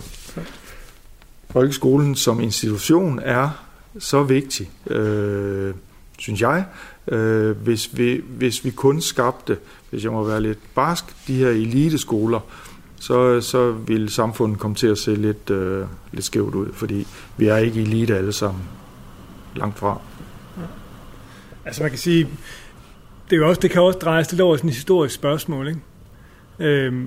folkeskolen 1.49 2.15
som 2.15 2.39
institution 2.39 3.19
er 3.23 3.66
så 3.99 4.23
vigtig, 4.23 4.69
øh, 4.87 5.73
synes 6.19 6.41
jeg, 6.41 6.65
øh, 7.07 7.57
hvis, 7.57 7.97
vi, 7.97 8.21
hvis 8.29 8.65
vi 8.65 8.69
kun 8.69 9.01
skabte, 9.01 9.57
hvis 9.89 10.03
jeg 10.03 10.11
må 10.11 10.23
være 10.23 10.41
lidt 10.41 10.59
barsk, 10.75 11.27
de 11.27 11.35
her 11.35 11.49
eliteskoler, 11.49 12.39
så, 12.99 13.41
så 13.41 13.71
vil 13.71 14.09
samfundet 14.09 14.59
komme 14.59 14.75
til 14.75 14.87
at 14.87 14.97
se 14.97 15.15
lidt, 15.15 15.49
øh, 15.49 15.85
lidt 16.11 16.25
skævt 16.25 16.55
ud, 16.55 16.73
fordi 16.73 17.07
vi 17.37 17.47
er 17.47 17.57
ikke 17.57 17.81
elite 17.81 18.17
alle 18.17 18.33
sammen. 18.33 18.63
Langt 19.55 19.79
fra. 19.79 20.01
Ja. 20.57 20.61
Altså 21.65 21.81
man 21.83 21.89
kan 21.89 21.99
sige, 21.99 22.29
det, 23.29 23.35
er 23.35 23.37
jo 23.37 23.49
også, 23.49 23.61
det 23.61 23.71
kan 23.71 23.81
også 23.81 23.99
drejes 23.99 24.31
lidt 24.31 24.41
over 24.41 24.57
sådan 24.57 24.69
et 24.69 24.75
historisk 24.75 25.15
spørgsmål, 25.15 25.67
ikke? 25.67 25.79
Øh, 26.59 27.05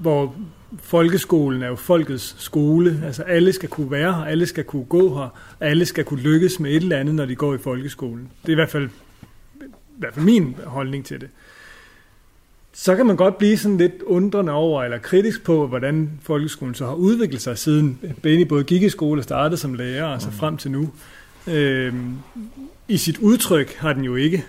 hvor 0.00 0.34
folkeskolen 0.82 1.62
er 1.62 1.68
jo 1.68 1.76
folkets 1.76 2.36
skole. 2.38 3.02
Altså 3.04 3.22
alle 3.22 3.52
skal 3.52 3.68
kunne 3.68 3.90
være 3.90 4.14
her, 4.14 4.24
alle 4.24 4.46
skal 4.46 4.64
kunne 4.64 4.84
gå 4.84 5.14
her, 5.14 5.28
alle 5.60 5.86
skal 5.86 6.04
kunne 6.04 6.20
lykkes 6.20 6.60
med 6.60 6.70
et 6.70 6.76
eller 6.76 6.96
andet, 6.96 7.14
når 7.14 7.26
de 7.26 7.34
går 7.34 7.54
i 7.54 7.58
folkeskolen. 7.58 8.28
Det 8.42 8.48
er 8.48 8.52
i 8.52 8.54
hvert 8.54 8.70
fald, 8.70 8.88
i 9.62 9.64
hvert 9.98 10.14
fald 10.14 10.24
min 10.24 10.56
holdning 10.64 11.04
til 11.04 11.20
det. 11.20 11.28
Så 12.72 12.96
kan 12.96 13.06
man 13.06 13.16
godt 13.16 13.38
blive 13.38 13.56
sådan 13.56 13.78
lidt 13.78 14.02
undrende 14.02 14.52
over, 14.52 14.84
eller 14.84 14.98
kritisk 14.98 15.44
på, 15.44 15.66
hvordan 15.66 16.10
folkeskolen 16.22 16.74
så 16.74 16.86
har 16.86 16.94
udviklet 16.94 17.42
sig, 17.42 17.58
siden 17.58 17.98
Benny 18.22 18.46
både 18.46 18.64
gik 18.64 18.82
i 18.82 18.88
skole 18.88 19.20
og 19.20 19.24
startede 19.24 19.56
som 19.56 19.74
lærer, 19.74 20.04
og 20.04 20.22
så 20.22 20.30
frem 20.30 20.56
til 20.56 20.70
nu. 20.70 20.90
Øhm, 21.46 22.18
I 22.88 22.96
sit 22.96 23.18
udtryk 23.18 23.74
har 23.74 23.92
den 23.92 24.04
jo 24.04 24.16
ikke 24.16 24.44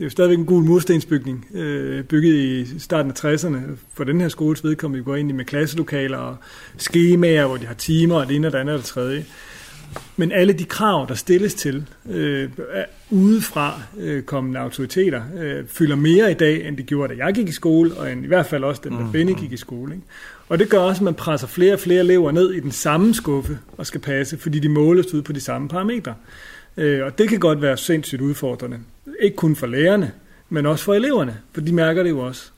det 0.00 0.04
er 0.04 0.06
jo 0.06 0.10
stadigvæk 0.10 0.38
en 0.38 0.46
gul 0.46 0.64
murstensbygning, 0.64 1.46
øh, 1.54 2.04
bygget 2.04 2.34
i 2.34 2.78
starten 2.78 3.10
af 3.10 3.24
60'erne. 3.24 3.58
For 3.94 4.04
den 4.04 4.20
her 4.20 4.28
skoles 4.28 4.64
vedkommende, 4.64 4.98
vi 4.98 5.04
går 5.04 5.16
ind 5.16 5.30
i 5.30 5.32
med 5.32 5.44
klasselokaler 5.44 6.18
og 6.18 6.36
skemaer, 6.76 7.46
hvor 7.46 7.56
de 7.56 7.66
har 7.66 7.74
timer, 7.74 8.14
og 8.14 8.28
det 8.28 8.36
ene 8.36 8.46
og 8.46 8.52
det 8.52 8.58
andet 8.58 8.74
og 8.74 8.78
det 8.78 8.86
tredje. 8.86 9.24
Men 10.16 10.32
alle 10.32 10.52
de 10.52 10.64
krav, 10.64 11.06
der 11.08 11.14
stilles 11.14 11.54
til 11.54 11.86
øh, 12.10 12.50
udefra 13.10 13.82
øh, 13.98 14.22
kommende 14.22 14.60
autoriteter, 14.60 15.22
øh, 15.40 15.66
fylder 15.66 15.96
mere 15.96 16.30
i 16.30 16.34
dag, 16.34 16.68
end 16.68 16.76
det 16.76 16.86
gjorde, 16.86 17.14
da 17.14 17.24
jeg 17.24 17.34
gik 17.34 17.48
i 17.48 17.52
skole, 17.52 17.94
og 17.94 18.12
end 18.12 18.24
i 18.24 18.26
hvert 18.26 18.46
fald 18.46 18.64
også, 18.64 18.80
da 18.84 18.90
mm. 18.90 19.12
Benny 19.12 19.34
gik 19.38 19.52
i 19.52 19.56
skole. 19.56 19.94
Ikke? 19.94 20.06
Og 20.48 20.58
det 20.58 20.68
gør 20.68 20.78
også, 20.78 21.00
at 21.00 21.04
man 21.04 21.14
presser 21.14 21.46
flere 21.46 21.72
og 21.72 21.80
flere 21.80 22.00
elever 22.00 22.30
ned 22.30 22.52
i 22.52 22.60
den 22.60 22.72
samme 22.72 23.14
skuffe 23.14 23.58
og 23.76 23.86
skal 23.86 24.00
passe, 24.00 24.38
fordi 24.38 24.58
de 24.58 24.68
måles 24.68 25.14
ud 25.14 25.22
på 25.22 25.32
de 25.32 25.40
samme 25.40 25.68
parametre. 25.68 26.14
Øh, 26.76 27.04
og 27.04 27.18
det 27.18 27.28
kan 27.28 27.38
godt 27.38 27.62
være 27.62 27.76
sindssygt 27.76 28.20
udfordrende. 28.20 28.78
Ikke 29.20 29.36
kun 29.36 29.56
for 29.56 29.66
lærerne, 29.66 30.12
men 30.48 30.66
også 30.66 30.84
for 30.84 30.94
eleverne, 30.94 31.36
for 31.52 31.60
de 31.60 31.72
mærker 31.72 32.02
det 32.02 32.10
jo 32.10 32.18
også. 32.18 32.50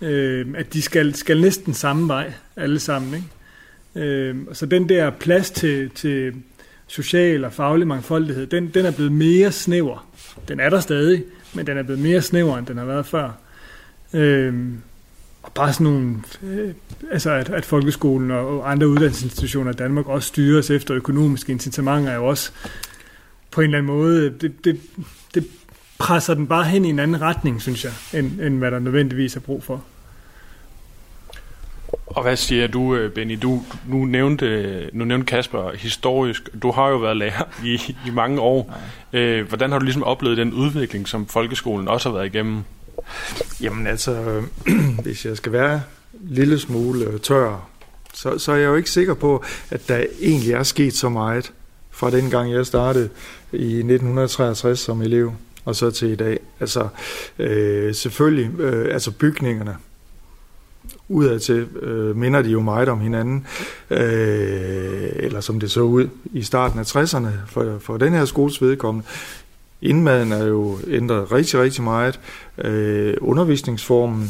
Øh, 0.00 0.46
at 0.56 0.72
de 0.72 0.82
skal, 0.82 1.14
skal 1.14 1.40
næsten 1.40 1.74
samme 1.74 2.08
vej, 2.08 2.32
alle 2.56 2.78
sammen. 2.78 3.14
Ikke? 3.14 4.06
Øh, 4.08 4.36
så 4.52 4.66
den 4.66 4.88
der 4.88 5.10
plads 5.10 5.50
til, 5.50 5.90
til 5.90 6.34
social 6.86 7.44
og 7.44 7.52
faglig 7.52 7.86
mangfoldighed, 7.86 8.46
den, 8.46 8.68
den 8.68 8.86
er 8.86 8.90
blevet 8.90 9.12
mere 9.12 9.52
snæver. 9.52 10.08
Den 10.48 10.60
er 10.60 10.70
der 10.70 10.80
stadig, 10.80 11.24
men 11.54 11.66
den 11.66 11.78
er 11.78 11.82
blevet 11.82 12.02
mere 12.02 12.22
snæver, 12.22 12.58
end 12.58 12.66
den 12.66 12.78
har 12.78 12.84
været 12.84 13.06
før. 13.06 13.30
Øh, 14.14 14.54
og 15.42 15.52
bare 15.52 15.72
sådan 15.72 15.84
nogle, 15.84 16.16
øh, 16.42 16.74
altså 17.10 17.30
at, 17.30 17.48
at 17.48 17.64
folkeskolen 17.64 18.30
og, 18.30 18.60
og 18.60 18.70
andre 18.70 18.88
uddannelsesinstitutioner 18.88 19.72
i 19.72 19.74
Danmark 19.74 20.08
også 20.08 20.28
styres 20.28 20.70
efter 20.70 20.94
økonomiske 20.94 21.52
incitamenter, 21.52 22.10
er 22.10 22.16
jo 22.16 22.26
også 22.26 22.52
på 23.56 23.60
en 23.60 23.64
eller 23.64 23.78
anden 23.78 23.92
måde, 23.96 24.30
det, 24.30 24.64
det, 24.64 24.80
det 25.34 25.46
presser 25.98 26.34
den 26.34 26.46
bare 26.46 26.64
hen 26.64 26.84
i 26.84 26.88
en 26.88 26.98
anden 26.98 27.20
retning, 27.20 27.62
synes 27.62 27.84
jeg, 27.84 27.92
end, 28.12 28.40
end 28.40 28.58
hvad 28.58 28.70
der 28.70 28.78
nødvendigvis 28.78 29.36
er 29.36 29.40
brug 29.40 29.62
for. 29.62 29.84
Og 32.06 32.22
hvad 32.22 32.36
siger 32.36 32.66
du, 32.66 32.94
øh, 32.94 33.12
Benny? 33.12 33.38
Du, 33.42 33.62
nu, 33.88 34.04
nævnte, 34.04 34.90
nu 34.92 35.04
nævnte 35.04 35.26
Kasper 35.26 35.72
historisk. 35.76 36.62
Du 36.62 36.70
har 36.70 36.88
jo 36.88 36.96
været 36.96 37.16
lærer 37.16 37.42
i, 37.64 37.96
i 38.06 38.10
mange 38.10 38.40
år. 38.40 38.78
Øh, 39.12 39.48
hvordan 39.48 39.72
har 39.72 39.78
du 39.78 39.84
ligesom 39.84 40.02
oplevet 40.02 40.36
den 40.36 40.52
udvikling, 40.52 41.08
som 41.08 41.26
folkeskolen 41.26 41.88
også 41.88 42.08
har 42.08 42.16
været 42.16 42.26
igennem? 42.26 42.62
Jamen 43.60 43.86
altså, 43.86 44.42
hvis 45.04 45.26
jeg 45.26 45.36
skal 45.36 45.52
være 45.52 45.74
en 45.74 45.80
lille 46.34 46.58
smule 46.58 47.18
tør, 47.18 47.68
så, 48.14 48.38
så 48.38 48.52
er 48.52 48.56
jeg 48.56 48.66
jo 48.66 48.74
ikke 48.74 48.90
sikker 48.90 49.14
på, 49.14 49.44
at 49.70 49.88
der 49.88 50.04
egentlig 50.20 50.52
er 50.52 50.62
sket 50.62 50.94
så 50.94 51.08
meget 51.08 51.52
fra 51.96 52.10
den 52.10 52.30
gang 52.30 52.52
jeg 52.52 52.66
startede 52.66 53.08
i 53.52 53.76
1963 53.76 54.78
som 54.78 55.02
elev 55.02 55.32
og 55.64 55.76
så 55.76 55.90
til 55.90 56.08
i 56.08 56.16
dag. 56.16 56.38
Altså 56.60 56.88
øh, 57.38 57.94
selvfølgelig, 57.94 58.60
øh, 58.60 58.94
altså 58.94 59.10
bygningerne, 59.10 59.76
udadtil 61.08 61.68
øh, 61.82 62.16
minder 62.16 62.42
de 62.42 62.50
jo 62.50 62.60
meget 62.60 62.88
om 62.88 63.00
hinanden, 63.00 63.46
øh, 63.90 65.10
eller 65.14 65.40
som 65.40 65.60
det 65.60 65.70
så 65.70 65.80
ud 65.80 66.08
i 66.32 66.42
starten 66.42 66.78
af 66.78 66.96
60'erne 66.96 67.28
for, 67.46 67.78
for 67.80 67.96
den 67.96 68.12
her 68.12 68.24
skoles 68.24 68.62
vedkommende. 68.62 69.08
Indmaden 69.82 70.32
er 70.32 70.44
jo 70.44 70.78
ændret 70.88 71.32
rigtig, 71.32 71.60
rigtig 71.60 71.82
meget. 71.82 72.20
Øh, 72.58 73.14
undervisningsformen 73.20 74.28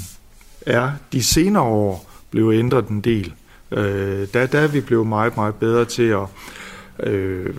er 0.61 0.91
de 1.13 1.25
senere 1.25 1.63
år 1.63 2.11
blevet 2.31 2.59
ændret 2.59 2.89
en 2.89 3.01
del. 3.01 3.33
Øh, 3.71 4.29
der, 4.35 4.47
der 4.47 4.59
er 4.61 4.67
vi 4.67 4.81
blevet 4.81 5.07
meget, 5.07 5.37
meget 5.37 5.55
bedre 5.55 5.85
til 5.85 6.03
at 6.03 6.27
øh, 7.01 7.55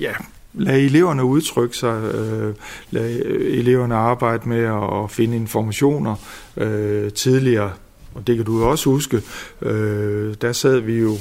ja, 0.00 0.12
lade 0.54 0.80
eleverne 0.80 1.24
udtrykke 1.24 1.76
sig, 1.76 2.14
øh, 2.14 2.54
lade 2.90 3.22
øh, 3.24 3.58
eleverne 3.58 3.94
arbejde 3.94 4.48
med 4.48 4.64
at, 5.04 5.10
finde 5.10 5.36
informationer 5.36 6.14
øh, 6.56 7.12
tidligere. 7.12 7.72
Og 8.14 8.26
det 8.26 8.36
kan 8.36 8.44
du 8.44 8.58
jo 8.58 8.70
også 8.70 8.90
huske, 8.90 9.22
øh, 9.62 10.34
der 10.40 10.52
sad 10.52 10.78
vi 10.78 10.98
jo 10.98 11.14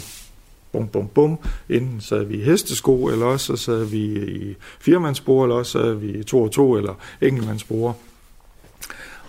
bum, 0.71 0.87
bum, 0.87 1.07
bum. 1.07 1.39
Enten 1.69 2.01
sad 2.01 2.23
vi 2.23 2.35
i 2.35 2.41
hestesko, 2.41 3.05
eller 3.05 3.25
også 3.25 3.45
så 3.45 3.63
sad 3.63 3.83
vi 3.83 4.03
i 4.27 4.55
firmandsbord, 4.79 5.45
eller 5.45 5.55
også 5.55 5.71
sad 5.71 5.93
vi 5.93 6.11
i 6.11 6.23
to 6.23 6.41
og 6.41 6.51
to, 6.51 6.77
eller 6.77 6.93
enkeltmandsbord. 7.21 7.99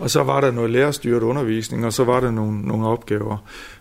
Og 0.01 0.11
så 0.11 0.23
var 0.23 0.41
der 0.41 0.51
noget 0.51 0.71
lærerstyret 0.71 1.23
undervisning, 1.23 1.87
og 1.87 1.93
så 1.93 2.05
var 2.05 2.21
der 2.21 2.31
nogle, 2.31 2.63
nogle 2.63 2.87
opgaver. 2.87 3.37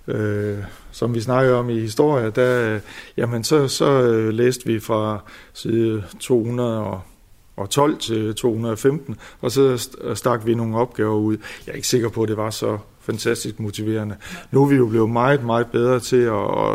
Øh, 0.08 0.58
som 0.92 1.14
vi 1.14 1.22
snakkede 1.22 1.56
om 1.56 1.70
i 1.70 1.80
historie, 1.80 2.30
der, 2.30 2.74
øh, 2.74 2.80
jamen 3.18 3.44
så, 3.44 3.68
så 3.68 4.02
øh, 4.02 4.30
læste 4.30 4.66
vi 4.66 4.80
fra 4.80 5.20
side 5.54 6.04
212 6.20 7.98
til 7.98 8.36
215, 8.36 9.16
og 9.42 9.52
så 9.52 9.90
øh, 10.02 10.16
stak 10.16 10.46
vi 10.46 10.56
nogle 10.56 10.78
opgaver 10.78 11.16
ud. 11.16 11.38
Jeg 11.68 11.72
er 11.72 11.76
ikke 11.76 11.88
sikker 11.88 12.10
på, 12.10 12.24
at 12.24 12.30
det 12.30 12.38
var 12.38 12.50
så 12.50 12.78
fantastisk 13.02 13.60
motiverende. 13.60 14.16
Nu 14.52 14.64
er 14.64 14.68
vi 14.68 14.76
jo 14.76 14.86
blevet 14.86 15.10
meget, 15.10 15.46
meget 15.46 15.68
bedre 15.68 16.00
til 16.00 16.22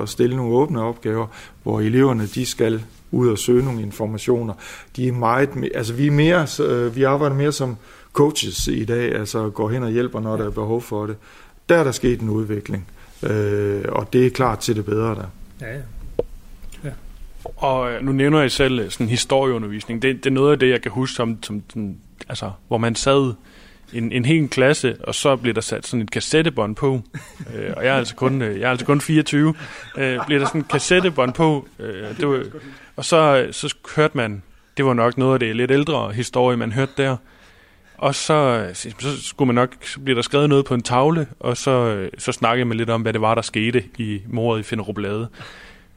at 0.02 0.08
stille 0.08 0.36
nogle 0.36 0.54
åbne 0.54 0.82
opgaver, 0.82 1.26
hvor 1.62 1.80
eleverne 1.80 2.26
de 2.26 2.46
skal 2.46 2.84
ud 3.10 3.28
og 3.28 3.38
søge 3.38 3.64
nogle 3.64 3.82
informationer. 3.82 4.54
De 4.96 5.08
er 5.08 5.12
meget, 5.12 5.50
altså 5.74 5.92
vi 5.92 6.06
er 6.06 6.10
mere, 6.10 6.46
øh, 6.60 6.96
vi 6.96 7.02
arbejder 7.02 7.36
mere 7.36 7.52
som 7.52 7.76
coaches 8.14 8.68
i 8.68 8.84
dag, 8.84 9.14
altså 9.14 9.50
går 9.50 9.68
hen 9.68 9.82
og 9.82 9.90
hjælper, 9.90 10.20
når 10.20 10.36
der 10.36 10.46
er 10.46 10.50
behov 10.50 10.82
for 10.82 11.06
det. 11.06 11.16
Der 11.68 11.76
er 11.76 11.84
der 11.84 11.92
sket 11.92 12.20
en 12.20 12.30
udvikling, 12.30 12.86
øh, 13.22 13.84
og 13.88 14.12
det 14.12 14.26
er 14.26 14.30
klart 14.30 14.58
til 14.58 14.76
det 14.76 14.84
bedre 14.84 15.14
der. 15.14 15.26
Ja, 15.60 15.74
ja. 15.74 15.80
Og 17.56 17.92
øh, 17.92 18.02
nu 18.02 18.12
nævner 18.12 18.40
jeg 18.40 18.50
selv 18.50 18.80
øh, 18.80 18.90
sådan 18.90 19.08
historieundervisning. 19.08 20.02
Det, 20.02 20.24
det 20.24 20.30
er 20.30 20.34
noget 20.34 20.52
af 20.52 20.58
det, 20.58 20.70
jeg 20.70 20.82
kan 20.82 20.90
huske, 20.90 21.14
som, 21.14 21.42
som 21.42 21.60
den, 21.60 21.98
altså, 22.28 22.50
hvor 22.68 22.78
man 22.78 22.94
sad 22.94 23.34
en, 23.92 24.12
en 24.12 24.24
hel 24.24 24.48
klasse, 24.48 24.96
og 25.04 25.14
så 25.14 25.36
blev 25.36 25.54
der 25.54 25.60
sat 25.60 25.86
sådan 25.86 26.02
et 26.02 26.10
kassettebånd 26.10 26.76
på. 26.76 27.00
øh, 27.54 27.72
og 27.76 27.84
jeg 27.84 27.94
er 27.94 27.98
altså 27.98 28.14
kun, 28.14 28.42
øh, 28.42 28.60
jeg 28.60 28.66
er 28.66 28.70
altså 28.70 28.86
kun 28.86 29.00
24. 29.00 29.54
Øh, 29.98 30.18
bliver 30.26 30.38
der 30.38 30.46
sådan 30.46 30.60
et 30.60 30.68
kassettebånd 30.68 31.32
på. 31.32 31.68
Øh, 31.78 32.16
det 32.16 32.28
var, 32.28 32.44
og 32.96 33.04
så, 33.04 33.48
så 33.50 33.74
hørte 33.96 34.16
man, 34.16 34.42
det 34.76 34.84
var 34.84 34.94
nok 34.94 35.18
noget 35.18 35.32
af 35.32 35.40
det 35.40 35.56
lidt 35.56 35.70
ældre 35.70 36.12
historie, 36.12 36.56
man 36.56 36.72
hørte 36.72 36.92
der. 36.96 37.16
Og 37.98 38.14
så, 38.14 38.34
øh, 38.34 38.74
så 38.74 39.22
skulle 39.22 39.46
man 39.46 39.54
nok, 39.54 39.74
så 39.84 40.00
bliver 40.00 40.14
der 40.14 40.22
skrevet 40.22 40.48
noget 40.48 40.64
på 40.64 40.74
en 40.74 40.82
tavle, 40.82 41.26
og 41.40 41.56
så, 41.56 41.70
øh, 41.70 42.10
så 42.18 42.32
snakkede 42.32 42.64
man 42.64 42.76
lidt 42.76 42.90
om, 42.90 43.02
hvad 43.02 43.12
det 43.12 43.20
var, 43.20 43.34
der 43.34 43.42
skete 43.42 43.84
i 43.98 44.22
mordet 44.26 44.60
i 44.60 44.62
Finderup 44.62 44.98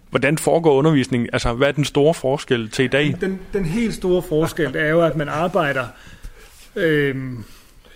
Hvordan 0.09 0.37
foregår 0.37 0.73
undervisningen? 0.73 1.29
Altså, 1.33 1.53
hvad 1.53 1.67
er 1.67 1.71
den 1.71 1.85
store 1.85 2.13
forskel 2.13 2.69
til 2.69 2.85
i 2.85 2.87
dag? 2.87 3.15
Den, 3.21 3.39
den 3.53 3.65
helt 3.65 3.93
store 3.93 4.21
forskel 4.21 4.75
er 4.75 4.89
jo, 4.89 5.01
at 5.01 5.15
man 5.15 5.29
arbejder 5.29 5.85
øh, 6.75 7.15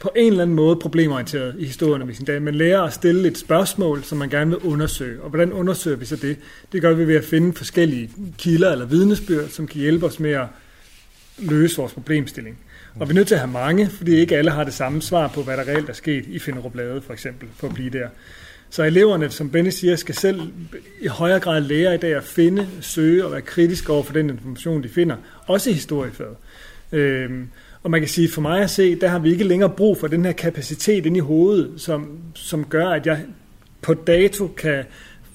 på 0.02 0.10
en 0.16 0.28
eller 0.28 0.42
anden 0.42 0.56
måde 0.56 0.76
problemorienteret 0.76 1.56
i 1.60 1.66
historieundervisningen. 1.66 2.44
Man 2.44 2.56
lærer 2.56 2.82
at 2.82 2.94
stille 2.94 3.28
et 3.28 3.38
spørgsmål, 3.38 4.04
som 4.04 4.18
man 4.18 4.30
gerne 4.30 4.50
vil 4.50 4.60
undersøge. 4.60 5.22
Og 5.22 5.30
hvordan 5.30 5.54
undersøger 5.54 5.98
vi 5.98 6.06
så 6.06 6.16
det? 6.16 6.38
Det 6.72 6.82
gør 6.82 6.94
vi 6.94 7.08
ved 7.08 7.16
at 7.16 7.24
finde 7.24 7.54
forskellige 7.54 8.10
kilder 8.38 8.72
eller 8.72 8.86
vidnesbyrd, 8.86 9.48
som 9.50 9.68
kan 9.68 9.82
hjælpe 9.82 10.06
os 10.06 10.20
med 10.20 10.32
at 10.32 10.48
løse 11.38 11.78
vores 11.78 11.94
problemstilling. 11.94 12.58
Og 13.00 13.10
vi 13.10 13.12
er 13.12 13.16
nødt 13.16 13.28
til 13.28 13.36
at 13.36 13.42
have 13.42 13.52
mange, 13.52 13.90
fordi 13.90 14.16
ikke 14.16 14.38
alle 14.38 14.52
har 14.52 14.64
det 14.64 14.74
samme 14.74 15.02
svar 15.02 15.28
på, 15.28 15.44
hvad 15.44 15.58
der 15.58 15.68
reelt 15.68 15.90
er 15.90 15.94
sket 15.94 16.26
i 16.28 16.40
Finderup 16.40 16.76
Lade, 16.76 17.02
for 17.02 17.14
eksempel, 17.14 17.48
for 17.56 17.68
at 17.68 17.74
blive 17.74 17.90
der. 17.90 18.08
Så 18.70 18.84
eleverne, 18.84 19.30
som 19.30 19.50
Benny 19.50 19.70
siger, 19.70 19.96
skal 19.96 20.16
selv 20.16 20.42
i 21.02 21.08
højere 21.08 21.40
grad 21.40 21.62
lære 21.62 21.96
i 21.96 21.98
dag 21.98 22.16
at 22.16 22.24
finde, 22.24 22.68
søge 22.82 23.26
og 23.26 23.32
være 23.32 23.42
kritiske 23.42 23.94
over 23.94 24.04
for 24.04 24.14
den 24.14 24.30
information, 24.30 24.84
de 24.84 24.90
finder. 24.90 25.16
Også 25.48 25.70
i 25.70 25.74
historiefaget. 25.74 26.36
Øhm, 26.92 27.48
og 27.84 27.92
man 27.92 28.02
kan 28.02 28.10
sige, 28.10 28.30
for 28.30 28.42
mig 28.42 28.62
at 28.62 28.70
se, 28.70 28.96
der 28.96 29.08
har 29.08 29.20
vi 29.20 29.32
ikke 29.32 29.44
længere 29.44 29.70
brug 29.70 29.98
for 29.98 30.08
den 30.08 30.26
her 30.26 30.32
kapacitet 30.32 31.06
inde 31.06 31.18
i 31.18 31.22
hovedet, 31.22 31.82
som, 31.82 32.18
som 32.34 32.66
gør, 32.66 32.90
at 32.90 33.06
jeg 33.06 33.26
på 33.82 33.94
dato 33.94 34.48
kan 34.48 34.84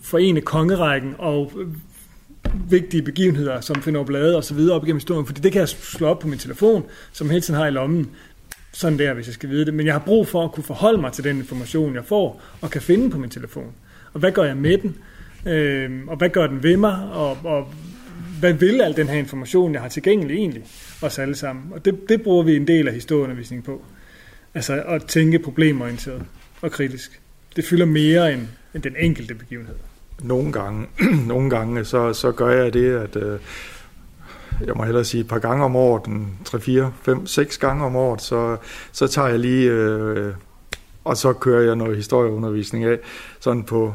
forene 0.03 0.41
kongerækken 0.41 1.15
og 1.19 1.53
vigtige 2.71 3.03
begivenheder, 3.03 3.61
som 3.61 3.83
finder 3.83 4.05
blade 4.05 4.37
og 4.37 4.45
så 4.45 4.55
videre 4.55 4.77
op 4.77 4.85
igennem 4.85 4.97
historien, 4.97 5.27
fordi 5.27 5.41
det 5.41 5.53
kan 5.53 5.61
jeg 5.61 5.69
slå 5.69 6.07
op 6.07 6.19
på 6.19 6.29
min 6.29 6.39
telefon, 6.39 6.85
som 7.13 7.31
hele 7.31 7.41
tiden 7.41 7.61
har 7.61 7.67
i 7.67 7.71
lommen 7.71 8.11
sådan 8.73 8.99
der, 8.99 9.15
hvis 9.15 9.27
jeg 9.27 9.35
skal 9.35 9.49
vide 9.51 9.65
det. 9.65 9.75
Men 9.75 9.87
jeg 9.87 9.95
har 9.95 9.99
brug 10.07 10.29
for 10.29 10.45
at 10.45 10.53
kunne 10.53 10.65
forholde 10.65 11.01
mig 11.01 11.13
til 11.13 11.25
den 11.25 11.39
information, 11.39 11.95
jeg 11.95 12.05
får, 12.05 12.43
og 12.61 12.71
kan 12.71 12.83
finde 12.83 13.11
på 13.11 13.19
min 13.19 13.31
telefon. 13.31 13.73
Og 14.13 14.21
hvad 14.21 14.33
gør 14.33 14.45
jeg 14.45 14.57
med 14.57 14.79
den? 14.79 14.97
Øh, 15.53 15.91
og 16.07 16.17
hvad 16.17 16.29
gør 16.29 16.47
den 16.47 16.63
ved 16.63 16.77
mig? 16.77 17.09
Og, 17.13 17.39
og 17.45 17.69
hvad 18.41 18.53
vil 18.53 18.81
al 18.81 18.97
den 18.97 19.09
her 19.09 19.19
information, 19.19 19.73
jeg 19.73 19.81
har 19.83 19.89
tilgængelig 19.89 20.37
egentlig? 20.37 20.65
Os 21.03 21.19
alle 21.19 21.35
sammen. 21.35 21.73
Og 21.73 21.85
det, 21.85 22.09
det 22.09 22.23
bruger 22.23 22.43
vi 22.43 22.57
en 22.57 22.67
del 22.67 22.89
af 22.89 22.95
historieundervisningen 22.95 23.63
på. 23.63 23.85
Altså 24.55 24.83
at 24.83 25.05
tænke 25.05 25.39
problemorienteret 25.39 26.23
og 26.63 26.71
kritisk. 26.71 27.21
Det 27.57 27.65
fylder 27.65 27.87
mere 27.87 28.33
end, 28.33 28.43
end 28.75 28.83
den 28.83 28.95
enkelte 28.99 29.35
begivenhed. 29.35 29.75
Nogle 30.23 30.53
gange, 30.53 30.87
nogle 31.33 31.51
gange 31.51 31.85
så, 31.85 32.13
så 32.13 32.33
gør 32.33 32.63
jeg 32.63 32.73
det, 32.73 32.97
at 32.97 33.17
øh, 33.17 33.41
jeg 34.67 34.75
må 34.77 34.85
hellere 34.85 35.05
sige 35.05 35.21
et 35.21 35.29
par 35.29 35.39
gange 35.39 35.65
om 35.65 35.77
året, 35.77 36.03
3, 36.45 36.61
4, 36.61 36.93
5, 37.03 37.27
6 37.27 37.59
gange 37.59 37.85
om 37.85 37.97
året, 37.97 38.23
så, 38.23 38.57
så 38.93 39.07
tager 39.07 39.29
jeg 39.29 39.39
lige, 39.39 39.71
øh, 39.71 40.35
og 41.07 41.17
så 41.17 41.33
kører 41.33 41.63
jeg 41.63 41.77
noget 41.77 41.97
historieundervisning 41.97 42.85
af, 42.85 42.99
sådan 43.41 43.63
på 43.63 43.95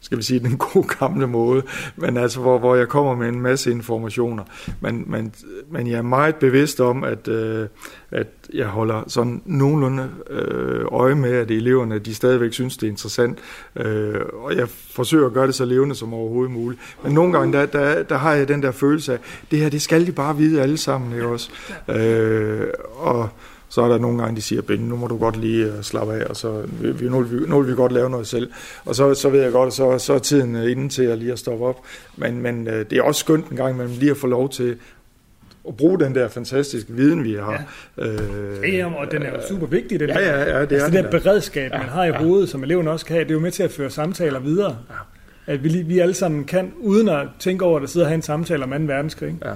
skal 0.00 0.18
vi 0.18 0.22
sige, 0.22 0.40
den 0.40 0.56
gode 0.72 0.88
gamle 0.98 1.26
måde, 1.26 1.62
men 1.96 2.16
altså, 2.16 2.40
hvor, 2.40 2.58
hvor 2.58 2.76
jeg 2.76 2.88
kommer 2.88 3.14
med 3.14 3.28
en 3.28 3.40
masse 3.40 3.70
informationer. 3.70 4.44
Men, 4.80 5.04
men, 5.06 5.34
men 5.70 5.86
jeg 5.86 5.98
er 5.98 6.02
meget 6.02 6.36
bevidst 6.36 6.80
om, 6.80 7.04
at, 7.04 7.28
øh, 7.28 7.66
at 8.10 8.26
jeg 8.54 8.66
holder 8.66 9.02
sådan 9.06 9.42
nogenlunde 9.44 10.10
øh, 10.30 10.84
øje 10.92 11.14
med, 11.14 11.32
at 11.32 11.50
eleverne 11.50 11.98
de 11.98 12.14
stadigvæk 12.14 12.52
synes, 12.52 12.76
det 12.76 12.86
er 12.86 12.90
interessant. 12.90 13.38
Øh, 13.76 14.20
og 14.32 14.56
jeg 14.56 14.68
forsøger 14.68 15.26
at 15.26 15.32
gøre 15.32 15.46
det 15.46 15.54
så 15.54 15.64
levende 15.64 15.94
som 15.94 16.14
overhovedet 16.14 16.52
muligt. 16.52 16.80
Men 17.04 17.12
nogle 17.12 17.38
gange, 17.38 17.58
der, 17.58 17.66
der, 17.66 18.02
der 18.02 18.16
har 18.16 18.32
jeg 18.32 18.48
den 18.48 18.62
der 18.62 18.70
følelse 18.70 19.12
af, 19.12 19.18
det 19.50 19.58
her, 19.58 19.68
det 19.68 19.82
skal 19.82 20.06
de 20.06 20.12
bare 20.12 20.36
vide 20.36 20.62
alle 20.62 20.76
sammen, 20.76 21.12
ikke 21.12 21.26
også? 21.26 21.50
Øh, 21.88 22.66
og 22.96 23.28
så 23.70 23.82
er 23.82 23.88
der 23.88 23.98
nogle 23.98 24.18
gange, 24.18 24.36
de 24.36 24.42
siger, 24.42 24.62
Ben, 24.62 24.80
nu 24.80 24.96
må 24.96 25.06
du 25.06 25.18
godt 25.18 25.36
lige 25.36 25.68
uh, 25.68 25.82
slappe 25.82 26.14
af, 26.14 26.24
og 26.24 26.36
så 26.36 26.62
vi, 26.80 27.08
nu, 27.08 27.20
vil 27.20 27.40
vi, 27.40 27.46
nu 27.46 27.60
vil 27.60 27.70
vi 27.70 27.76
godt 27.76 27.92
lave 27.92 28.10
noget 28.10 28.26
selv. 28.26 28.50
Og 28.84 28.94
så, 28.94 29.14
så 29.14 29.28
ved 29.28 29.42
jeg 29.42 29.52
godt, 29.52 29.74
så, 29.74 29.98
så 29.98 30.12
er 30.12 30.18
tiden 30.18 30.56
uh, 30.56 30.70
inden 30.70 30.88
til 30.88 31.02
at 31.02 31.18
lige 31.18 31.32
at 31.32 31.38
stoppe 31.38 31.64
op. 31.64 31.76
Men, 32.16 32.42
men 32.42 32.66
uh, 32.66 32.72
det 32.72 32.92
er 32.92 33.02
også 33.02 33.18
skønt 33.18 33.48
en 33.48 33.56
gang, 33.56 33.76
man 33.76 33.88
lige 33.88 34.10
at 34.10 34.16
få 34.16 34.26
lov 34.26 34.48
til 34.48 34.76
at 35.68 35.76
bruge 35.76 36.00
den 36.00 36.14
der 36.14 36.28
fantastiske 36.28 36.92
viden, 36.92 37.24
vi 37.24 37.34
har. 37.34 37.64
Ja, 37.98 38.06
øh, 38.06 38.74
ja 38.74 38.94
og 38.94 39.10
den 39.10 39.22
er 39.22 39.30
jo 39.30 39.46
super 39.48 39.66
vigtig. 39.66 40.00
Den 40.00 40.08
ja, 40.08 40.18
ja, 40.18 40.38
ja, 40.38 40.60
det 40.60 40.72
altså, 40.72 40.86
er 40.86 40.90
det 40.90 41.04
der 41.04 41.10
beredskab, 41.10 41.70
ja, 41.72 41.78
man 41.78 41.88
har 41.88 42.04
i 42.04 42.08
ja. 42.08 42.18
hovedet, 42.18 42.48
som 42.48 42.62
eleven 42.62 42.88
også 42.88 43.06
kan 43.06 43.14
have, 43.14 43.24
det 43.24 43.30
er 43.30 43.34
jo 43.34 43.40
med 43.40 43.50
til 43.50 43.62
at 43.62 43.70
føre 43.70 43.90
samtaler 43.90 44.38
videre. 44.40 44.76
Ja. 44.90 45.52
At 45.52 45.64
vi, 45.64 45.82
vi 45.82 45.98
alle 45.98 46.14
sammen 46.14 46.44
kan, 46.44 46.72
uden 46.78 47.08
at 47.08 47.26
tænke 47.38 47.64
over, 47.64 47.76
at 47.76 47.80
der 47.80 47.88
sidder 47.88 48.06
og 48.06 48.10
have 48.10 48.14
en 48.14 48.22
samtale 48.22 48.64
om 48.64 48.70
2. 48.70 48.76
verdenskrig. 48.76 49.38
Ja. 49.44 49.52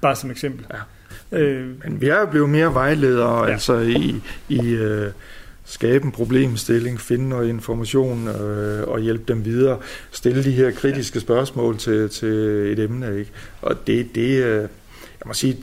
Bare 0.00 0.16
som 0.16 0.30
eksempel. 0.30 0.66
Ja. 0.72 0.78
Øh, 1.32 1.66
Men 1.84 2.00
vi 2.00 2.08
er 2.08 2.20
jo 2.20 2.26
blevet 2.26 2.48
mere 2.48 2.74
vejledere, 2.74 3.44
ja. 3.44 3.52
altså 3.52 3.78
i, 3.78 4.22
i 4.48 4.70
øh, 4.70 5.10
skabe 5.64 6.04
en 6.04 6.12
problemstilling, 6.12 7.00
finde 7.00 7.28
noget 7.28 7.48
information 7.48 8.28
øh, 8.28 8.88
og 8.88 9.00
hjælpe 9.00 9.24
dem 9.28 9.44
videre, 9.44 9.78
stille 10.10 10.44
de 10.44 10.52
her 10.52 10.70
kritiske 10.70 11.20
spørgsmål 11.20 11.78
til, 11.78 12.08
til 12.08 12.28
et 12.72 12.78
emne. 12.78 13.18
Ikke? 13.18 13.30
Og 13.62 13.86
det, 13.86 14.14
det 14.14 14.44
øh, 14.44 14.60
jeg 15.22 15.26
må 15.26 15.32
sige, 15.32 15.56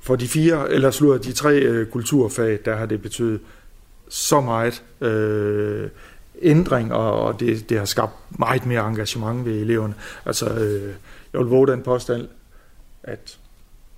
for 0.00 0.16
de 0.16 0.28
fire, 0.28 0.72
eller 0.72 0.90
slutter 0.90 1.18
de 1.18 1.32
tre 1.32 1.58
øh, 1.58 1.86
kulturfag, 1.86 2.58
der 2.64 2.76
har 2.76 2.86
det 2.86 3.02
betydet 3.02 3.40
så 4.08 4.40
meget 4.40 4.82
øh, 5.00 5.88
ændring, 6.42 6.92
og, 6.92 7.22
og 7.22 7.40
det, 7.40 7.68
det 7.68 7.78
har 7.78 7.84
skabt 7.84 8.12
meget 8.38 8.66
mere 8.66 8.88
engagement 8.88 9.46
ved 9.46 9.60
eleverne. 9.60 9.94
Altså, 10.26 10.54
øh, 10.54 10.92
jeg 11.32 11.40
vil 11.40 11.48
våge 11.48 11.66
den 11.66 11.82
påstand, 11.82 12.28
at 13.02 13.38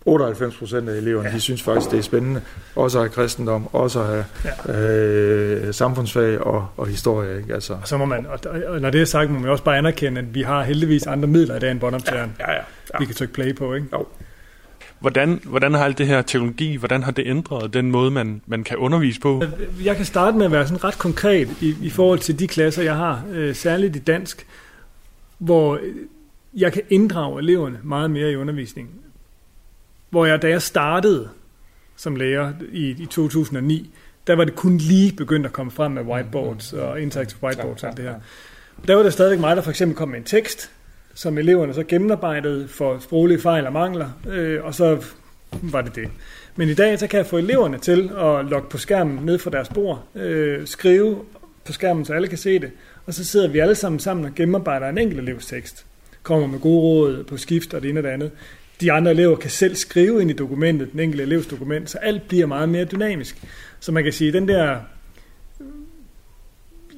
98 0.06 0.56
procent 0.56 0.88
af 0.88 0.96
eleverne, 0.96 1.28
ja. 1.28 1.34
de 1.34 1.40
synes 1.40 1.62
faktisk, 1.62 1.90
det 1.90 1.98
er 1.98 2.02
spændende. 2.02 2.40
Også 2.76 2.98
at 2.98 3.04
have 3.04 3.12
kristendom, 3.12 3.68
også 3.72 4.00
at 4.00 4.06
have 4.06 4.24
ja. 4.68 4.80
øh, 4.80 5.74
samfundsfag 5.74 6.40
og, 6.40 6.68
og 6.76 6.86
historie. 6.86 7.38
Ikke? 7.38 7.54
Altså. 7.54 7.72
Og, 7.72 7.88
så 7.88 7.96
må 7.96 8.04
man, 8.04 8.26
og 8.66 8.80
når 8.80 8.90
det 8.90 9.00
er 9.00 9.04
sagt, 9.04 9.30
må 9.30 9.38
man 9.38 9.50
også 9.50 9.64
bare 9.64 9.78
anerkende, 9.78 10.20
at 10.20 10.34
vi 10.34 10.42
har 10.42 10.62
heldigvis 10.62 11.06
andre 11.06 11.28
midler 11.28 11.56
i 11.56 11.58
dag 11.58 11.70
end 11.70 11.80
båndoptageren. 11.80 12.32
Ja, 12.38 12.50
ja, 12.50 12.56
ja, 12.56 12.62
ja. 12.94 12.98
Vi 12.98 13.04
kan 13.04 13.14
trykke 13.14 13.34
play 13.34 13.56
på, 13.56 13.74
ikke? 13.74 13.86
Jo. 13.92 14.06
Hvordan, 15.00 15.40
hvordan 15.44 15.74
har 15.74 15.84
alt 15.84 15.98
det 15.98 16.06
her 16.06 16.22
teknologi, 16.22 16.76
hvordan 16.76 17.02
har 17.02 17.12
det 17.12 17.26
ændret 17.26 17.74
den 17.74 17.90
måde, 17.90 18.10
man, 18.10 18.42
man 18.46 18.64
kan 18.64 18.76
undervise 18.76 19.20
på? 19.20 19.42
Jeg 19.84 19.96
kan 19.96 20.04
starte 20.04 20.36
med 20.36 20.46
at 20.46 20.52
være 20.52 20.66
sådan 20.66 20.84
ret 20.84 20.98
konkret 20.98 21.48
i, 21.60 21.74
i 21.82 21.90
forhold 21.90 22.18
til 22.18 22.38
de 22.38 22.46
klasser, 22.46 22.82
jeg 22.82 22.96
har, 22.96 23.22
øh, 23.32 23.54
særligt 23.54 23.96
i 23.96 23.98
dansk, 23.98 24.46
hvor 25.38 25.78
jeg 26.54 26.72
kan 26.72 26.82
inddrage 26.90 27.42
eleverne 27.42 27.78
meget 27.82 28.10
mere 28.10 28.32
i 28.32 28.36
undervisningen 28.36 28.94
hvor 30.14 30.26
jeg, 30.26 30.42
da 30.42 30.48
jeg 30.48 30.62
startede 30.62 31.28
som 31.96 32.16
lærer 32.16 32.52
i, 32.72 32.90
i 32.90 33.06
2009, 33.06 33.90
der 34.26 34.34
var 34.34 34.44
det 34.44 34.54
kun 34.54 34.76
lige 34.76 35.12
begyndt 35.16 35.46
at 35.46 35.52
komme 35.52 35.72
frem 35.72 35.92
med 35.92 36.02
whiteboards 36.02 36.72
og 36.72 37.00
interactive 37.00 37.42
whiteboards 37.42 37.82
og 37.82 37.88
alt 37.88 37.96
det 37.96 38.04
her. 38.04 38.14
Der 38.88 38.94
var 38.94 39.02
det 39.02 39.12
stadigvæk 39.12 39.40
mig, 39.40 39.56
der 39.56 39.62
for 39.62 39.70
eksempel 39.70 39.96
kom 39.96 40.08
med 40.08 40.18
en 40.18 40.24
tekst, 40.24 40.70
som 41.14 41.38
eleverne 41.38 41.74
så 41.74 41.82
gennemarbejdede 41.82 42.68
for 42.68 42.98
sproglige 42.98 43.40
fejl 43.40 43.66
og 43.66 43.72
mangler, 43.72 44.10
øh, 44.28 44.64
og 44.64 44.74
så 44.74 45.04
var 45.62 45.82
det 45.82 45.94
det. 45.94 46.08
Men 46.56 46.68
i 46.68 46.74
dag, 46.74 46.98
så 46.98 47.06
kan 47.06 47.18
jeg 47.18 47.26
få 47.26 47.38
eleverne 47.38 47.78
til 47.78 48.10
at 48.18 48.44
logge 48.44 48.68
på 48.70 48.78
skærmen 48.78 49.24
ned 49.24 49.38
fra 49.38 49.50
deres 49.50 49.68
bord, 49.68 50.04
øh, 50.14 50.66
skrive 50.66 51.18
på 51.64 51.72
skærmen, 51.72 52.04
så 52.04 52.14
alle 52.14 52.28
kan 52.28 52.38
se 52.38 52.58
det, 52.58 52.70
og 53.06 53.14
så 53.14 53.24
sidder 53.24 53.48
vi 53.48 53.58
alle 53.58 53.74
sammen 53.74 53.98
sammen 53.98 54.24
og 54.24 54.34
gennemarbejder 54.34 54.88
en 54.88 54.98
enkelt 54.98 55.20
elevs 55.20 55.46
tekst. 55.46 55.86
Kommer 56.22 56.46
med 56.46 56.60
gode 56.60 56.80
råd 56.80 57.24
på 57.24 57.36
skift 57.36 57.74
og 57.74 57.82
det 57.82 57.90
ene 57.90 58.00
og 58.00 58.04
det 58.04 58.10
andet 58.10 58.30
de 58.80 58.92
andre 58.92 59.10
elever 59.10 59.36
kan 59.36 59.50
selv 59.50 59.74
skrive 59.74 60.22
ind 60.22 60.30
i 60.30 60.34
dokumentet, 60.34 60.92
den 60.92 61.00
enkelte 61.00 61.22
elevs 61.24 61.46
dokument, 61.46 61.90
så 61.90 61.98
alt 61.98 62.28
bliver 62.28 62.46
meget 62.46 62.68
mere 62.68 62.84
dynamisk. 62.84 63.42
Så 63.80 63.92
man 63.92 64.04
kan 64.04 64.12
sige, 64.12 64.28
at 64.28 64.34
den 64.34 64.48
der, 64.48 64.76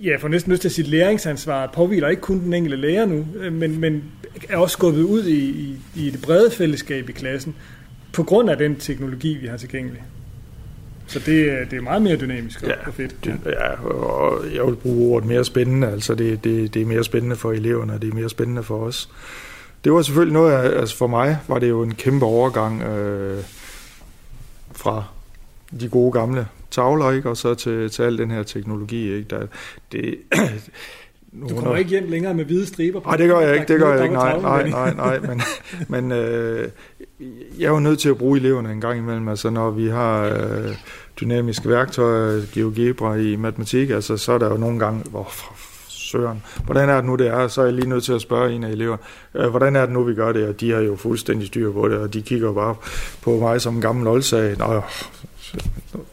ja, 0.03 0.17
for 0.17 0.29
næsten 0.29 0.53
lyst 0.53 0.61
til 0.61 0.69
at 0.69 0.73
sige, 0.73 0.89
læringsansvar 0.89 1.71
påviler 1.75 2.09
ikke 2.09 2.23
kun 2.23 2.41
den 2.41 2.55
enkelte 2.55 2.77
lærer 2.77 3.07
nu, 3.07 3.27
men, 3.51 3.81
men 3.81 4.05
er 4.49 4.57
også 4.57 4.73
skubbet 4.73 5.03
ud 5.03 5.25
i, 5.25 5.45
i, 5.45 5.77
i 5.97 6.11
det 6.11 6.23
brede 6.23 6.51
fællesskab 6.51 7.09
i 7.09 7.13
klassen, 7.13 7.55
på 8.13 8.23
grund 8.23 8.51
af 8.51 8.57
den 8.57 8.77
teknologi, 8.77 9.39
vi 9.41 9.47
har 9.47 9.57
tilgængelig. 9.57 10.03
Så 11.07 11.19
det, 11.19 11.71
det 11.71 11.77
er 11.77 11.81
meget 11.81 12.03
mere 12.03 12.17
dynamisk 12.17 12.63
og, 12.63 12.69
ja, 12.69 12.91
fedt. 12.91 13.15
Ja. 13.27 13.51
ja, 13.51 13.83
og 13.83 14.45
jeg 14.55 14.67
vil 14.67 14.77
bruge 14.77 15.15
ordet 15.15 15.29
mere 15.29 15.45
spændende. 15.45 15.89
Altså 15.89 16.15
det, 16.15 16.45
det, 16.45 16.75
det 16.75 16.83
er 16.83 16.87
mere 16.87 17.05
spændende 17.05 17.37
for 17.37 17.53
eleverne, 17.53 17.93
og 17.93 18.03
det 18.03 18.11
er 18.11 18.15
mere 18.15 18.29
spændende 18.29 18.63
for 18.63 18.79
os 18.79 19.09
det 19.87 19.95
var 19.95 20.03
selvfølgelig 20.03 20.33
noget, 20.33 20.53
af, 20.53 20.81
altså 20.81 20.97
for 20.97 21.07
mig 21.07 21.39
var 21.49 21.59
det 21.59 21.69
jo 21.69 21.83
en 21.83 21.95
kæmpe 21.95 22.27
overgang 22.27 22.83
øh, 22.83 23.45
fra 24.73 25.05
de 25.81 25.89
gode 25.89 26.13
gamle 26.13 26.49
tavler, 26.71 27.11
ikke? 27.11 27.31
og 27.31 27.37
så 27.37 27.55
til, 27.55 27.91
til 27.91 28.03
al 28.03 28.19
den 28.19 28.31
her 28.31 28.43
teknologi. 28.43 29.15
Ikke? 29.15 29.29
Der, 29.31 29.47
det, 29.93 30.19
du 31.49 31.55
kommer 31.55 31.77
ikke 31.77 31.91
hjem 31.91 32.09
længere 32.09 32.35
med 32.35 32.45
hvide 32.45 32.67
striber 32.67 33.01
på. 33.01 33.09
Nej, 33.09 33.17
det 33.17 33.29
gør 33.29 33.41
jeg 33.41 33.55
ikke, 33.55 33.73
det 33.73 33.81
gør 33.81 33.95
jeg 33.95 34.03
ikke, 34.03 34.15
nej, 34.15 34.41
nej, 34.41 34.71
nej, 34.71 34.95
nej, 34.95 35.19
men, 35.19 35.43
men 36.09 36.13
øh, 36.13 36.69
jeg 37.59 37.67
er 37.67 37.71
jo 37.71 37.81
nødt 37.81 37.99
til 37.99 38.09
at 38.09 38.19
bruge 38.19 38.39
eleverne 38.39 38.73
en 38.73 38.81
gang 38.81 38.99
imellem, 38.99 39.29
altså 39.29 39.51
når 39.51 39.71
vi 39.71 39.89
har 39.89 40.23
øh, 40.23 40.75
dynamiske 41.21 41.69
værktøjer, 41.69 42.43
GeoGebra 42.55 43.15
i 43.15 43.37
matematik, 43.37 43.91
altså 43.91 44.17
så 44.17 44.33
er 44.33 44.39
der 44.39 44.51
jo 44.51 44.57
nogle 44.57 44.79
gange, 44.79 45.05
hvor 45.11 45.33
søren, 46.07 46.43
hvordan 46.65 46.89
er 46.89 46.97
det 46.97 47.05
nu 47.05 47.15
det 47.15 47.27
er, 47.27 47.49
så 47.49 47.61
er 47.61 47.65
jeg 47.65 47.75
lige 47.75 47.89
nødt 47.89 48.05
til 48.05 48.13
at 48.13 48.21
spørge 48.21 48.53
en 48.53 48.65
af 48.65 48.71
eleverne, 48.71 49.03
øh, 49.35 49.49
hvordan 49.49 49.77
er 49.77 49.81
det 49.81 49.91
nu 49.91 50.03
vi 50.03 50.15
gør 50.15 50.33
det, 50.33 50.49
og 50.49 50.61
de 50.61 50.71
har 50.71 50.81
jo 50.81 50.97
fuldstændig 50.97 51.47
styr 51.47 51.73
på 51.73 51.89
det, 51.89 51.99
og 51.99 52.15
de 52.15 52.23
kigger 52.23 52.53
bare 52.53 52.75
på 53.23 53.39
mig 53.39 53.61
som 53.61 53.75
en 53.75 53.81
gammel 53.81 54.07
oldsag, 54.07 54.57
Nå, 54.59 54.83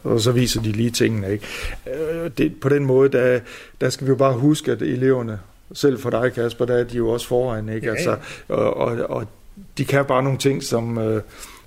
og 0.04 0.20
så 0.20 0.32
viser 0.32 0.62
de 0.62 0.72
lige 0.72 0.90
tingene. 0.90 1.32
Ikke? 1.32 1.46
Øh, 1.88 2.32
det, 2.38 2.60
på 2.62 2.70
den 2.70 2.86
måde, 2.86 3.10
der, 3.10 3.40
der 3.82 3.90
skal 3.90 4.08
vi 4.08 4.10
jo 4.10 4.16
bare 4.16 4.34
huske, 4.34 4.72
at 4.72 4.82
eleverne, 4.82 5.40
selv 5.74 6.00
for 6.00 6.10
dig 6.10 6.34
Kasper, 6.34 6.66
der 6.66 6.76
er 6.76 6.84
de 6.84 6.98
jo 6.98 7.10
også 7.10 7.28
foran. 7.28 7.70
Ikke? 7.70 7.88
Ja, 7.88 7.94
ja. 7.94 7.98
Altså, 7.98 8.18
og, 8.48 8.78
og, 8.78 8.98
og 9.10 9.28
de 9.78 9.86
kan 9.86 10.06
bare 10.06 10.24
nogle 10.24 10.40
ting, 10.40 10.64
som 10.64 10.98
øh, 10.98 11.22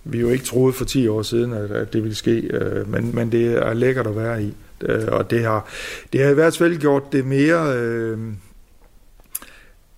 vi 0.05 0.21
jo 0.21 0.29
ikke 0.29 0.45
troede 0.45 0.73
for 0.73 0.85
10 0.85 1.09
år 1.09 1.23
siden, 1.23 1.53
at, 1.53 1.71
at 1.71 1.93
det 1.93 2.03
ville 2.03 2.15
ske, 2.15 2.31
øh, 2.31 2.89
men, 2.89 3.15
men 3.15 3.33
det 3.33 3.47
er 3.53 3.75
lækkert 3.75 4.07
at 4.07 4.17
være 4.17 4.43
i. 4.43 4.55
Øh, 4.83 5.09
og 5.09 5.31
det 5.31 5.45
har, 5.45 5.69
det 6.13 6.23
har 6.23 6.31
i 6.31 6.35
hvert 6.35 6.57
fald 6.57 6.77
gjort 6.77 7.13
det 7.13 7.25
mere... 7.27 7.77
Øh, 7.77 8.19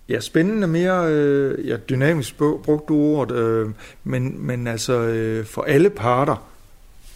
Ja, 0.08 0.20
spændende, 0.20 0.66
mere 0.66 1.12
øh, 1.12 1.68
ja, 1.68 1.76
dynamisk 1.76 2.36
brugt 2.36 2.90
ordet, 2.90 3.36
øh, 3.36 3.70
men, 4.04 4.46
men 4.46 4.66
altså 4.66 4.92
øh, 4.92 5.46
for 5.46 5.62
alle 5.62 5.90
parter 5.90 6.36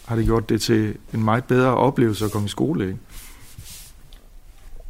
har 0.05 0.15
det 0.15 0.25
gjort 0.25 0.49
det 0.49 0.61
til 0.61 0.95
en 1.13 1.23
meget 1.23 1.43
bedre 1.43 1.77
oplevelse 1.77 2.25
at 2.25 2.31
komme 2.31 2.45
i 2.45 2.49
skole. 2.49 2.85
Ikke? 2.85 2.97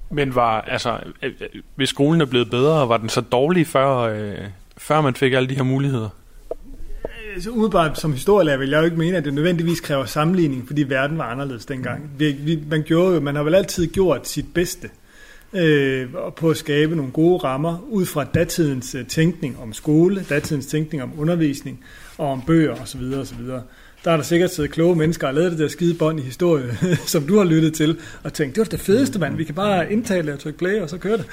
Men 0.09 0.35
var, 0.35 0.61
altså, 0.61 0.99
øh, 1.23 1.31
øh, 1.41 1.61
hvis 1.75 1.89
skolen 1.89 2.21
er 2.21 2.25
blevet 2.25 2.49
bedre, 2.49 2.89
var 2.89 2.97
den 2.97 3.09
så 3.09 3.21
dårlig, 3.21 3.67
før, 3.67 3.97
øh, 3.97 4.37
før 4.77 5.01
man 5.01 5.15
fik 5.15 5.33
alle 5.33 5.49
de 5.49 5.55
her 5.55 5.63
muligheder? 5.63 6.09
Altså, 7.33 7.49
udebart 7.49 7.99
som 7.99 8.13
historielærer 8.13 8.57
vil 8.57 8.69
jeg 8.69 8.79
jo 8.79 8.85
ikke 8.85 8.97
mene, 8.97 9.17
at 9.17 9.25
det 9.25 9.33
nødvendigvis 9.33 9.81
kræver 9.81 10.05
sammenligning, 10.05 10.67
fordi 10.67 10.83
verden 10.83 11.17
var 11.17 11.23
anderledes 11.23 11.65
dengang. 11.65 12.11
Vi, 12.17 12.31
vi, 12.31 12.59
man, 12.69 12.83
gjorde 12.83 13.13
jo, 13.13 13.19
man 13.19 13.35
har 13.35 13.43
vel 13.43 13.55
altid 13.55 13.87
gjort 13.87 14.27
sit 14.27 14.45
bedste 14.53 14.89
øh, 15.53 16.07
på 16.35 16.49
at 16.49 16.57
skabe 16.57 16.95
nogle 16.95 17.11
gode 17.11 17.37
rammer 17.37 17.87
ud 17.89 18.05
fra 18.05 18.23
datidens 18.23 18.95
øh, 18.95 19.05
tænkning 19.05 19.57
om 19.61 19.73
skole, 19.73 20.25
datidens 20.29 20.65
tænkning 20.65 21.03
om 21.03 21.11
undervisning 21.17 21.83
og 22.17 22.31
om 22.31 22.41
bøger 22.41 22.81
osv. 22.81 23.01
osv 23.01 23.39
der 24.05 24.11
er 24.11 24.15
der 24.15 24.23
sikkert 24.23 24.53
siddet 24.53 24.71
kloge 24.71 24.95
mennesker 24.95 25.27
og 25.27 25.33
lavet 25.33 25.51
det 25.51 25.59
der 25.59 25.67
skide 25.67 25.93
bånd 25.93 26.19
i 26.19 26.23
historie, 26.23 26.77
som 27.05 27.27
du 27.27 27.37
har 27.37 27.43
lyttet 27.43 27.73
til, 27.73 27.97
og 28.23 28.33
tænkt, 28.33 28.55
det 28.55 28.61
var 28.61 28.65
det 28.65 28.79
fedeste, 28.79 29.19
mand. 29.19 29.37
Vi 29.37 29.43
kan 29.43 29.55
bare 29.55 29.91
indtale 29.91 30.33
og 30.33 30.39
trykke 30.39 30.59
play, 30.59 30.81
og 30.81 30.89
så 30.89 30.97
kører 30.97 31.17
det. 31.17 31.25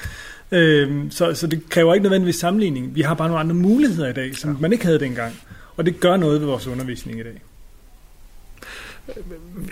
Øhm, 0.53 1.11
så, 1.11 1.35
så 1.35 1.47
det 1.47 1.71
kræver 1.71 1.95
ikke 1.95 2.03
nødvendigvis 2.03 2.37
sammenligning. 2.37 2.95
Vi 2.95 3.01
har 3.01 3.15
bare 3.15 3.29
nogle 3.29 3.41
andre 3.41 3.55
muligheder 3.55 4.09
i 4.09 4.13
dag, 4.13 4.37
som 4.37 4.57
man 4.61 4.73
ikke 4.73 4.85
havde 4.85 5.01
dengang. 5.01 5.35
Og 5.81 5.87
det 5.87 6.01
gør 6.01 6.17
noget 6.17 6.41
ved 6.41 6.49
vores 6.49 6.67
undervisning 6.67 7.21
i 7.21 7.23
dag. 7.23 7.41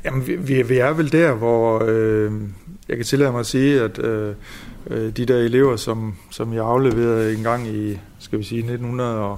Jamen, 0.05 0.27
vi, 0.27 0.63
vi 0.63 0.79
er 0.79 0.93
vel 0.93 1.13
der, 1.13 1.35
hvor 1.35 1.85
øh, 1.87 2.33
jeg 2.89 2.97
kan 2.97 3.07
tillade 3.07 3.33
mig 3.33 3.41
at 3.41 3.47
sige, 3.47 3.81
at 3.81 3.99
øh, 3.99 4.35
øh 4.91 5.17
de 5.17 5.27
der 5.27 5.37
elever, 5.37 5.77
som, 5.77 6.17
som 6.31 6.53
jeg 6.53 6.65
afleverede 6.65 7.35
en 7.37 7.43
gang 7.43 7.69
i, 7.69 7.99
skal 8.19 8.39
vi 8.39 8.45
sige, 8.45 8.59
1900 8.59 9.37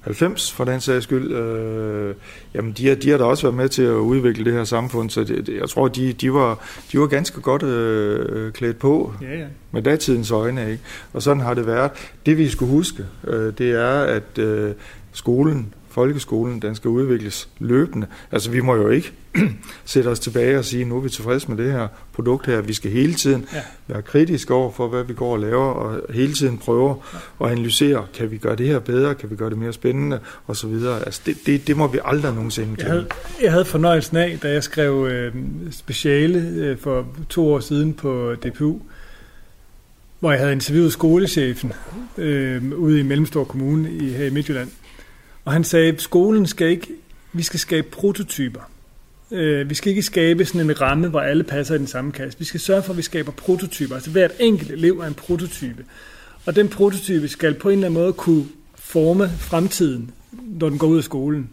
90 0.00 0.52
for 0.52 0.64
den 0.64 0.80
sags 0.80 1.04
skyld, 1.04 1.32
øh, 1.32 2.14
jamen 2.54 2.72
de 2.72 2.88
har, 2.88 2.94
de 2.94 3.10
har 3.10 3.18
da 3.18 3.24
også 3.24 3.42
været 3.42 3.56
med 3.56 3.68
til 3.68 3.82
at 3.82 3.94
udvikle 3.94 4.44
det 4.44 4.52
her 4.52 4.64
samfund, 4.64 5.10
så 5.10 5.24
det, 5.24 5.46
det, 5.46 5.56
jeg 5.56 5.68
tror, 5.68 5.88
de, 5.88 6.12
de, 6.12 6.32
var, 6.32 6.66
de 6.92 7.00
var 7.00 7.06
ganske 7.06 7.40
godt 7.40 7.62
øh, 7.62 8.52
klædt 8.52 8.78
på 8.78 9.14
ja, 9.22 9.38
ja. 9.38 9.46
med 9.70 9.82
datidens 9.82 10.30
øjne. 10.30 10.70
Ikke? 10.70 10.82
Og 11.12 11.22
sådan 11.22 11.42
har 11.42 11.54
det 11.54 11.66
været. 11.66 11.90
Det 12.26 12.38
vi 12.38 12.48
skulle 12.48 12.70
huske, 12.70 13.04
øh, 13.26 13.52
det 13.58 13.70
er, 13.70 14.00
at 14.00 14.38
øh, 14.38 14.72
skolen 15.12 15.74
folkeskolen, 15.90 16.62
den 16.62 16.74
skal 16.74 16.88
udvikles 16.88 17.48
løbende. 17.58 18.06
Altså 18.32 18.50
vi 18.50 18.60
må 18.60 18.74
jo 18.74 18.88
ikke 18.88 19.12
sætte 19.84 20.08
os 20.08 20.20
tilbage 20.20 20.58
og 20.58 20.64
sige, 20.64 20.84
nu 20.84 20.96
er 20.96 21.00
vi 21.00 21.08
tilfredse 21.08 21.50
med 21.50 21.64
det 21.64 21.72
her 21.72 21.88
produkt 22.12 22.46
her. 22.46 22.60
Vi 22.60 22.72
skal 22.72 22.90
hele 22.90 23.14
tiden 23.14 23.46
ja. 23.54 23.62
være 23.86 24.02
kritiske 24.02 24.54
over 24.54 24.72
for, 24.72 24.88
hvad 24.88 25.04
vi 25.04 25.14
går 25.14 25.32
og 25.32 25.38
laver, 25.38 25.64
og 25.64 26.14
hele 26.14 26.32
tiden 26.32 26.58
prøve 26.58 26.96
ja. 27.40 27.46
at 27.46 27.52
analysere, 27.52 28.06
kan 28.14 28.30
vi 28.30 28.38
gøre 28.38 28.56
det 28.56 28.66
her 28.66 28.78
bedre, 28.78 29.14
kan 29.14 29.30
vi 29.30 29.36
gøre 29.36 29.50
det 29.50 29.58
mere 29.58 29.72
spændende, 29.72 30.20
og 30.46 30.56
så 30.56 30.66
videre. 30.66 31.04
Altså 31.06 31.20
det, 31.26 31.36
det, 31.46 31.66
det 31.66 31.76
må 31.76 31.86
vi 31.86 31.98
aldrig 32.04 32.34
nogensinde 32.34 32.74
jeg 32.78 32.86
havde, 32.86 33.06
jeg 33.42 33.52
havde 33.52 33.64
fornøjelsen 33.64 34.16
af, 34.16 34.38
da 34.42 34.52
jeg 34.52 34.62
skrev 34.62 35.06
øh, 35.10 35.34
speciale 35.70 36.38
øh, 36.38 36.78
for 36.78 37.06
to 37.28 37.52
år 37.52 37.60
siden 37.60 37.94
på 37.94 38.34
DPU, 38.34 38.80
hvor 40.20 40.30
jeg 40.30 40.40
havde 40.40 40.52
interviewet 40.52 40.92
skolechefen 40.92 41.72
øh, 42.18 42.72
ude 42.72 43.00
i 43.00 43.02
Mellemstor 43.02 43.44
Kommune 43.44 43.92
i, 43.92 44.10
her 44.10 44.26
i 44.26 44.30
Midtjylland, 44.30 44.68
og 45.50 45.54
han 45.54 45.64
sagde, 45.64 45.88
at 45.88 46.02
skolen 46.02 46.46
skal 46.46 46.68
ikke, 46.68 46.86
vi 47.32 47.42
skal 47.42 47.60
skabe 47.60 47.88
prototyper. 47.90 48.60
Øh, 49.30 49.70
vi 49.70 49.74
skal 49.74 49.90
ikke 49.90 50.02
skabe 50.02 50.44
sådan 50.44 50.60
en 50.60 50.80
ramme, 50.80 51.08
hvor 51.08 51.20
alle 51.20 51.44
passer 51.44 51.74
i 51.74 51.78
den 51.78 51.86
samme 51.86 52.12
kasse. 52.12 52.38
Vi 52.38 52.44
skal 52.44 52.60
sørge 52.60 52.82
for, 52.82 52.92
at 52.92 52.96
vi 52.96 53.02
skaber 53.02 53.32
prototyper. 53.32 53.94
Altså 53.94 54.10
hvert 54.10 54.32
enkelt 54.40 54.70
elev 54.70 54.98
er 54.98 55.06
en 55.06 55.14
prototype. 55.14 55.84
Og 56.46 56.56
den 56.56 56.68
prototype 56.68 57.28
skal 57.28 57.54
på 57.54 57.68
en 57.68 57.72
eller 57.72 57.86
anden 57.86 58.00
måde 58.02 58.12
kunne 58.12 58.44
forme 58.74 59.30
fremtiden, 59.38 60.10
når 60.32 60.68
den 60.68 60.78
går 60.78 60.86
ud 60.86 60.98
af 60.98 61.04
skolen. 61.04 61.50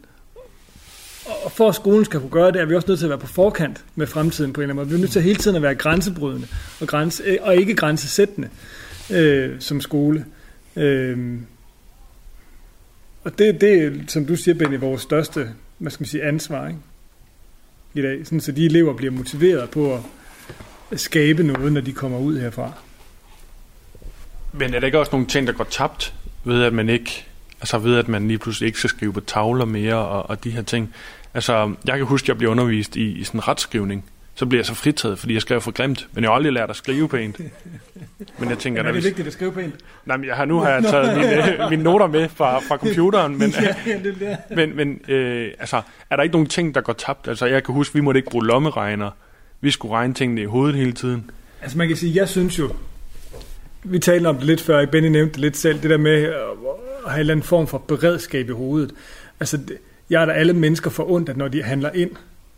Og 1.44 1.52
for 1.52 1.70
at 1.70 1.76
skolen 1.76 2.06
skal 2.06 2.20
kunne 2.20 2.30
gøre 2.30 2.52
det, 2.52 2.62
er 2.62 2.66
vi 2.66 2.76
også 2.76 2.88
nødt 2.88 3.00
til 3.00 3.06
at 3.06 3.10
være 3.10 3.20
på 3.20 3.28
forkant 3.28 3.84
med 3.96 4.08
fremtiden 4.08 4.54
på 4.54 4.62
en 4.62 4.64
eller 4.64 4.74
anden 4.74 4.86
måde. 4.86 4.90
Vi 4.90 4.96
er 4.96 5.00
nødt 5.00 5.12
til 5.12 5.22
hele 5.22 5.40
tiden 5.40 5.56
at 5.56 5.64
være 5.64 5.76
grænsebrydende 5.76 6.48
og, 6.82 6.88
grænse, 6.88 7.38
og 7.42 7.56
ikke 7.56 7.76
grænsesættende 7.76 8.50
øh, 9.12 9.56
som 9.60 9.82
skole. 9.82 10.26
Øh, 10.76 11.40
og 13.28 13.38
det, 13.38 13.62
det 13.62 13.84
er, 13.84 13.92
som 14.08 14.26
du 14.26 14.36
siger, 14.36 14.56
Benny, 14.56 14.80
vores 14.80 15.02
største 15.02 15.50
hvad 15.78 15.92
skal 15.92 16.02
man 16.02 16.08
sige, 16.08 16.24
ansvar 16.24 16.68
ikke? 16.68 16.80
i 17.94 18.02
dag. 18.02 18.26
Sådan, 18.26 18.42
så 18.42 18.52
de 18.52 18.66
elever 18.66 18.94
bliver 18.94 19.12
motiveret 19.12 19.70
på 19.70 20.04
at 20.92 21.00
skabe 21.00 21.44
noget, 21.44 21.74
når 21.74 21.82
de 21.82 21.94
kommer 21.94 22.20
ud 22.20 22.40
herfra. 22.40 22.72
Men 24.54 24.74
er 24.74 24.80
der 24.80 24.86
ikke 24.86 25.00
også 25.00 25.12
nogle 25.12 25.28
ting, 25.28 25.48
der 25.48 25.54
går 25.54 25.64
tabt 25.64 26.14
ved, 26.44 26.64
at 26.64 26.74
man 26.74 26.90
ikke 26.90 27.26
altså 27.60 27.78
ved, 27.78 27.98
at 27.98 28.08
man 28.08 28.28
lige 28.28 28.38
pludselig 28.38 28.68
ikke 28.68 28.80
skal 28.80 28.90
skrive 28.90 29.14
på 29.14 29.20
tavler 29.20 29.66
mere 29.66 29.96
og, 29.96 30.30
og 30.30 30.44
de 30.44 30.50
her 30.50 30.62
ting? 30.62 30.94
Altså, 31.34 31.74
jeg 31.86 31.98
kan 31.98 32.06
huske, 32.06 32.26
at 32.26 32.30
jeg 32.30 32.38
blev 32.38 32.50
undervist 32.50 32.96
i, 32.96 33.12
i 33.12 33.24
sådan 33.24 33.48
retskrivning, 33.48 34.06
så 34.38 34.46
bliver 34.46 34.60
jeg 34.60 34.66
så 34.66 34.74
fritaget, 34.74 35.20
fordi 35.20 35.34
jeg 35.34 35.42
skrev 35.42 35.62
for 35.62 35.72
grimt. 35.72 36.08
Men 36.14 36.24
jeg 36.24 36.30
har 36.30 36.36
aldrig 36.36 36.54
lært 36.54 36.70
at 36.70 36.76
skrive 36.76 37.10
pænt. 37.10 37.40
Men 38.40 38.50
jeg 38.50 38.58
tænker, 38.58 38.84
er 38.84 38.92
det 38.92 39.04
vigtigt 39.04 39.28
at 39.28 39.34
skrive 39.34 39.52
pænt? 39.52 39.76
Nej, 40.06 40.18
men 40.18 40.26
jeg 40.26 40.36
har, 40.36 40.46
nu 40.46 40.60
har 40.60 40.70
jeg 40.70 40.84
taget 40.84 41.18
mine, 41.18 41.70
mine 41.70 41.84
noter 41.84 42.08
med 42.08 42.30
fra, 42.30 42.60
fra 42.60 42.78
computeren, 42.78 43.38
men, 43.38 43.50
ja, 43.50 43.76
ja, 43.88 44.00
det 44.04 44.38
men, 44.56 44.76
men 44.76 45.00
øh, 45.08 45.52
altså, 45.60 45.82
er 46.10 46.16
der 46.16 46.24
ikke 46.24 46.34
nogen 46.34 46.48
ting, 46.48 46.76
der 46.76 46.82
går 46.82 46.94
tabt? 46.94 47.28
Altså, 47.28 47.46
jeg 47.46 47.64
kan 47.64 47.74
huske, 47.74 47.94
vi 47.94 48.02
måtte 48.02 48.18
ikke 48.18 48.30
bruge 48.30 48.46
lommeregner. 48.46 49.12
Vi 49.62 49.72
skulle 49.72 49.94
regne 49.94 50.14
tingene 50.14 50.42
i 50.42 50.46
hovedet 50.46 50.76
hele 50.76 50.92
tiden. 50.92 51.32
Altså, 51.62 51.78
man 51.78 51.88
kan 51.88 51.98
sige, 51.98 52.16
jeg 52.16 52.30
synes 52.30 52.60
jo, 52.60 52.70
vi 53.84 54.00
talte 54.00 54.28
om 54.28 54.36
det 54.36 54.46
lidt 54.46 54.62
før, 54.62 54.86
Benny 54.86 55.08
nævnte 55.08 55.34
det 55.34 55.42
lidt 55.42 55.58
selv, 55.58 55.82
det 55.82 55.90
der 55.90 55.98
med 55.98 56.24
at 56.24 56.32
have 57.06 57.14
en 57.14 57.20
eller 57.20 57.34
anden 57.34 57.44
form 57.44 57.68
for 57.68 57.78
beredskab 57.78 58.50
i 58.50 58.52
hovedet. 58.52 58.92
Altså, 59.40 59.60
jeg 60.10 60.22
er 60.22 60.26
der 60.26 60.34
alle 60.34 60.54
mennesker 60.54 60.90
for 60.90 61.12
ondt, 61.12 61.30
at 61.30 61.38
når 61.38 61.48
de 61.48 61.64
handler 61.64 61.90
ind, 61.94 62.12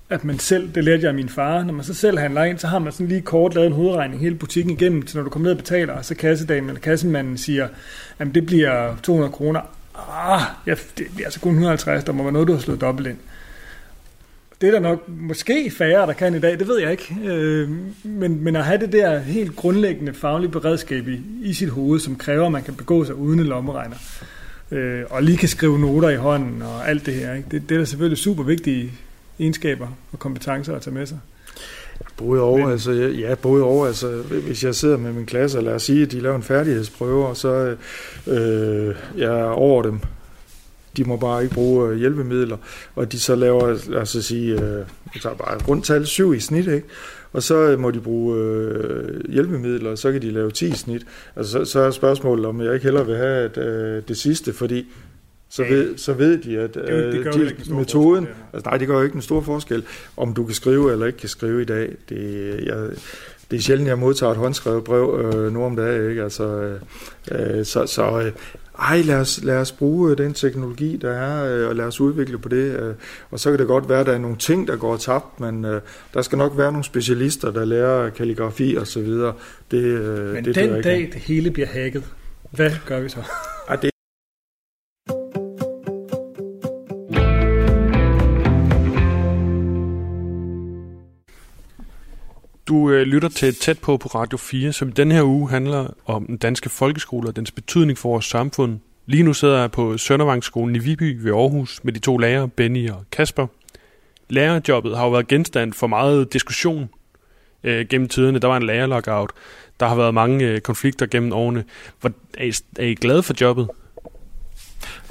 at 0.09 0.23
man 0.23 0.39
selv, 0.39 0.69
det 0.75 0.83
lærte 0.83 1.01
jeg 1.01 1.09
af 1.09 1.15
min 1.15 1.29
far, 1.29 1.63
når 1.63 1.73
man 1.73 1.85
så 1.85 1.93
selv 1.93 2.17
handler 2.17 2.43
ind, 2.43 2.59
så 2.59 2.67
har 2.67 2.79
man 2.79 2.93
sådan 2.93 3.07
lige 3.07 3.21
kort 3.21 3.55
lavet 3.55 3.67
en 3.67 3.73
hovedregning 3.73 4.21
hele 4.21 4.35
butikken 4.35 4.71
igennem, 4.71 5.07
så 5.07 5.17
når 5.17 5.23
du 5.23 5.29
kommer 5.29 5.43
ned 5.43 5.51
og 5.51 5.57
betaler, 5.57 5.93
og 5.93 6.05
så 6.05 6.15
kassedamen 6.15 6.69
eller 6.69 6.81
kassemanden 6.81 7.37
siger, 7.37 7.67
at 8.19 8.27
det 8.35 8.45
bliver 8.45 8.95
200 9.03 9.31
kroner. 9.31 9.61
Ah, 10.09 10.41
ja, 10.67 10.75
det 10.97 11.07
bliver 11.15 11.27
altså 11.27 11.39
kun 11.39 11.51
150, 11.51 12.03
der 12.03 12.11
må 12.11 12.23
være 12.23 12.31
noget, 12.31 12.47
du 12.47 12.53
har 12.53 12.59
slået 12.59 12.81
dobbelt 12.81 13.07
ind. 13.07 13.17
Det 14.61 14.67
er 14.67 14.71
der 14.71 14.79
nok 14.79 15.09
måske 15.09 15.71
færre, 15.77 16.07
der 16.07 16.13
kan 16.13 16.35
i 16.35 16.39
dag, 16.39 16.59
det 16.59 16.67
ved 16.67 16.79
jeg 16.79 16.91
ikke. 16.91 17.15
Øh, 17.25 17.69
men, 18.03 18.43
men 18.43 18.55
at 18.55 18.65
have 18.65 18.79
det 18.79 18.91
der 18.91 19.19
helt 19.19 19.55
grundlæggende 19.55 20.13
faglige 20.13 20.51
beredskab 20.51 21.07
i, 21.07 21.21
i 21.41 21.53
sit 21.53 21.69
hoved, 21.69 21.99
som 21.99 22.15
kræver, 22.15 22.45
at 22.45 22.51
man 22.51 22.63
kan 22.63 22.75
begå 22.75 23.05
sig 23.05 23.15
uden 23.15 23.39
en 23.39 23.45
lommeregner, 23.45 23.95
øh, 24.71 25.03
og 25.09 25.23
lige 25.23 25.37
kan 25.37 25.49
skrive 25.49 25.79
noter 25.79 26.09
i 26.09 26.15
hånden 26.15 26.61
og 26.61 26.89
alt 26.89 27.05
det 27.05 27.13
her, 27.13 27.33
ikke? 27.33 27.47
Det, 27.51 27.69
det 27.69 27.75
er 27.75 27.79
da 27.79 27.85
selvfølgelig 27.85 28.17
super 28.17 28.43
vigtigt 28.43 28.91
egenskaber 29.39 29.87
og 30.11 30.19
kompetencer 30.19 30.75
at 30.75 30.81
tage 30.81 30.93
med 30.93 31.05
sig. 31.05 31.19
Både 32.17 32.41
over, 32.41 32.69
altså, 32.69 32.91
ja, 32.91 33.35
både 33.35 33.63
over, 33.63 33.87
altså, 33.87 34.07
hvis 34.21 34.63
jeg 34.63 34.75
sidder 34.75 34.97
med 34.97 35.13
min 35.13 35.25
klasse, 35.25 35.57
og 35.57 35.63
lad 35.63 35.73
os 35.73 35.83
sige, 35.83 36.03
at 36.03 36.11
de 36.11 36.19
laver 36.19 36.35
en 36.35 36.43
færdighedsprøve, 36.43 37.27
og 37.27 37.37
så 37.37 37.75
øh, 38.27 38.95
jeg 39.17 39.39
er 39.39 39.43
over 39.43 39.83
dem 39.83 39.99
de 40.97 41.03
må 41.03 41.17
bare 41.17 41.43
ikke 41.43 41.53
bruge 41.53 41.89
øh, 41.89 41.97
hjælpemidler, 41.97 42.57
og 42.95 43.11
de 43.11 43.19
så 43.19 43.35
laver, 43.35 43.77
lad 43.89 44.01
os 44.01 44.09
sige, 44.09 44.53
øh, 44.53 44.85
tager 45.21 45.35
bare 45.35 45.57
rundt 45.67 45.85
tal 45.85 46.07
7 46.07 46.33
i 46.33 46.39
snit, 46.39 46.67
ikke? 46.67 46.87
og 47.33 47.43
så 47.43 47.55
øh, 47.55 47.79
må 47.79 47.91
de 47.91 47.99
bruge 47.99 48.37
øh, 48.37 49.21
hjælpemidler, 49.29 49.91
og 49.91 49.97
så 49.97 50.11
kan 50.11 50.21
de 50.21 50.31
lave 50.31 50.51
10 50.51 50.67
i 50.67 50.71
snit. 50.71 51.05
Altså, 51.35 51.51
så, 51.51 51.65
så 51.65 51.79
er 51.79 51.91
spørgsmålet, 51.91 52.45
om 52.45 52.61
jeg 52.61 52.73
ikke 52.73 52.83
hellere 52.83 53.05
vil 53.05 53.17
have 53.17 53.43
at, 53.43 53.57
øh, 53.57 54.03
det 54.07 54.17
sidste, 54.17 54.53
fordi 54.53 54.87
så 55.49 55.63
ved, 55.63 55.97
så 55.97 56.13
ved 56.13 56.37
de, 56.37 56.59
at 56.59 56.73
det, 56.73 57.13
det 57.13 57.33
de, 57.67 57.73
metoden, 57.73 58.27
altså 58.53 58.69
nej, 58.69 58.77
det 58.77 58.87
gør 58.87 58.97
jo 58.97 59.03
ikke 59.03 59.15
en 59.15 59.21
stor 59.21 59.41
forskel, 59.41 59.83
om 60.17 60.33
du 60.33 60.45
kan 60.45 60.55
skrive 60.55 60.91
eller 60.91 61.05
ikke 61.05 61.19
kan 61.19 61.29
skrive 61.29 61.61
i 61.61 61.65
dag. 61.65 61.95
Det, 62.09 62.63
jeg, 62.65 62.89
det 63.51 63.57
er 63.57 63.61
sjældent, 63.61 63.87
jeg 63.87 63.99
modtager 63.99 64.31
et 64.31 64.37
håndskrevet 64.37 64.83
brev 64.83 65.33
øh, 65.35 65.53
nu 65.53 65.63
om 65.63 65.75
dagen, 65.75 66.09
ikke? 66.09 66.23
Altså, 66.23 66.77
øh, 67.31 67.65
så, 67.65 67.85
så 67.85 68.21
øh, 68.21 68.31
ej, 68.79 69.01
lad 69.01 69.15
os, 69.15 69.43
lad 69.43 69.57
os 69.57 69.71
bruge 69.71 70.15
den 70.15 70.33
teknologi, 70.33 70.97
der 70.97 71.11
er, 71.11 71.55
øh, 71.55 71.69
og 71.69 71.75
lad 71.75 71.85
os 71.85 72.01
udvikle 72.01 72.37
på 72.37 72.49
det. 72.49 72.79
Øh, 72.81 72.93
og 73.31 73.39
så 73.39 73.49
kan 73.49 73.59
det 73.59 73.67
godt 73.67 73.89
være, 73.89 73.99
at 73.99 74.05
der 74.05 74.13
er 74.13 74.17
nogle 74.17 74.37
ting, 74.37 74.67
der 74.67 74.75
går 74.75 74.97
tabt, 74.97 75.39
men 75.39 75.65
øh, 75.65 75.81
der 76.13 76.21
skal 76.21 76.37
nok 76.37 76.57
være 76.57 76.71
nogle 76.71 76.83
specialister, 76.83 77.51
der 77.51 77.65
lærer 77.65 78.09
kalligrafi 78.09 78.75
og 78.75 78.87
så 78.87 79.01
videre. 79.01 79.33
Det, 79.71 79.83
men 80.33 80.45
det 80.45 80.55
den 80.55 80.81
dag, 80.81 81.09
det 81.13 81.21
hele 81.21 81.51
bliver 81.51 81.67
hacket, 81.67 82.03
hvad 82.51 82.71
gør 82.85 82.99
vi 82.99 83.09
så? 83.09 83.19
Ej, 83.69 83.75
det 83.75 83.89
Du 92.69 92.89
øh, 92.89 93.01
lytter 93.01 93.29
til 93.29 93.55
Tæt 93.55 93.79
på 93.79 93.97
på 93.97 94.07
Radio 94.07 94.37
4, 94.37 94.73
som 94.73 94.91
den 94.91 95.11
her 95.11 95.23
uge 95.23 95.49
handler 95.49 95.87
om 96.05 96.25
den 96.25 96.37
danske 96.37 96.69
folkeskole 96.69 97.27
og 97.27 97.35
dens 97.35 97.51
betydning 97.51 97.97
for 97.97 98.09
vores 98.09 98.25
samfund. 98.25 98.79
Lige 99.05 99.23
nu 99.23 99.33
sidder 99.33 99.59
jeg 99.59 99.71
på 99.71 99.97
Søndervangsskolen 99.97 100.75
i 100.75 100.79
Viby 100.79 101.17
ved 101.21 101.31
Aarhus 101.31 101.83
med 101.83 101.93
de 101.93 101.99
to 101.99 102.17
lærere, 102.17 102.47
Benny 102.47 102.89
og 102.89 103.03
Kasper. 103.11 103.47
Lærerjobbet 104.29 104.97
har 104.97 105.03
jo 105.03 105.11
været 105.11 105.27
genstand 105.27 105.73
for 105.73 105.87
meget 105.87 106.33
diskussion 106.33 106.89
øh, 107.63 107.87
gennem 107.87 108.07
tiderne. 108.07 108.39
Der 108.39 108.47
var 108.47 108.57
en 108.57 108.63
lærerlockout. 108.63 109.31
Der 109.79 109.87
har 109.87 109.95
været 109.95 110.13
mange 110.13 110.45
øh, 110.45 110.61
konflikter 110.61 111.05
gennem 111.05 111.33
årene. 111.33 111.63
Hvor, 112.01 112.11
er, 112.37 112.43
I, 112.43 112.53
er 112.79 112.85
I 112.85 112.93
glade 112.93 113.23
for 113.23 113.33
jobbet? 113.41 113.67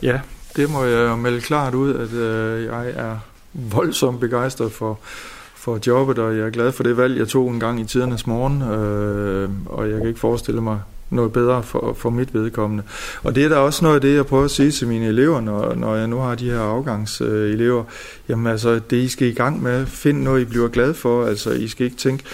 Ja, 0.03 0.21
det 0.57 0.71
må 0.71 0.85
jeg 0.85 1.19
melde 1.19 1.41
klart 1.41 1.75
ud, 1.75 1.95
at 1.95 2.13
øh, 2.13 2.65
jeg 2.65 2.91
er 2.91 3.19
voldsomt 3.53 4.21
begejstret 4.21 4.73
for 4.73 5.01
for 5.59 5.79
jobbet, 5.87 6.19
og 6.19 6.37
jeg 6.37 6.47
er 6.47 6.51
glad 6.51 6.73
for 6.73 6.83
det 6.83 6.97
valg, 6.97 7.19
jeg 7.19 7.29
tog 7.29 7.51
en 7.51 7.61
gang 7.61 7.81
i 7.81 7.85
tidernes 7.85 8.27
morgen, 8.27 8.63
øh, 8.63 9.51
og 9.67 9.91
jeg 9.91 9.99
kan 9.99 10.09
ikke 10.09 10.21
forestille 10.21 10.61
mig 10.61 10.81
noget 11.11 11.33
bedre 11.33 11.63
for, 11.63 11.97
for 11.99 12.11
mit 12.11 12.35
vedkommende. 12.35 12.83
Og 13.23 13.35
det 13.35 13.45
er 13.45 13.49
da 13.49 13.55
også 13.55 13.85
noget 13.85 13.95
af 13.95 14.01
det, 14.01 14.15
jeg 14.15 14.27
prøver 14.27 14.45
at 14.45 14.51
sige 14.51 14.71
til 14.71 14.89
mine 14.89 15.07
elever, 15.07 15.41
når, 15.41 15.75
når 15.75 15.97
jeg 15.97 16.07
nu 16.09 16.19
har 16.19 16.35
de 16.35 16.51
her 16.51 16.61
afgangselever. 16.61 17.85
Jamen 18.29 18.47
altså, 18.47 18.81
det 18.91 18.97
I 18.97 19.09
skal 19.09 19.29
i 19.29 19.33
gang 19.33 19.63
med, 19.63 19.87
find 19.87 20.23
noget, 20.23 20.41
I 20.41 20.45
bliver 20.45 20.69
glad 20.69 20.95
for. 20.95 21.27
Altså, 21.27 21.51
I 21.51 21.69
skal 21.69 21.85
ikke 21.85 21.97
tænke 21.97 22.25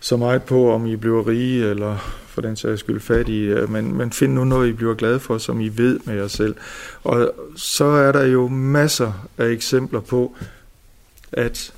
så 0.00 0.16
meget 0.16 0.42
på, 0.42 0.72
om 0.72 0.86
I 0.86 0.96
bliver 0.96 1.28
rige, 1.28 1.70
eller 1.70 1.96
for 2.26 2.40
den 2.40 2.56
sags 2.56 2.80
skyld 2.80 3.00
fattige, 3.00 3.54
øh, 3.54 3.70
men, 3.70 3.96
men 3.96 4.12
find 4.12 4.32
nu 4.32 4.44
noget, 4.44 4.68
I 4.68 4.72
bliver 4.72 4.94
glad 4.94 5.18
for, 5.18 5.38
som 5.38 5.60
I 5.60 5.68
ved 5.68 6.00
med 6.04 6.14
jer 6.14 6.28
selv. 6.28 6.54
Og 7.04 7.32
så 7.56 7.84
er 7.84 8.12
der 8.12 8.24
jo 8.24 8.48
masser 8.48 9.12
af 9.38 9.48
eksempler 9.48 10.00
på, 10.00 10.36
at 11.32 11.72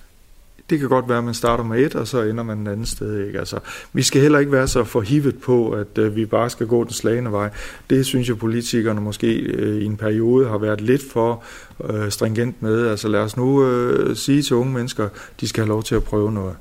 det 0.70 0.78
kan 0.78 0.88
godt 0.88 1.08
være, 1.08 1.18
at 1.18 1.24
man 1.24 1.34
starter 1.34 1.64
med 1.64 1.86
et, 1.86 1.94
og 1.94 2.08
så 2.08 2.22
ender 2.22 2.42
man 2.42 2.66
et 2.66 2.72
andet 2.72 2.88
sted. 2.88 3.26
Ikke? 3.26 3.38
Altså, 3.38 3.58
vi 3.92 4.02
skal 4.02 4.22
heller 4.22 4.38
ikke 4.38 4.52
være 4.52 4.68
så 4.68 4.84
forhivet 4.84 5.38
på, 5.38 5.70
at 5.70 5.98
øh, 5.98 6.16
vi 6.16 6.26
bare 6.26 6.50
skal 6.50 6.66
gå 6.66 6.84
den 6.84 6.92
slagende 6.92 7.32
vej. 7.32 7.50
Det 7.90 8.06
synes 8.06 8.28
jeg, 8.28 8.38
politikerne 8.38 9.00
måske 9.00 9.36
øh, 9.36 9.82
i 9.82 9.84
en 9.84 9.96
periode 9.96 10.48
har 10.48 10.58
været 10.58 10.80
lidt 10.80 11.02
for 11.12 11.42
øh, 11.84 12.10
stringent 12.10 12.62
med. 12.62 12.86
Altså 12.86 13.08
lad 13.08 13.20
os 13.20 13.36
nu 13.36 13.66
øh, 13.66 14.16
sige 14.16 14.42
til 14.42 14.56
unge 14.56 14.72
mennesker, 14.72 15.08
de 15.40 15.48
skal 15.48 15.62
have 15.62 15.68
lov 15.68 15.82
til 15.82 15.94
at 15.94 16.04
prøve 16.04 16.32
noget. 16.32 16.56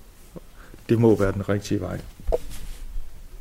Det 0.89 0.99
må 0.99 1.19
være 1.19 1.31
den 1.31 1.49
rigtige 1.49 1.81
vej. 1.81 1.99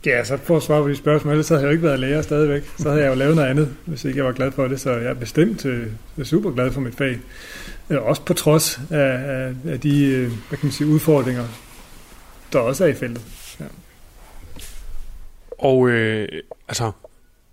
Ja, 0.06 0.24
så 0.24 0.36
for 0.36 0.56
at 0.56 0.62
svare 0.62 0.82
på 0.82 0.88
de 0.88 0.96
spørgsmål, 0.96 1.32
ellers 1.32 1.48
havde 1.48 1.60
jeg 1.60 1.66
jo 1.66 1.72
ikke 1.72 1.82
været 1.82 2.00
lærer 2.00 2.22
stadigvæk. 2.22 2.62
Så 2.78 2.88
havde 2.88 3.02
jeg 3.02 3.10
jo 3.10 3.14
lavet 3.14 3.36
noget 3.36 3.48
andet, 3.48 3.76
hvis 3.86 4.04
ikke 4.04 4.18
jeg 4.18 4.26
var 4.26 4.32
glad 4.32 4.52
for 4.52 4.68
det. 4.68 4.80
Så 4.80 4.90
jeg 4.90 5.10
er 5.10 5.14
bestemt 5.14 5.66
øh, 5.66 5.86
super 6.22 6.50
glad 6.50 6.72
for 6.72 6.80
mit 6.80 6.94
fag. 6.94 7.18
Øh, 7.90 8.02
også 8.02 8.22
på 8.22 8.34
trods 8.34 8.80
af, 8.90 8.98
af, 8.98 9.54
af 9.66 9.80
de 9.80 10.04
øh, 10.06 10.26
hvad 10.48 10.58
kan 10.58 10.66
man 10.66 10.72
sige, 10.72 10.86
udfordringer, 10.86 11.44
der 12.52 12.58
også 12.58 12.84
er 12.84 12.88
i 12.88 12.94
feltet. 12.94 13.22
Ja. 13.60 13.64
Og 15.58 15.88
øh, 15.88 16.28
altså, 16.68 16.92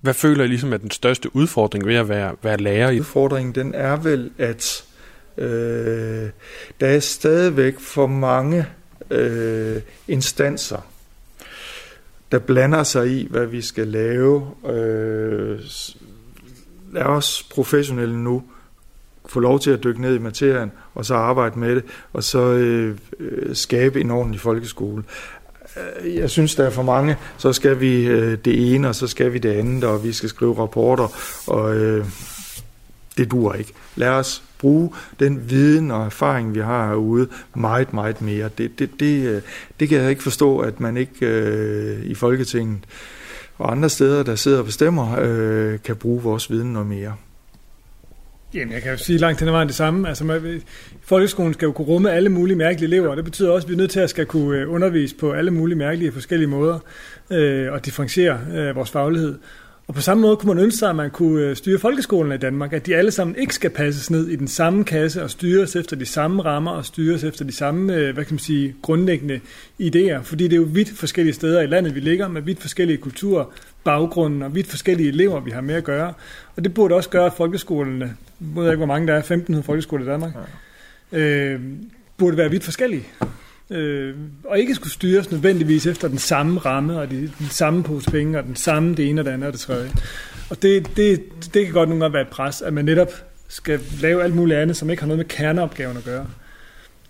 hvad 0.01 0.13
føler 0.13 0.43
I 0.43 0.47
ligesom 0.47 0.73
er 0.73 0.77
den 0.77 0.91
største 0.91 1.35
udfordring 1.35 1.85
ved 1.85 1.95
at 1.95 2.09
være, 2.09 2.35
være 2.43 2.57
lærer? 2.57 2.89
I? 2.89 2.99
Udfordringen 2.99 3.55
den 3.55 3.73
er 3.75 3.95
vel, 3.95 4.31
at 4.37 4.83
øh, 5.37 6.29
der 6.79 6.87
er 6.87 6.99
stadigvæk 6.99 7.79
for 7.79 8.07
mange 8.07 8.65
øh, 9.11 9.81
instanser, 10.07 10.88
der 12.31 12.39
blander 12.39 12.83
sig 12.83 13.11
i, 13.11 13.27
hvad 13.29 13.45
vi 13.45 13.61
skal 13.61 13.87
lave. 13.87 14.51
Øh, 14.69 15.59
lad 16.93 17.03
os 17.03 17.43
professionelle 17.51 18.23
nu 18.23 18.43
få 19.25 19.39
lov 19.39 19.59
til 19.59 19.71
at 19.71 19.83
dykke 19.83 20.01
ned 20.01 20.15
i 20.15 20.19
materien, 20.19 20.71
og 20.95 21.05
så 21.05 21.15
arbejde 21.15 21.59
med 21.59 21.75
det, 21.75 21.83
og 22.13 22.23
så 22.23 22.39
øh, 22.39 22.97
øh 23.19 23.55
skabe 23.55 24.01
en 24.01 24.11
ordentlig 24.11 24.41
folkeskole. 24.41 25.03
Øh, 25.77 26.15
jeg 26.15 26.29
synes, 26.29 26.55
der 26.55 26.65
er 26.65 26.69
for 26.69 26.83
mange, 26.83 27.17
så 27.37 27.53
skal 27.53 27.79
vi 27.79 28.07
øh, 28.07 28.37
det 28.45 28.75
ene, 28.75 28.87
og 28.87 28.95
så 28.95 29.07
skal 29.07 29.33
vi 29.33 29.37
det 29.37 29.51
andet, 29.51 29.83
og 29.83 30.03
vi 30.03 30.13
skal 30.13 30.29
skrive 30.29 30.57
rapporter, 30.57 31.07
og 31.47 31.75
øh, 31.75 32.05
det 33.17 33.31
dur 33.31 33.53
ikke. 33.53 33.73
Lad 33.95 34.09
os 34.09 34.43
bruge 34.59 34.89
den 35.19 35.49
viden 35.49 35.91
og 35.91 36.05
erfaring, 36.05 36.55
vi 36.55 36.59
har 36.59 36.87
herude, 36.87 37.27
meget, 37.55 37.93
meget 37.93 38.21
mere. 38.21 38.49
Det, 38.57 38.79
det, 38.79 38.89
det, 38.99 39.27
øh, 39.27 39.41
det 39.79 39.89
kan 39.89 40.01
jeg 40.01 40.09
ikke 40.09 40.23
forstå, 40.23 40.59
at 40.59 40.79
man 40.79 40.97
ikke 40.97 41.25
øh, 41.25 42.05
i 42.05 42.15
Folketinget 42.15 42.79
og 43.57 43.71
andre 43.71 43.89
steder, 43.89 44.23
der 44.23 44.35
sidder 44.35 44.59
og 44.59 44.65
bestemmer, 44.65 45.19
øh, 45.21 45.79
kan 45.83 45.95
bruge 45.95 46.21
vores 46.21 46.51
viden 46.51 46.73
noget 46.73 46.87
mere. 46.87 47.15
Jamen, 48.53 48.73
jeg 48.73 48.81
kan 48.81 48.91
jo 48.91 48.97
sige 48.97 49.17
langt 49.17 49.39
hen 49.39 49.47
ad 49.47 49.51
vejen 49.51 49.67
det 49.67 49.75
samme. 49.75 50.07
Altså, 50.07 50.23
man, 50.23 50.61
folkeskolen 51.01 51.53
skal 51.53 51.65
jo 51.65 51.71
kunne 51.71 51.87
rumme 51.87 52.11
alle 52.11 52.29
mulige 52.29 52.57
mærkelige 52.57 52.87
elever, 52.87 53.07
og 53.09 53.17
det 53.17 53.25
betyder 53.25 53.51
også, 53.51 53.65
at 53.65 53.69
vi 53.69 53.73
er 53.73 53.77
nødt 53.77 53.91
til 53.91 53.99
at 53.99 54.09
skal 54.09 54.25
kunne 54.25 54.57
øh, 54.57 54.73
undervise 54.73 55.15
på 55.15 55.31
alle 55.31 55.51
mulige 55.51 55.77
mærkelige 55.77 56.11
forskellige 56.11 56.47
måder, 56.47 56.79
øh, 57.31 57.73
og 57.73 57.85
differentiere 57.85 58.39
øh, 58.53 58.75
vores 58.75 58.91
faglighed. 58.91 59.35
Og 59.89 59.95
på 59.95 60.01
samme 60.01 60.21
måde 60.21 60.37
kunne 60.37 60.53
man 60.53 60.63
ønske 60.63 60.79
sig, 60.79 60.89
at 60.89 60.95
man 60.95 61.09
kunne 61.09 61.41
øh, 61.41 61.55
styre 61.55 61.79
folkeskolen 61.79 62.31
i 62.31 62.37
Danmark, 62.37 62.73
at 62.73 62.85
de 62.85 62.95
alle 62.95 63.11
sammen 63.11 63.35
ikke 63.35 63.55
skal 63.55 63.69
passes 63.69 64.11
ned 64.11 64.27
i 64.27 64.35
den 64.35 64.47
samme 64.47 64.83
kasse 64.83 65.23
og 65.23 65.29
styres 65.29 65.75
efter 65.75 65.95
de 65.95 66.05
samme 66.05 66.41
rammer 66.41 66.71
og 66.71 66.85
styres 66.85 67.23
efter 67.23 67.45
de 67.45 67.51
samme, 67.51 67.95
øh, 67.95 68.13
hvad 68.13 68.25
kan 68.25 68.33
man 68.33 68.39
sige, 68.39 68.75
grundlæggende 68.81 69.39
idéer. 69.81 70.21
Fordi 70.21 70.43
det 70.43 70.53
er 70.53 70.57
jo 70.57 70.67
vidt 70.71 70.89
forskellige 70.97 71.33
steder 71.33 71.61
i 71.61 71.65
landet, 71.65 71.95
vi 71.95 71.99
ligger 71.99 72.27
med 72.27 72.41
vidt 72.41 72.61
forskellige 72.61 72.97
kulturer, 72.97 73.45
baggrunden 73.83 74.41
og 74.41 74.55
vidt 74.55 74.67
forskellige 74.67 75.09
elever, 75.09 75.39
vi 75.39 75.51
har 75.51 75.61
med 75.61 75.75
at 75.75 75.83
gøre. 75.83 76.13
Og 76.55 76.63
det 76.63 76.73
burde 76.73 76.95
også 76.95 77.09
gøre, 77.09 77.25
at 77.25 77.33
folkeskolerne, 77.37 78.05
jeg 78.05 78.15
ved 78.55 78.65
ikke, 78.65 78.77
hvor 78.77 78.85
mange 78.85 79.07
der 79.07 79.13
er, 79.13 79.17
1500 79.17 79.65
folkeskoler 79.65 80.05
i 80.05 80.07
Danmark, 80.07 80.31
øh, 81.11 81.59
burde 82.17 82.37
være 82.37 82.49
vidt 82.49 82.63
forskellige. 82.63 83.05
Øh, 83.71 84.15
og 84.43 84.59
ikke 84.59 84.75
skulle 84.75 84.93
styres 84.93 85.31
nødvendigvis 85.31 85.85
efter 85.85 86.07
den 86.07 86.17
samme 86.17 86.59
ramme, 86.59 86.99
og 86.99 87.11
de, 87.11 87.31
den 87.39 87.49
samme 87.49 87.83
pose 87.83 88.11
penge, 88.11 88.37
og 88.37 88.43
den 88.43 88.55
samme 88.55 88.95
det 88.95 89.09
ene 89.09 89.21
og 89.21 89.25
det 89.25 89.31
andet 89.31 89.47
og 89.47 89.53
det 89.53 89.61
tredje. 89.61 89.91
Og 90.49 90.61
det, 90.61 90.97
det, 90.97 91.23
det 91.53 91.65
kan 91.65 91.73
godt 91.73 91.89
nogle 91.89 92.03
gange 92.03 92.13
være 92.13 92.21
et 92.21 92.27
pres, 92.27 92.61
at 92.61 92.73
man 92.73 92.85
netop 92.85 93.11
skal 93.47 93.79
lave 94.01 94.23
alt 94.23 94.35
muligt 94.35 94.59
andet, 94.59 94.77
som 94.77 94.89
ikke 94.89 95.01
har 95.01 95.07
noget 95.07 95.17
med 95.17 95.25
kerneopgaven 95.25 95.97
at 95.97 96.03
gøre. 96.03 96.27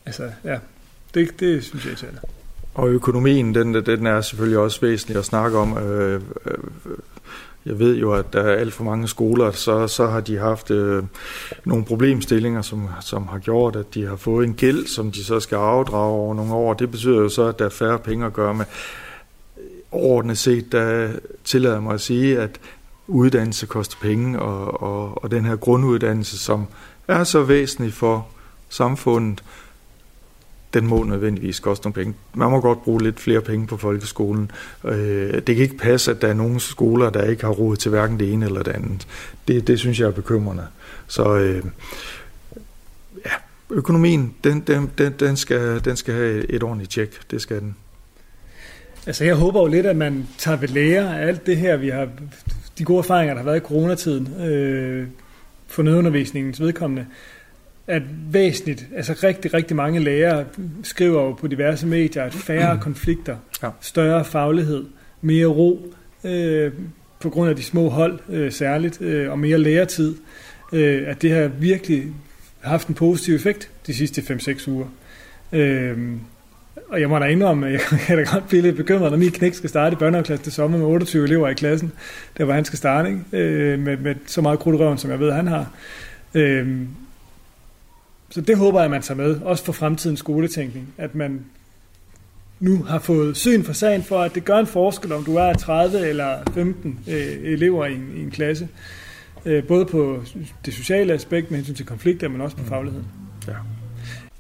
Altså, 0.06 0.32
ja, 0.44 0.58
det, 1.14 1.40
det 1.40 1.64
synes 1.64 1.86
jeg 1.86 1.92
er 1.92 2.28
Og 2.74 2.90
økonomien, 2.90 3.56
den, 3.56 3.74
den 3.74 4.08
er 4.08 4.22
selvfølgelig 4.22 4.60
også 4.60 4.82
væsentlig 4.82 5.18
at 5.18 5.26
snakke 5.26 5.58
om. 5.58 5.78
Øh, 5.78 6.22
øh, 6.46 6.58
jeg 7.66 7.80
ved 7.80 7.96
jo, 7.98 8.14
at 8.14 8.34
der 8.34 8.42
er 8.42 8.56
alt 8.56 8.74
for 8.74 8.84
mange 8.84 9.08
skoler, 9.08 9.52
så, 9.52 9.88
så 9.88 10.08
har 10.08 10.22
de 10.22 10.38
haft 10.38 10.72
øh, 10.72 11.04
nogle 11.66 11.86
problemstillinger, 11.86 12.62
som, 12.62 12.90
som 13.02 13.28
har 13.28 13.40
gjort, 13.40 13.76
at 13.76 13.94
de 13.94 14.06
har 14.06 14.16
fået 14.16 14.48
en 14.48 14.54
gæld, 14.54 14.88
som 14.88 15.12
de 15.12 15.24
så 15.24 15.40
skal 15.40 15.56
afdrage 15.56 16.14
over 16.14 16.36
nogle 16.36 16.54
år. 16.54 16.74
Det 16.74 16.92
betyder 16.92 17.18
jo 17.18 17.30
så, 17.30 17.44
at 17.44 17.60
der 17.60 17.66
er 17.66 17.70
færre 17.70 18.00
penge 18.00 18.26
at 18.26 18.34
gøre 18.34 18.54
med. 18.54 18.66
Øh, 19.58 19.64
overordnet 19.92 20.38
set, 20.38 20.72
der 20.72 21.10
tillader 21.44 21.80
mig 21.80 21.94
at 21.94 22.02
sige, 22.02 22.40
at 22.40 22.60
uddannelse 23.08 23.66
koster 23.66 23.98
penge, 24.02 24.40
og, 24.40 24.84
og, 24.84 25.24
og 25.24 25.32
den 25.32 25.46
her 25.46 25.56
grunduddannelse, 25.56 26.40
som 26.40 26.66
er 27.08 27.24
så 27.24 27.44
væsentlig 27.44 27.94
for 27.94 28.28
samfundet, 28.70 29.44
den 30.74 30.88
må 30.88 31.04
nødvendigvis 31.04 31.60
koste 31.60 31.86
nogle 31.86 31.94
penge. 31.94 32.14
Man 32.34 32.52
må 32.52 32.62
godt 32.62 32.84
bruge 32.84 33.04
lidt 33.04 33.20
flere 33.20 33.42
penge 33.42 33.68
på 33.68 33.78
folkeskolen. 33.78 34.52
Øh, 34.86 35.34
det 35.34 35.46
kan 35.46 35.58
ikke 35.58 35.78
passe, 35.78 36.12
at 36.12 36.22
der 36.22 36.28
er 36.28 36.34
nogle 36.34 36.60
skoler, 36.60 37.10
der 37.10 37.24
ikke 37.24 37.44
har 37.44 37.52
råd 37.52 37.76
til 37.76 37.90
hverken 37.90 38.20
det 38.20 38.34
ene 38.34 38.46
eller 38.46 38.64
det 38.64 38.72
andet. 38.72 39.08
Det, 39.48 39.68
det 39.68 39.80
synes 39.80 40.00
jeg 40.00 40.08
er 40.08 40.12
bekymrende. 40.12 40.68
Så 41.08 41.36
øh, 41.36 41.64
ja, 43.26 43.32
økonomien, 43.70 44.34
den, 44.44 44.60
den, 44.60 44.92
den, 44.98 45.14
den, 45.20 45.38
skal, 45.38 45.86
den 45.86 45.96
skal 45.96 46.14
have 46.14 46.52
et 46.52 46.64
ordentligt 46.64 46.92
tjek. 46.92 47.32
Det 47.32 47.42
skal 47.42 47.60
den. 47.60 47.76
Altså 49.08 49.24
jeg 49.24 49.36
håber 49.36 49.60
jo 49.62 49.68
lidt, 49.68 49.86
at 49.86 49.96
man 49.96 50.28
tager 50.38 50.58
ved 50.58 50.68
lære 50.68 51.20
af 51.22 51.28
alt 51.28 51.46
det 51.46 51.58
her, 51.58 51.78
vi 51.78 51.90
har, 51.90 52.08
de 52.78 52.84
gode 52.84 53.00
erfaringer, 53.00 53.34
der 53.34 53.42
har 53.42 53.46
været 53.46 53.58
i 53.58 53.66
coronatiden. 53.66 54.42
Øh, 54.42 55.08
for 55.68 55.84
nødundervisningens 55.84 56.62
vedkommende, 56.62 57.06
at 57.90 58.02
væsentligt, 58.32 58.86
altså 58.96 59.20
rigtig, 59.24 59.54
rigtig 59.54 59.76
mange 59.76 60.00
lærere 60.00 60.46
skriver 60.84 61.24
jo 61.24 61.32
på 61.34 61.48
diverse 61.48 61.88
medier, 61.88 62.24
at 62.24 62.34
færre 62.34 62.80
konflikter, 62.82 63.36
Ja. 63.64 63.70
større 63.82 64.26
faglighed, 64.26 64.86
mere 65.22 65.46
ro, 65.46 65.94
øh, 66.24 66.72
på 67.20 67.30
grund 67.30 67.50
af 67.50 67.56
de 67.56 67.64
små 67.64 67.90
hold 67.90 68.20
øh, 68.30 68.52
særligt, 68.52 69.02
øh, 69.02 69.32
og 69.32 69.40
mere 69.40 69.58
læretid, 69.58 70.16
øh, 70.74 71.04
at 71.08 71.22
det 71.22 71.32
har 71.32 71.48
virkelig 71.48 72.04
haft 72.62 72.88
en 72.88 72.96
positiv 72.96 73.36
effekt 73.36 73.70
de 73.88 73.94
sidste 73.94 74.22
5-6 74.22 74.68
uger. 74.68 74.88
Øh, 75.54 75.98
og 76.90 77.02
jeg 77.02 77.10
må 77.10 77.20
da 77.20 77.26
indrømme, 77.26 77.68
at 77.68 77.74
jeg 77.74 77.82
kan 78.08 78.18
da 78.18 78.24
godt 78.34 78.48
blive 78.48 78.62
lidt 78.62 78.76
bekymret, 78.76 79.12
når 79.12 79.18
min 79.18 79.32
knæk 79.32 79.54
skal 79.54 79.70
starte 79.70 79.94
i 79.94 79.98
børnehaveklasse 79.98 80.44
til 80.44 80.52
sommer 80.54 80.78
med 80.78 80.86
28 80.86 81.24
elever 81.24 81.48
i 81.50 81.54
klassen, 81.54 81.92
der 82.38 82.46
hvor 82.46 82.54
han 82.54 82.66
skal 82.66 82.78
starte, 82.78 83.10
ikke? 83.10 83.22
Øh, 83.34 83.80
med, 83.80 83.98
med 83.98 84.16
så 84.26 84.42
meget 84.42 84.60
krudt 84.60 84.76
i 84.76 84.80
røven, 84.80 84.98
som 84.98 85.12
jeg 85.12 85.20
ved, 85.20 85.32
han 85.32 85.48
har. 85.48 85.72
Øh, 86.34 86.68
så 88.30 88.42
det 88.42 88.58
håber 88.58 88.82
jeg, 88.82 88.90
man 88.90 89.02
tager 89.02 89.18
med, 89.18 89.42
også 89.42 89.66
for 89.66 89.72
fremtidens 89.74 90.20
skoletænkning, 90.20 90.94
at 90.98 91.16
man 91.16 91.46
nu 92.60 92.84
har 92.84 93.00
fået 93.00 93.38
syn 93.38 93.64
for 93.64 93.74
sagen 93.74 94.04
for, 94.04 94.22
at 94.22 94.36
det 94.36 94.46
gør 94.46 94.58
en 94.58 94.68
forskel, 94.68 95.12
om 95.12 95.24
du 95.24 95.36
er 95.36 95.54
30 95.54 96.08
eller 96.08 96.38
15 96.54 97.00
øh, 97.08 97.14
elever 97.44 97.86
i 97.86 97.94
en, 97.94 98.12
i 98.16 98.22
en 98.22 98.32
klasse. 98.32 98.68
Øh, 99.46 99.64
både 99.64 99.86
på 99.86 100.24
det 100.66 100.74
sociale 100.74 101.14
aspekt 101.14 101.52
med 101.52 101.58
hensyn 101.58 101.76
til 101.76 101.86
konflikter, 101.86 102.28
men 102.28 102.42
også 102.42 102.58
på 102.58 102.64
fagligheden. 102.64 103.08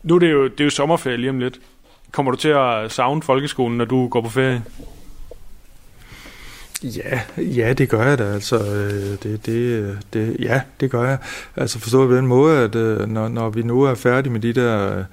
Nu 0.03 0.15
er 0.15 0.19
det 0.19 0.31
jo, 0.31 0.43
det 0.43 0.59
er 0.59 0.63
jo 0.63 0.69
sommerferie 0.69 1.17
lige 1.17 1.29
om 1.29 1.39
lidt. 1.39 1.59
Kommer 2.11 2.31
du 2.31 2.37
til 2.37 2.49
at 2.49 2.91
savne 2.91 3.21
folkeskolen, 3.21 3.77
når 3.77 3.85
du 3.85 4.07
går 4.07 4.21
på 4.21 4.29
ferie? 4.29 4.63
Ja, 6.83 7.21
ja, 7.37 7.73
det 7.73 7.89
gør 7.89 8.07
jeg 8.07 8.17
da. 8.17 8.23
Altså, 8.23 8.57
øh, 8.57 9.17
det, 9.23 9.45
det, 9.45 9.97
det, 10.13 10.37
ja, 10.39 10.61
det 10.79 10.91
gør 10.91 11.03
jeg. 11.03 11.17
Altså 11.55 11.79
forstået 11.79 12.09
på 12.09 12.15
den 12.15 12.27
måde, 12.27 12.57
at 12.57 12.75
øh, 12.75 13.07
når, 13.07 13.27
når 13.27 13.49
vi 13.49 13.61
nu 13.61 13.81
er 13.81 13.95
færdige 13.95 14.33
med 14.33 14.39
de 14.39 14.53
der 14.53 15.03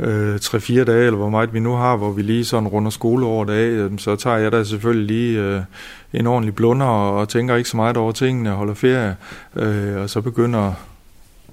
øh, 0.00 0.34
3-4 0.34 0.84
dage, 0.84 1.06
eller 1.06 1.16
hvor 1.16 1.28
meget 1.28 1.54
vi 1.54 1.60
nu 1.60 1.72
har, 1.72 1.96
hvor 1.96 2.12
vi 2.12 2.22
lige 2.22 2.44
sådan 2.44 2.68
runder 2.68 2.90
skoleåret 2.90 3.50
af, 3.50 3.66
øh, 3.68 3.98
så 3.98 4.16
tager 4.16 4.36
jeg 4.36 4.52
da 4.52 4.64
selvfølgelig 4.64 5.06
lige 5.06 5.40
øh, 5.40 5.60
en 6.12 6.26
ordentlig 6.26 6.54
blunder 6.54 6.86
og, 6.86 7.16
og 7.16 7.28
tænker 7.28 7.56
ikke 7.56 7.68
så 7.68 7.76
meget 7.76 7.96
over 7.96 8.12
tingene, 8.12 8.50
holder 8.50 8.74
ferie, 8.74 9.16
øh, 9.56 10.02
og 10.02 10.10
så 10.10 10.20
begynder 10.20 10.72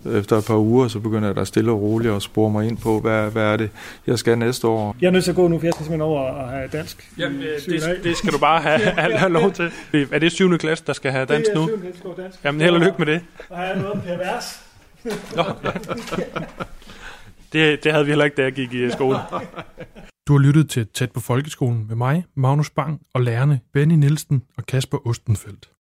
efter 0.05 0.37
et 0.37 0.45
par 0.45 0.57
uger, 0.57 0.87
så 0.87 0.99
begynder 0.99 1.27
jeg 1.27 1.35
da 1.35 1.43
stille 1.43 1.71
og 1.71 1.81
roligt 1.81 2.13
at 2.13 2.21
spore 2.21 2.51
mig 2.51 2.67
ind 2.67 2.77
på, 2.77 2.99
hvad, 2.99 3.31
hvad 3.31 3.43
er 3.43 3.57
det, 3.57 3.69
jeg 4.07 4.19
skal 4.19 4.37
næste 4.37 4.67
år. 4.67 4.95
Jeg 5.01 5.07
er 5.07 5.11
nødt 5.11 5.23
til 5.23 5.31
at 5.31 5.35
gå 5.35 5.47
nu, 5.47 5.59
for 5.59 5.65
jeg 5.65 5.73
skal 5.73 5.85
simpelthen 5.85 6.01
over 6.01 6.21
og 6.21 6.49
have 6.49 6.67
dansk. 6.67 7.09
Jamen, 7.17 7.41
i 7.41 7.71
det, 7.71 7.99
det, 8.03 8.17
skal 8.17 8.33
du 8.33 8.37
bare 8.37 8.61
have, 8.61 8.79
have, 9.01 9.17
have 9.17 9.31
lov 9.31 9.51
til. 9.51 9.71
Er 10.11 10.19
det 10.19 10.31
7. 10.31 10.57
klasse, 10.57 10.83
der 10.87 10.93
skal 10.93 11.11
have 11.11 11.25
dans 11.25 11.47
det 11.47 11.55
er 11.55 11.59
nu? 11.59 11.67
syvende, 11.67 11.85
jeg 11.85 11.95
skal 11.95 12.09
gå 12.09 12.21
dansk. 12.21 12.39
Jamen, 12.43 12.61
held 12.61 12.75
og 12.75 12.81
lykke 12.81 12.95
med 12.97 13.05
det. 13.05 13.21
Og 13.49 13.57
har 13.57 13.65
jeg 13.65 13.81
noget 13.81 14.03
pervers? 14.03 14.63
Det. 17.53 17.83
Det 17.83 17.91
havde 17.91 18.05
vi 18.05 18.11
heller 18.11 18.25
ikke, 18.25 18.35
da 18.35 18.41
jeg 18.41 18.51
gik 18.51 18.73
i 18.73 18.89
skole. 18.89 19.17
Du 20.27 20.33
har 20.33 20.39
lyttet 20.39 20.69
til 20.69 20.87
Tæt 20.87 21.11
på 21.11 21.19
Folkeskolen 21.19 21.85
med 21.87 21.95
mig, 21.95 22.25
Magnus 22.35 22.69
Bang, 22.69 23.01
og 23.13 23.21
lærerne 23.21 23.59
Benny 23.73 23.93
Nielsen 23.93 24.43
og 24.57 24.65
Kasper 24.65 25.07
Ostenfeldt. 25.07 25.69